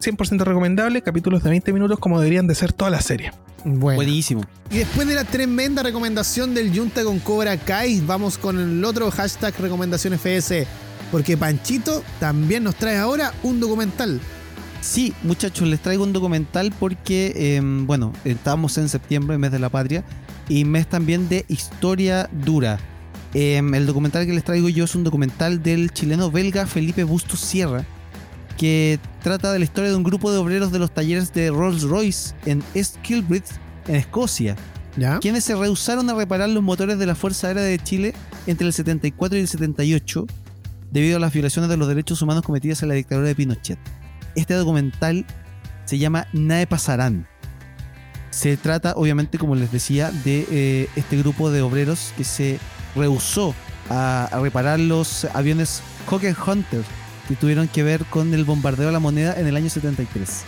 [0.00, 3.32] 100% recomendable, capítulos de 20 minutos como deberían de ser todas las series.
[3.66, 3.96] Bueno.
[3.96, 4.44] Buenísimo.
[4.70, 9.10] Y después de la tremenda recomendación del Junta con Cobra Kai, vamos con el otro
[9.10, 10.66] hashtag recomendación FS.
[11.12, 14.22] Porque Panchito también nos trae ahora un documental.
[14.80, 19.68] Sí, muchachos, les traigo un documental porque, eh, bueno, estamos en septiembre, mes de la
[19.68, 20.02] patria,
[20.48, 22.78] y mes también de historia dura.
[23.34, 27.40] Em, el documental que les traigo yo es un documental del chileno belga Felipe Bustos
[27.40, 27.84] Sierra,
[28.56, 31.82] que trata de la historia de un grupo de obreros de los talleres de Rolls
[31.82, 33.44] Royce en East Kilbride,
[33.88, 34.56] en Escocia,
[34.96, 35.18] ¿Ya?
[35.18, 38.14] quienes se rehusaron a reparar los motores de la Fuerza Aérea de Chile
[38.46, 40.26] entre el 74 y el 78
[40.90, 43.78] debido a las violaciones de los derechos humanos cometidas en la dictadura de Pinochet.
[44.34, 45.26] Este documental
[45.84, 47.28] se llama Nae Pasarán.
[48.36, 52.60] Se trata, obviamente, como les decía, de eh, este grupo de obreros que se
[52.94, 53.54] rehusó
[53.88, 56.82] a, reparar los aviones Hawker Hunter
[57.28, 60.42] que tuvieron que ver con el bombardeo a la moneda en el año 73.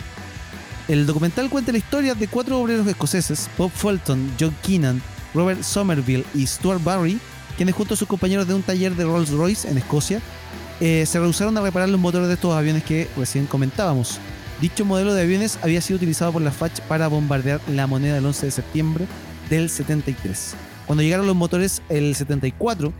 [0.87, 5.01] El documental cuenta la historia de cuatro obreros escoceses, Bob Fulton, John Keenan,
[5.33, 7.19] Robert Somerville y Stuart Barry,
[7.57, 10.21] quienes junto a sus compañeros de un taller de Rolls Royce en Escocia,
[10.79, 14.19] eh, se rehusaron a reparar los motores de estos aviones que recién comentábamos.
[14.61, 18.25] Dicho modelo de aviones había sido utilizado por la FACH para bombardear la moneda el
[18.25, 19.07] 11 de septiembre
[19.49, 20.53] del 73.
[20.85, 22.91] Cuando llegaron los motores el 74,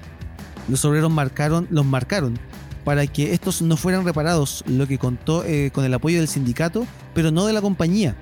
[0.69, 2.39] los obreros marcaron, los marcaron
[2.85, 6.87] para que estos no fueran reparados, lo que contó eh, con el apoyo del sindicato,
[7.13, 8.15] pero no de la compañía.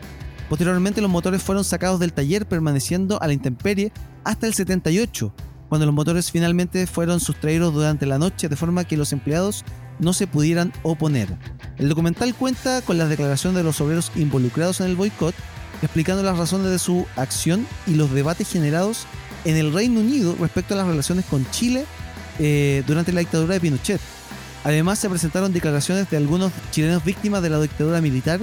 [0.50, 3.92] Posteriormente los motores fueron sacados del taller permaneciendo a la intemperie
[4.24, 5.32] hasta el 78,
[5.70, 9.64] cuando los motores finalmente fueron sustraídos durante la noche de forma que los empleados
[10.00, 11.28] no se pudieran oponer.
[11.78, 15.36] El documental cuenta con las declaraciones de los obreros involucrados en el boicot,
[15.82, 19.06] explicando las razones de su acción y los debates generados
[19.46, 21.86] en el Reino Unido respecto a las relaciones con Chile
[22.40, 24.02] eh, durante la dictadura de Pinochet.
[24.64, 28.42] Además se presentaron declaraciones de algunos chilenos víctimas de la dictadura militar,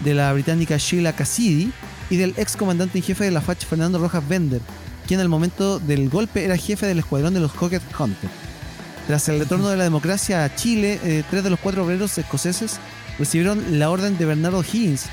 [0.00, 1.70] de la británica Sheila Cassidy
[2.08, 4.60] y del ex comandante en jefe de la FACH Fernando Rojas Bender,
[5.06, 8.30] quien al momento del golpe era jefe del escuadrón de los Hawker Hunter.
[9.06, 12.80] Tras el retorno de la democracia a Chile, eh, tres de los cuatro obreros escoceses
[13.20, 15.06] recibieron la orden de Bernardo Higgins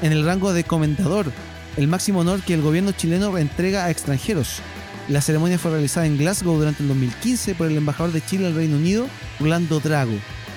[0.00, 1.32] en el rango de comendador,
[1.76, 4.60] el máximo honor que el gobierno chileno entrega a extranjeros.
[5.08, 8.54] La ceremonia fue realizada en Glasgow durante el 2015 por el embajador de Chile al
[8.54, 9.08] Reino Unido,
[9.40, 10.14] Orlando Drago.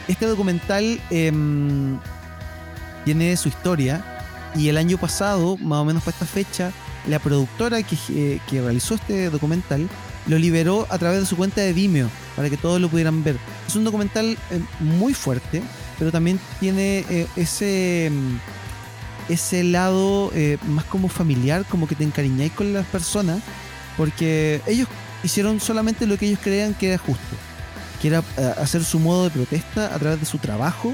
[0.08, 1.98] Este documental em,
[3.04, 4.06] tiene su historia
[4.54, 6.72] y el año pasado, más o menos para esta fecha,
[7.08, 9.90] la productora que, eh, que realizó este documental
[10.28, 13.38] lo liberó a través de su cuenta de Vimeo para que todos lo pudieran ver.
[13.68, 15.62] Es un documental eh, muy fuerte,
[15.98, 22.04] pero también tiene eh, ese, mm, ese lado eh, más como familiar, como que te
[22.04, 23.40] encariñáis con las personas,
[23.98, 24.88] porque ellos
[25.24, 27.36] hicieron solamente lo que ellos creían que era justo,
[28.02, 28.24] que era
[28.58, 30.94] hacer su modo de protesta a través de su trabajo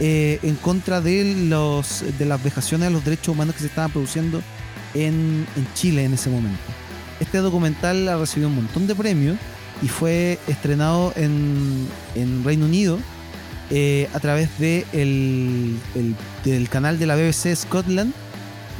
[0.00, 4.40] en contra de, los, de las vejaciones a los derechos humanos que se estaban produciendo
[4.94, 6.62] en, en Chile en ese momento.
[7.20, 9.36] Este documental ha recibido un montón de premios
[9.82, 12.98] y fue estrenado en, en Reino Unido
[13.70, 16.14] eh, a través de el, el-
[16.44, 18.12] del canal de la BBC Scotland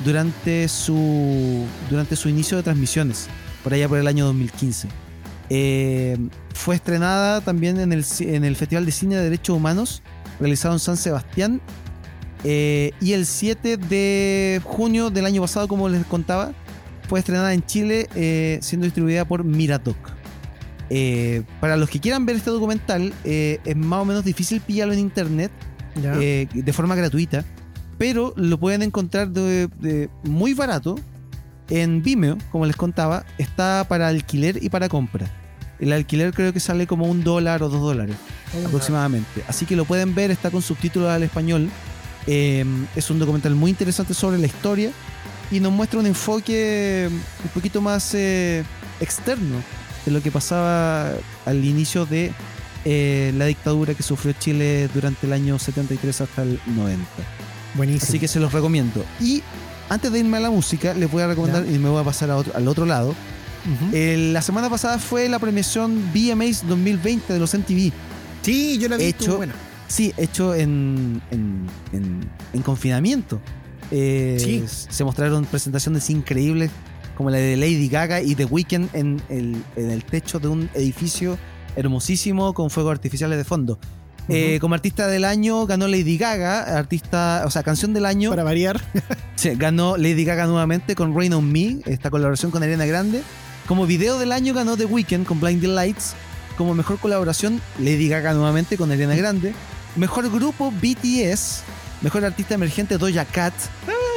[0.04, 3.26] durante su, durante su inicio de transmisiones,
[3.64, 4.88] por allá por el año 2015.
[5.50, 6.16] Eh,
[6.54, 10.02] fue estrenada también en el, en el Festival de Cine de Derechos Humanos,
[10.38, 11.60] realizado en San Sebastián.
[12.44, 16.52] eh, y el 7 de junio del año pasado, como les contaba,
[17.08, 19.96] fue estrenada en Chile, eh, siendo distribuida por Miradoc.
[20.90, 24.94] Eh, para los que quieran ver este documental, eh, es más o menos difícil pillarlo
[24.94, 25.50] en internet
[25.96, 27.44] de forma gratuita,
[27.96, 30.94] pero lo pueden encontrar de, de muy barato
[31.68, 35.26] en Vimeo, como les contaba, está para alquiler y para compra.
[35.80, 38.16] El alquiler creo que sale como un dólar o dos dólares
[38.66, 39.42] aproximadamente.
[39.48, 41.68] Así que lo pueden ver, está con subtítulos al español.
[42.26, 42.64] Eh,
[42.94, 44.90] es un documental muy interesante sobre la historia
[45.50, 48.64] y nos muestra un enfoque un poquito más eh,
[49.00, 49.56] externo
[50.04, 51.12] de lo que pasaba
[51.46, 52.32] al inicio de
[52.84, 57.04] eh, la dictadura que sufrió Chile durante el año 73 hasta el 90.
[57.74, 58.08] Buenísimo.
[58.08, 59.04] Así que se los recomiendo.
[59.20, 59.42] Y
[59.88, 62.30] antes de irme a la música, les voy a recomendar y me voy a pasar
[62.30, 63.14] a otro- al otro lado.
[63.92, 67.92] Eh, la semana pasada fue la premiación VMAs 2020 de los MTV.
[68.42, 69.04] sí, yo la vi.
[69.04, 69.38] hecho-.
[69.88, 73.40] Sí, hecho en, en, en- en confinamiento.
[73.90, 74.64] Eh, Sí.
[74.68, 76.70] Se mostraron presentaciones increíbles,
[77.16, 80.70] como la de Lady Gaga y The Weeknd en el, en el techo de un
[80.74, 81.38] edificio
[81.76, 83.78] hermosísimo con fuegos artificiales de fondo.
[84.30, 88.30] Eh, como artista del año ganó Lady Gaga, artista, o sea, canción del año.
[88.30, 88.80] Para variar.
[89.36, 93.22] Sí, ganó Lady Gaga nuevamente con Rain on Me, esta colaboración con Ariana Grande.
[93.68, 96.14] Como video del año ganó The Weeknd con Blinding Lights.
[96.56, 99.54] Como mejor colaboración, Lady Gaga nuevamente con Ariana Grande.
[99.94, 101.62] Mejor grupo, BTS.
[102.02, 103.54] Mejor artista emergente, Doja Cat.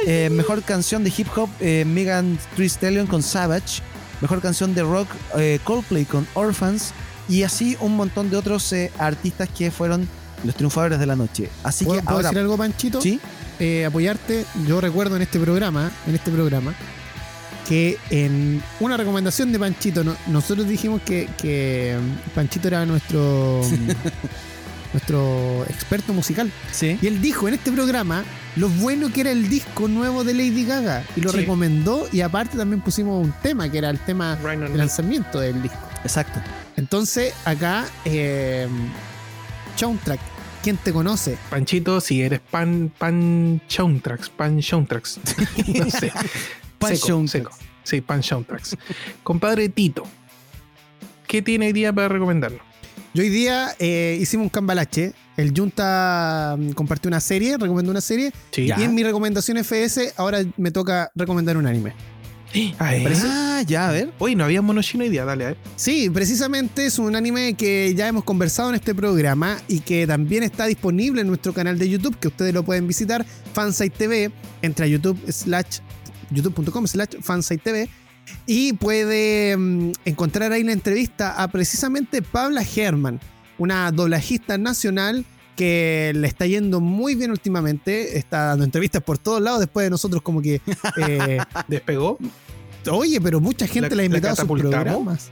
[0.06, 3.82] Eh, mejor canción de hip hop, eh, Megan Thee Stallion con Savage.
[4.20, 6.92] Mejor canción de rock, eh, Coldplay con Orphans.
[7.28, 10.08] Y así un montón de otros eh, artistas que fueron
[10.44, 11.48] los triunfadores de la noche.
[11.62, 12.28] Así ¿Puedo, que puedo ahora...
[12.28, 13.00] decir algo, Panchito?
[13.00, 13.20] ¿Sí?
[13.60, 14.44] Eh, apoyarte.
[14.66, 16.74] Yo recuerdo en este programa, en este programa,
[17.68, 21.96] que en una recomendación de Panchito, no- nosotros dijimos que, que
[22.34, 23.60] Panchito era nuestro,
[24.92, 26.50] nuestro experto musical.
[26.70, 26.98] Sí.
[27.00, 28.24] Y él dijo en este programa
[28.56, 31.04] lo bueno que era el disco nuevo de Lady Gaga.
[31.16, 31.38] Y lo Sí.
[31.38, 32.08] recomendó.
[32.12, 34.76] Y aparte también pusimos un tema que era el tema Right me.
[34.76, 35.78] lanzamiento del disco.
[36.04, 36.40] Exacto.
[36.76, 38.66] Entonces, acá, eh,
[39.76, 40.20] Soundtrack,
[40.62, 41.38] ¿quién te conoce?
[41.50, 45.18] Panchito, si eres pan, pan soundtracks, pan soundtracks.
[45.74, 46.12] no sé.
[46.78, 47.30] Pan Seco, soundtracks.
[47.56, 47.66] seco.
[47.84, 48.76] Sí, pan soundtracks.
[49.22, 50.04] Compadre Tito,
[51.26, 52.60] ¿qué tiene hoy día para recomendarnos?
[53.14, 55.12] Y hoy día eh, hicimos un cambalache.
[55.36, 58.32] El Junta mm, compartió una serie, recomendó una serie.
[58.50, 58.66] Sí.
[58.66, 58.80] Ya.
[58.80, 61.92] Y en mi recomendación FS, ahora me toca recomendar un anime.
[62.78, 62.92] Ah.
[63.24, 64.12] Ah, ya, a ver.
[64.18, 65.56] Hoy no había monochino hoy día, dale, a ver.
[65.76, 70.42] Sí, precisamente es un anime que ya hemos conversado en este programa y que también
[70.42, 73.24] está disponible en nuestro canal de YouTube, que ustedes lo pueden visitar,
[73.54, 75.78] Fansite TV, entra a YouTube slash
[76.30, 77.88] youtube.com slash Fansite TV
[78.46, 83.20] y puede mm, encontrar ahí la entrevista a precisamente Pabla Herman,
[83.58, 85.24] una doblajista nacional
[85.56, 89.90] que le está yendo muy bien últimamente, está dando entrevistas por todos lados después de
[89.90, 90.60] nosotros como que...
[91.06, 91.38] eh,
[91.68, 92.18] Despegó.
[92.90, 95.30] Oye, pero mucha gente ¿La- la, ha la invitado a sus programas.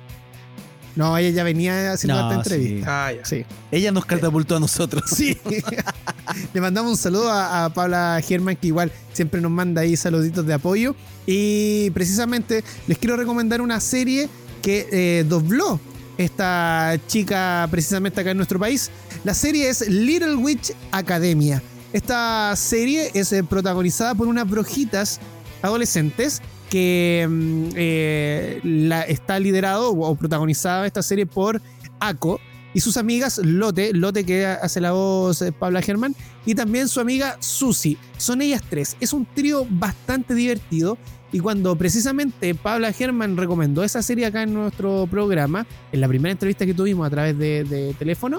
[0.96, 3.06] No, ella ya venía haciendo No, harta entrevista.
[3.06, 3.24] Ah, ya.
[3.24, 3.44] Sí.
[3.70, 5.04] Ella nos catapultó a nosotros.
[5.06, 5.38] Sí.
[6.52, 10.46] Le mandamos un saludo a, a Paula Germán, que igual siempre nos manda ahí saluditos
[10.46, 10.94] de apoyo.
[11.26, 14.28] Y precisamente les quiero recomendar una serie
[14.62, 15.80] que eh, dobló
[16.18, 18.90] esta chica precisamente acá en nuestro país.
[19.24, 21.62] La serie es Little Witch Academia.
[21.92, 25.20] Esta serie es eh, protagonizada por unas brujitas
[25.62, 31.60] adolescentes que mm, eh, la, está liderado o protagonizada esta serie por
[31.98, 32.40] Ako
[32.72, 36.14] y sus amigas Lote, Lote que hace la voz de Pabla Germán,
[36.46, 37.98] y también su amiga Susi.
[38.16, 38.96] Son ellas tres.
[39.00, 40.96] Es un trío bastante divertido.
[41.32, 46.32] Y cuando precisamente Pabla Germán recomendó esa serie acá en nuestro programa, en la primera
[46.32, 48.38] entrevista que tuvimos a través de, de teléfono,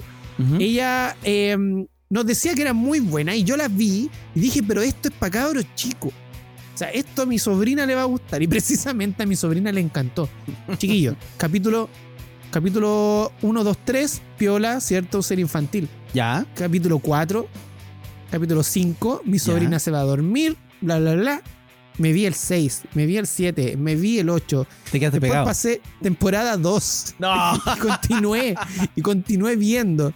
[0.60, 1.56] ella eh,
[2.10, 5.14] nos decía que era muy buena y yo la vi y dije, pero esto es
[5.14, 6.12] para cabros chicos.
[6.82, 9.82] Sea, esto a mi sobrina le va a gustar y precisamente a mi sobrina le
[9.82, 10.28] encantó.
[10.80, 11.90] Chiquillo, capítulo,
[12.50, 15.22] capítulo 1, 2, 3, Piola, ¿cierto?
[15.22, 15.88] Ser infantil.
[16.12, 16.44] Ya.
[16.56, 17.48] Capítulo 4,
[18.32, 21.42] capítulo 5, mi sobrina se va a dormir, bla, bla, bla.
[22.00, 24.66] Me vi el 6, me vi el 7, me vi el 8.
[24.92, 25.46] Te quedaste Después pegado.
[25.46, 27.62] pasé temporada 2 No.
[27.76, 28.56] y continué
[28.96, 30.16] y continué viendo.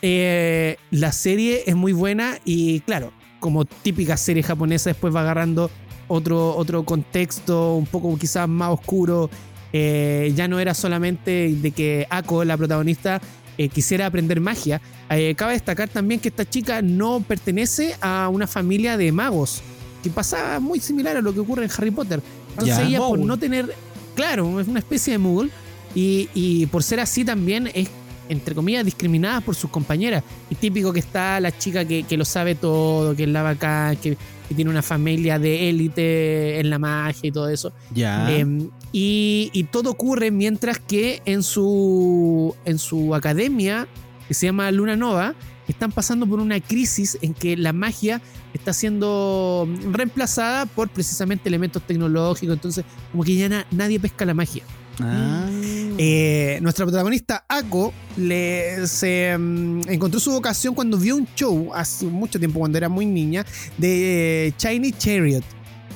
[0.00, 5.72] Eh, la serie es muy buena y claro, como típica serie japonesa, después va agarrando
[6.14, 9.30] otro, otro contexto, un poco quizás más oscuro.
[9.72, 13.20] Eh, ya no era solamente de que Ako, la protagonista,
[13.58, 14.80] eh, quisiera aprender magia.
[15.10, 19.62] Eh, cabe destacar también que esta chica no pertenece a una familia de magos,
[20.02, 22.20] que pasa muy similar a lo que ocurre en Harry Potter.
[22.50, 23.74] Entonces ella por no tener,
[24.14, 25.50] claro, es una especie de Moogle
[25.94, 27.88] y, y por ser así también es,
[28.28, 30.22] entre comillas, discriminada por sus compañeras.
[30.50, 33.96] Y típico que está la chica que, que lo sabe todo, que es la bacán,
[33.96, 34.16] que,
[34.48, 37.72] que tiene una familia de élite en la magia y todo eso.
[37.94, 38.30] Ya.
[38.30, 38.46] Eh,
[38.92, 43.88] y, y todo ocurre mientras que en su, en su academia,
[44.28, 45.34] que se llama Luna Nova,
[45.66, 48.20] están pasando por una crisis en que la magia
[48.52, 52.54] está siendo reemplazada por precisamente elementos tecnológicos.
[52.54, 54.62] Entonces, como que ya na- nadie pesca la magia.
[55.00, 55.48] Ah.
[55.96, 62.06] Eh, nuestra protagonista, Ako, le, se mm, encontró su vocación cuando vio un show hace
[62.06, 63.44] mucho tiempo, cuando era muy niña,
[63.78, 65.44] de Shiny Chariot.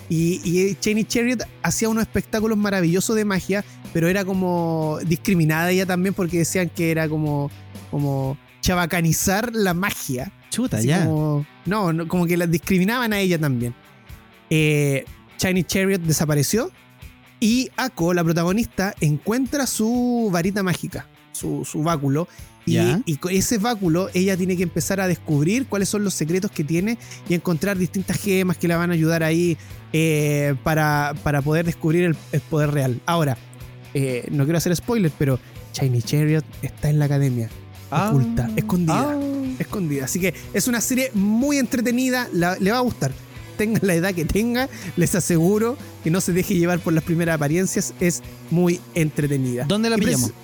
[0.09, 5.85] Y, y Shiny Chariot hacía unos espectáculos maravillosos de magia, pero era como discriminada ella
[5.85, 7.51] también porque decían que era como,
[7.91, 10.33] como chabacanizar la magia.
[10.51, 11.05] Chuta, Así ya.
[11.05, 13.75] como- no, no, como que la discriminaban a ella también.
[14.49, 15.05] Eh,
[15.39, 16.71] Shiny Chariot desapareció
[17.41, 22.29] y Ako, la protagonista, encuentra su varita mágica, su, su báculo.
[22.67, 26.65] Y, con ese báculo ella tiene que empezar a descubrir cuáles son los secretos que
[26.65, 29.57] tiene y encontrar distintas gemas que la van a ayudar ahí
[29.95, 33.01] eh, para, para poder descubrir el, el poder real.
[33.07, 33.39] Ahora,
[33.95, 35.39] eh, no quiero hacer spoilers, pero
[35.73, 37.49] Shiny Chariot está en la academia,
[37.91, 38.11] Ah.
[38.11, 39.55] oculta, escondida Ah.
[39.59, 40.05] escondida.
[40.05, 43.13] Así que es una serie muy entretenida, la- le va a gustar.
[43.59, 47.35] Tenga la edad que tenga, les aseguro que no se deje llevar por las primeras
[47.35, 49.65] apariencias, es muy entretenida.
[49.69, 50.31] ¿Dónde la Y pillamos?
[50.31, 50.35] pres-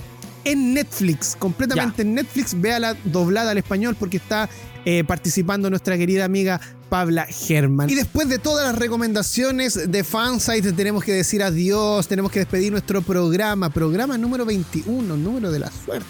[0.45, 4.51] En Netflix, completamente en Netflix, véala doblada al español porque está
[4.85, 6.61] eh, participando nuestra querida amiga
[6.91, 7.89] Pabla Germán.
[7.89, 12.71] Y después de todas las recomendaciones de Fansite, tenemos que decir adiós, tenemos que despedir
[12.73, 16.07] nuestro programa, programa número 21, número de la suerte.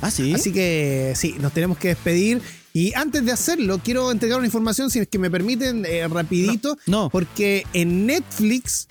[0.00, 0.32] Ah, sí.
[0.32, 2.40] Así que sí, nos tenemos que despedir.
[2.76, 6.76] Y antes de hacerlo, quiero entregar una información, si es que me permiten, eh, rapidito,
[6.88, 7.08] No.
[7.08, 8.88] porque en Netflix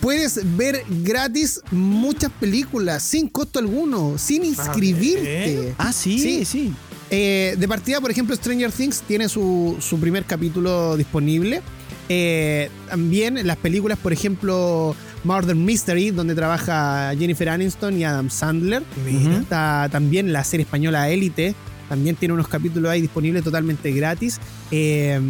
[0.00, 5.74] puedes ver gratis muchas películas sin costo alguno, sin inscribirte.
[5.76, 6.44] Ah, sí, Sí.
[6.44, 6.72] sí.
[7.10, 11.62] Eh, de partida, por ejemplo, Stranger Things tiene su, su primer capítulo disponible.
[12.08, 14.94] Eh, también las películas, por ejemplo,
[15.24, 18.84] Murder Mystery, donde trabaja Jennifer Aniston y Adam Sandler.
[19.04, 19.38] Mira.
[19.38, 21.56] Está también la serie española Élite.
[21.88, 24.40] También tiene unos capítulos ahí disponibles totalmente gratis.
[24.70, 25.20] Eh,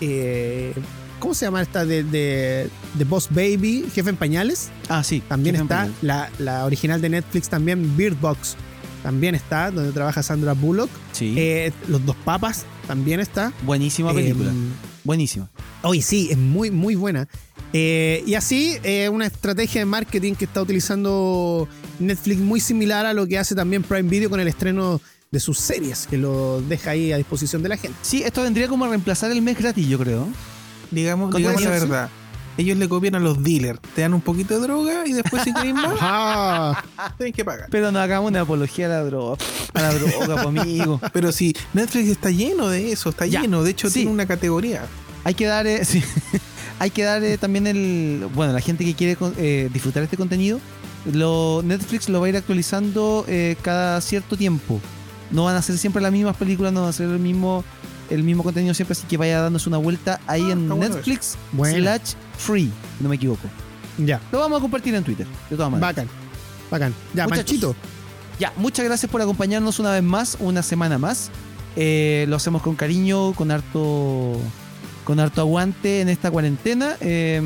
[0.00, 0.72] eh,
[1.18, 3.84] ¿Cómo se llama esta de, de, de Boss Baby?
[3.92, 4.70] Jefe en pañales.
[4.88, 5.22] Ah, sí.
[5.28, 8.56] También Jefe está la, la original de Netflix, también Bird Box.
[9.02, 10.90] También está, donde trabaja Sandra Bullock.
[11.12, 11.34] Sí.
[11.36, 13.52] Eh, Los dos papas también está.
[13.62, 14.50] Buenísima película.
[14.50, 14.54] Eh,
[15.04, 15.48] Buenísima.
[15.82, 17.28] Hoy sí, es muy, muy buena.
[17.72, 21.68] Eh, y así, eh, una estrategia de marketing que está utilizando
[21.98, 25.00] Netflix muy similar a lo que hace también Prime Video con el estreno
[25.30, 27.98] de sus series, que lo deja ahí a disposición de la gente.
[28.02, 30.26] Sí, esto vendría como a reemplazar el mes gratis, yo creo.
[30.90, 32.10] Digamos, ¿Puede digamos la verdad.
[32.56, 33.78] Ellos le copian a los dealers.
[33.94, 36.76] Te dan un poquito de droga y después si queréis más,
[37.16, 37.68] tienen que pagar.
[37.70, 39.36] Pero no hagamos una apología a la droga.
[39.74, 41.00] A la droga, amigo.
[41.12, 43.62] Pero sí, Netflix está lleno de eso, está Ya, lleno.
[43.62, 44.00] De hecho, sí.
[44.00, 44.86] tiene una categoría.
[45.24, 46.02] Hay que dar, eh, sí.
[46.80, 50.16] hay que dar eh, también el, bueno, la gente que quiere con- eh, disfrutar este
[50.16, 50.58] contenido,
[51.12, 54.80] lo, Netflix lo va a ir actualizando eh, cada cierto tiempo.
[55.30, 57.64] No van a ser siempre las mismas películas, no van a ser el mismo,
[58.10, 61.76] el mismo contenido siempre, así que vaya dándose una vuelta ahí Ah, en Netflix Bueno.
[61.78, 63.48] slash free, no me equivoco.
[63.98, 65.94] Ya, Lo vamos a compartir en Twitter, de todas maneras.
[65.96, 66.08] bacán.
[66.70, 66.94] Bacán.
[67.14, 67.44] Ya, Muchachos.
[67.46, 67.76] Panchito.
[68.38, 71.30] Ya, muchas gracias por acompañarnos una vez más, una semana más.
[71.76, 74.36] Eh, lo hacemos con cariño, con harto,
[75.08, 76.94] con harto aguante en esta cuarentena.
[77.00, 77.40] Eh,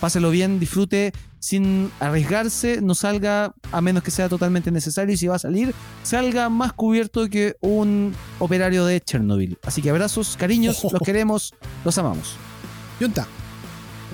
[0.00, 5.26] páselo bien, disfrute sin arriesgarse, no salga a menos que sea totalmente necesario y si
[5.26, 9.58] va a salir, salga más cubierto que un operario de Chernobyl.
[9.66, 11.52] Así que abrazos, cariños, los queremos,
[11.84, 12.36] los amamos.
[12.98, 13.26] Yunta.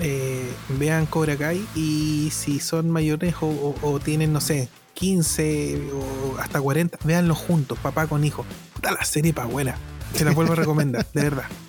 [0.01, 5.79] Eh, vean Cobra Kai y si son mayores o, o- o tienen, no sé, 15
[5.93, 8.45] o hasta 40, véanlos juntos, papá con hijo.
[8.73, 9.77] Puta la serie pa' buena.
[10.13, 11.45] Se la vuelvo a recomendar, de verdad.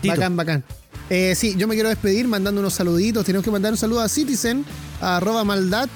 [0.00, 0.14] Tito.
[0.14, 0.64] Bacán, bacán.
[1.10, 3.24] Eh, sí, yo me quiero despedir mandando unos saluditos.
[3.24, 4.64] Tenemos que mandar un saludo a Citizen,
[5.00, 5.88] a arroba maldad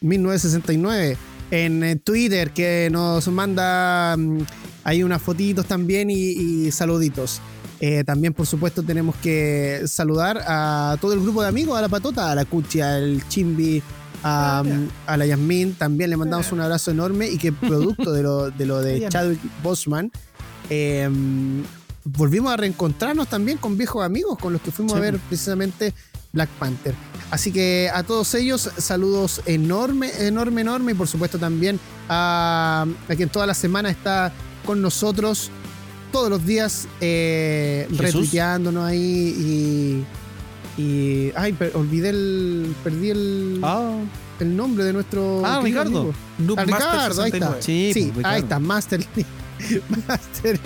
[0.00, 1.16] 1969
[1.50, 4.38] en eh, Twitter, que nos manda mm,
[4.84, 7.40] ahí unas fotitos también y, y saluditos.
[7.80, 11.88] Eh, también, por supuesto, tenemos que saludar a todo el grupo de amigos, a la
[11.88, 13.82] patota, a la Cuchi, al Chimbi,
[14.24, 15.74] a, mm, a la Yasmin.
[15.74, 19.10] También le mandamos un abrazo enorme y que producto de lo de, lo de Bien.
[19.10, 20.10] Chadwick Bosman.
[20.70, 21.08] eh,
[22.16, 24.98] volvimos a reencontrarnos también con viejos amigos con los que fuimos Sí.
[24.98, 25.92] a ver precisamente
[26.32, 26.94] Black Panther.
[27.30, 30.92] Así que a todos ellos, saludos enorme, enorme, enorme.
[30.92, 31.78] Y por supuesto también
[32.08, 34.32] a, a quien toda la semana está
[34.64, 35.50] con nosotros
[36.12, 40.04] todos los días, eh, retuiteándonos ahí
[40.78, 40.82] y.
[40.82, 42.74] y ay, per- olvidé el.
[42.82, 43.92] Perdí el, Ah,
[44.40, 45.42] el nombre de nuestro.
[45.44, 46.14] Ah, Ricardo.
[46.56, 47.56] Ah, Ricardo, ahí está.
[47.56, 47.56] 69.
[47.60, 49.04] sí, Sí, pues, ahí está, Master
[50.08, 50.60] Master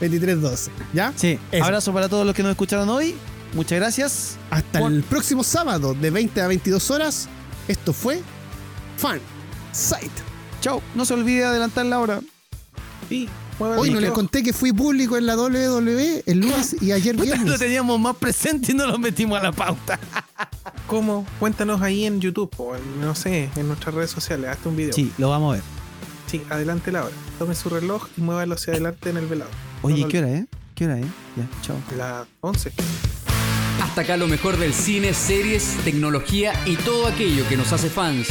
[0.00, 0.70] 2312.
[0.92, 1.12] ¿Ya?
[1.16, 1.64] Sí, Eso.
[1.64, 3.14] abrazo para todos los que nos escucharon hoy.
[3.54, 4.36] Muchas gracias.
[4.50, 7.28] Hasta Por- el próximo sábado de 20 a 22 horas.
[7.68, 8.20] Esto fue
[8.98, 9.20] Fan
[9.72, 10.10] Site.
[10.60, 10.82] Chao.
[10.94, 12.20] No se olvide adelantar la hora.
[13.08, 13.28] Sí,
[13.58, 14.12] Hoy no les micro.
[14.12, 17.58] conté que fui público en la WWE el lunes y ayer Lo viernes.
[17.58, 19.98] teníamos más presente y no lo metimos a la pauta.
[20.86, 21.26] ¿Cómo?
[21.40, 24.50] Cuéntanos ahí en YouTube o en, no sé, en nuestras redes sociales.
[24.50, 24.92] Hazte un video.
[24.92, 25.75] Sí, lo vamos a ver.
[26.26, 27.14] Sí, adelante la hora.
[27.38, 29.50] Tome su reloj y muévalo hacia adelante en el velado.
[29.82, 30.46] Oye, No, ¿qué hora, eh?
[30.74, 31.04] ¿Qué hora, eh?
[31.36, 31.76] Ya, chao.
[31.96, 32.72] La 11.
[33.82, 38.28] Hasta acá lo mejor del cine, series, tecnología y todo aquello que nos hace fans.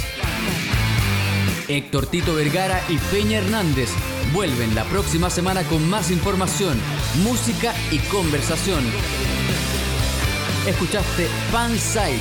[1.68, 3.90] Héctor Tito Vergara y Peña Hernández
[4.34, 6.78] vuelven la próxima semana con más información,
[7.24, 8.84] música y conversación.
[10.68, 12.20] Escuchaste Fansite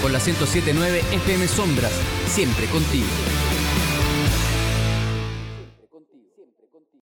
[0.00, 1.92] por la 1079 FM Sombras,
[2.28, 3.06] siempre contigo.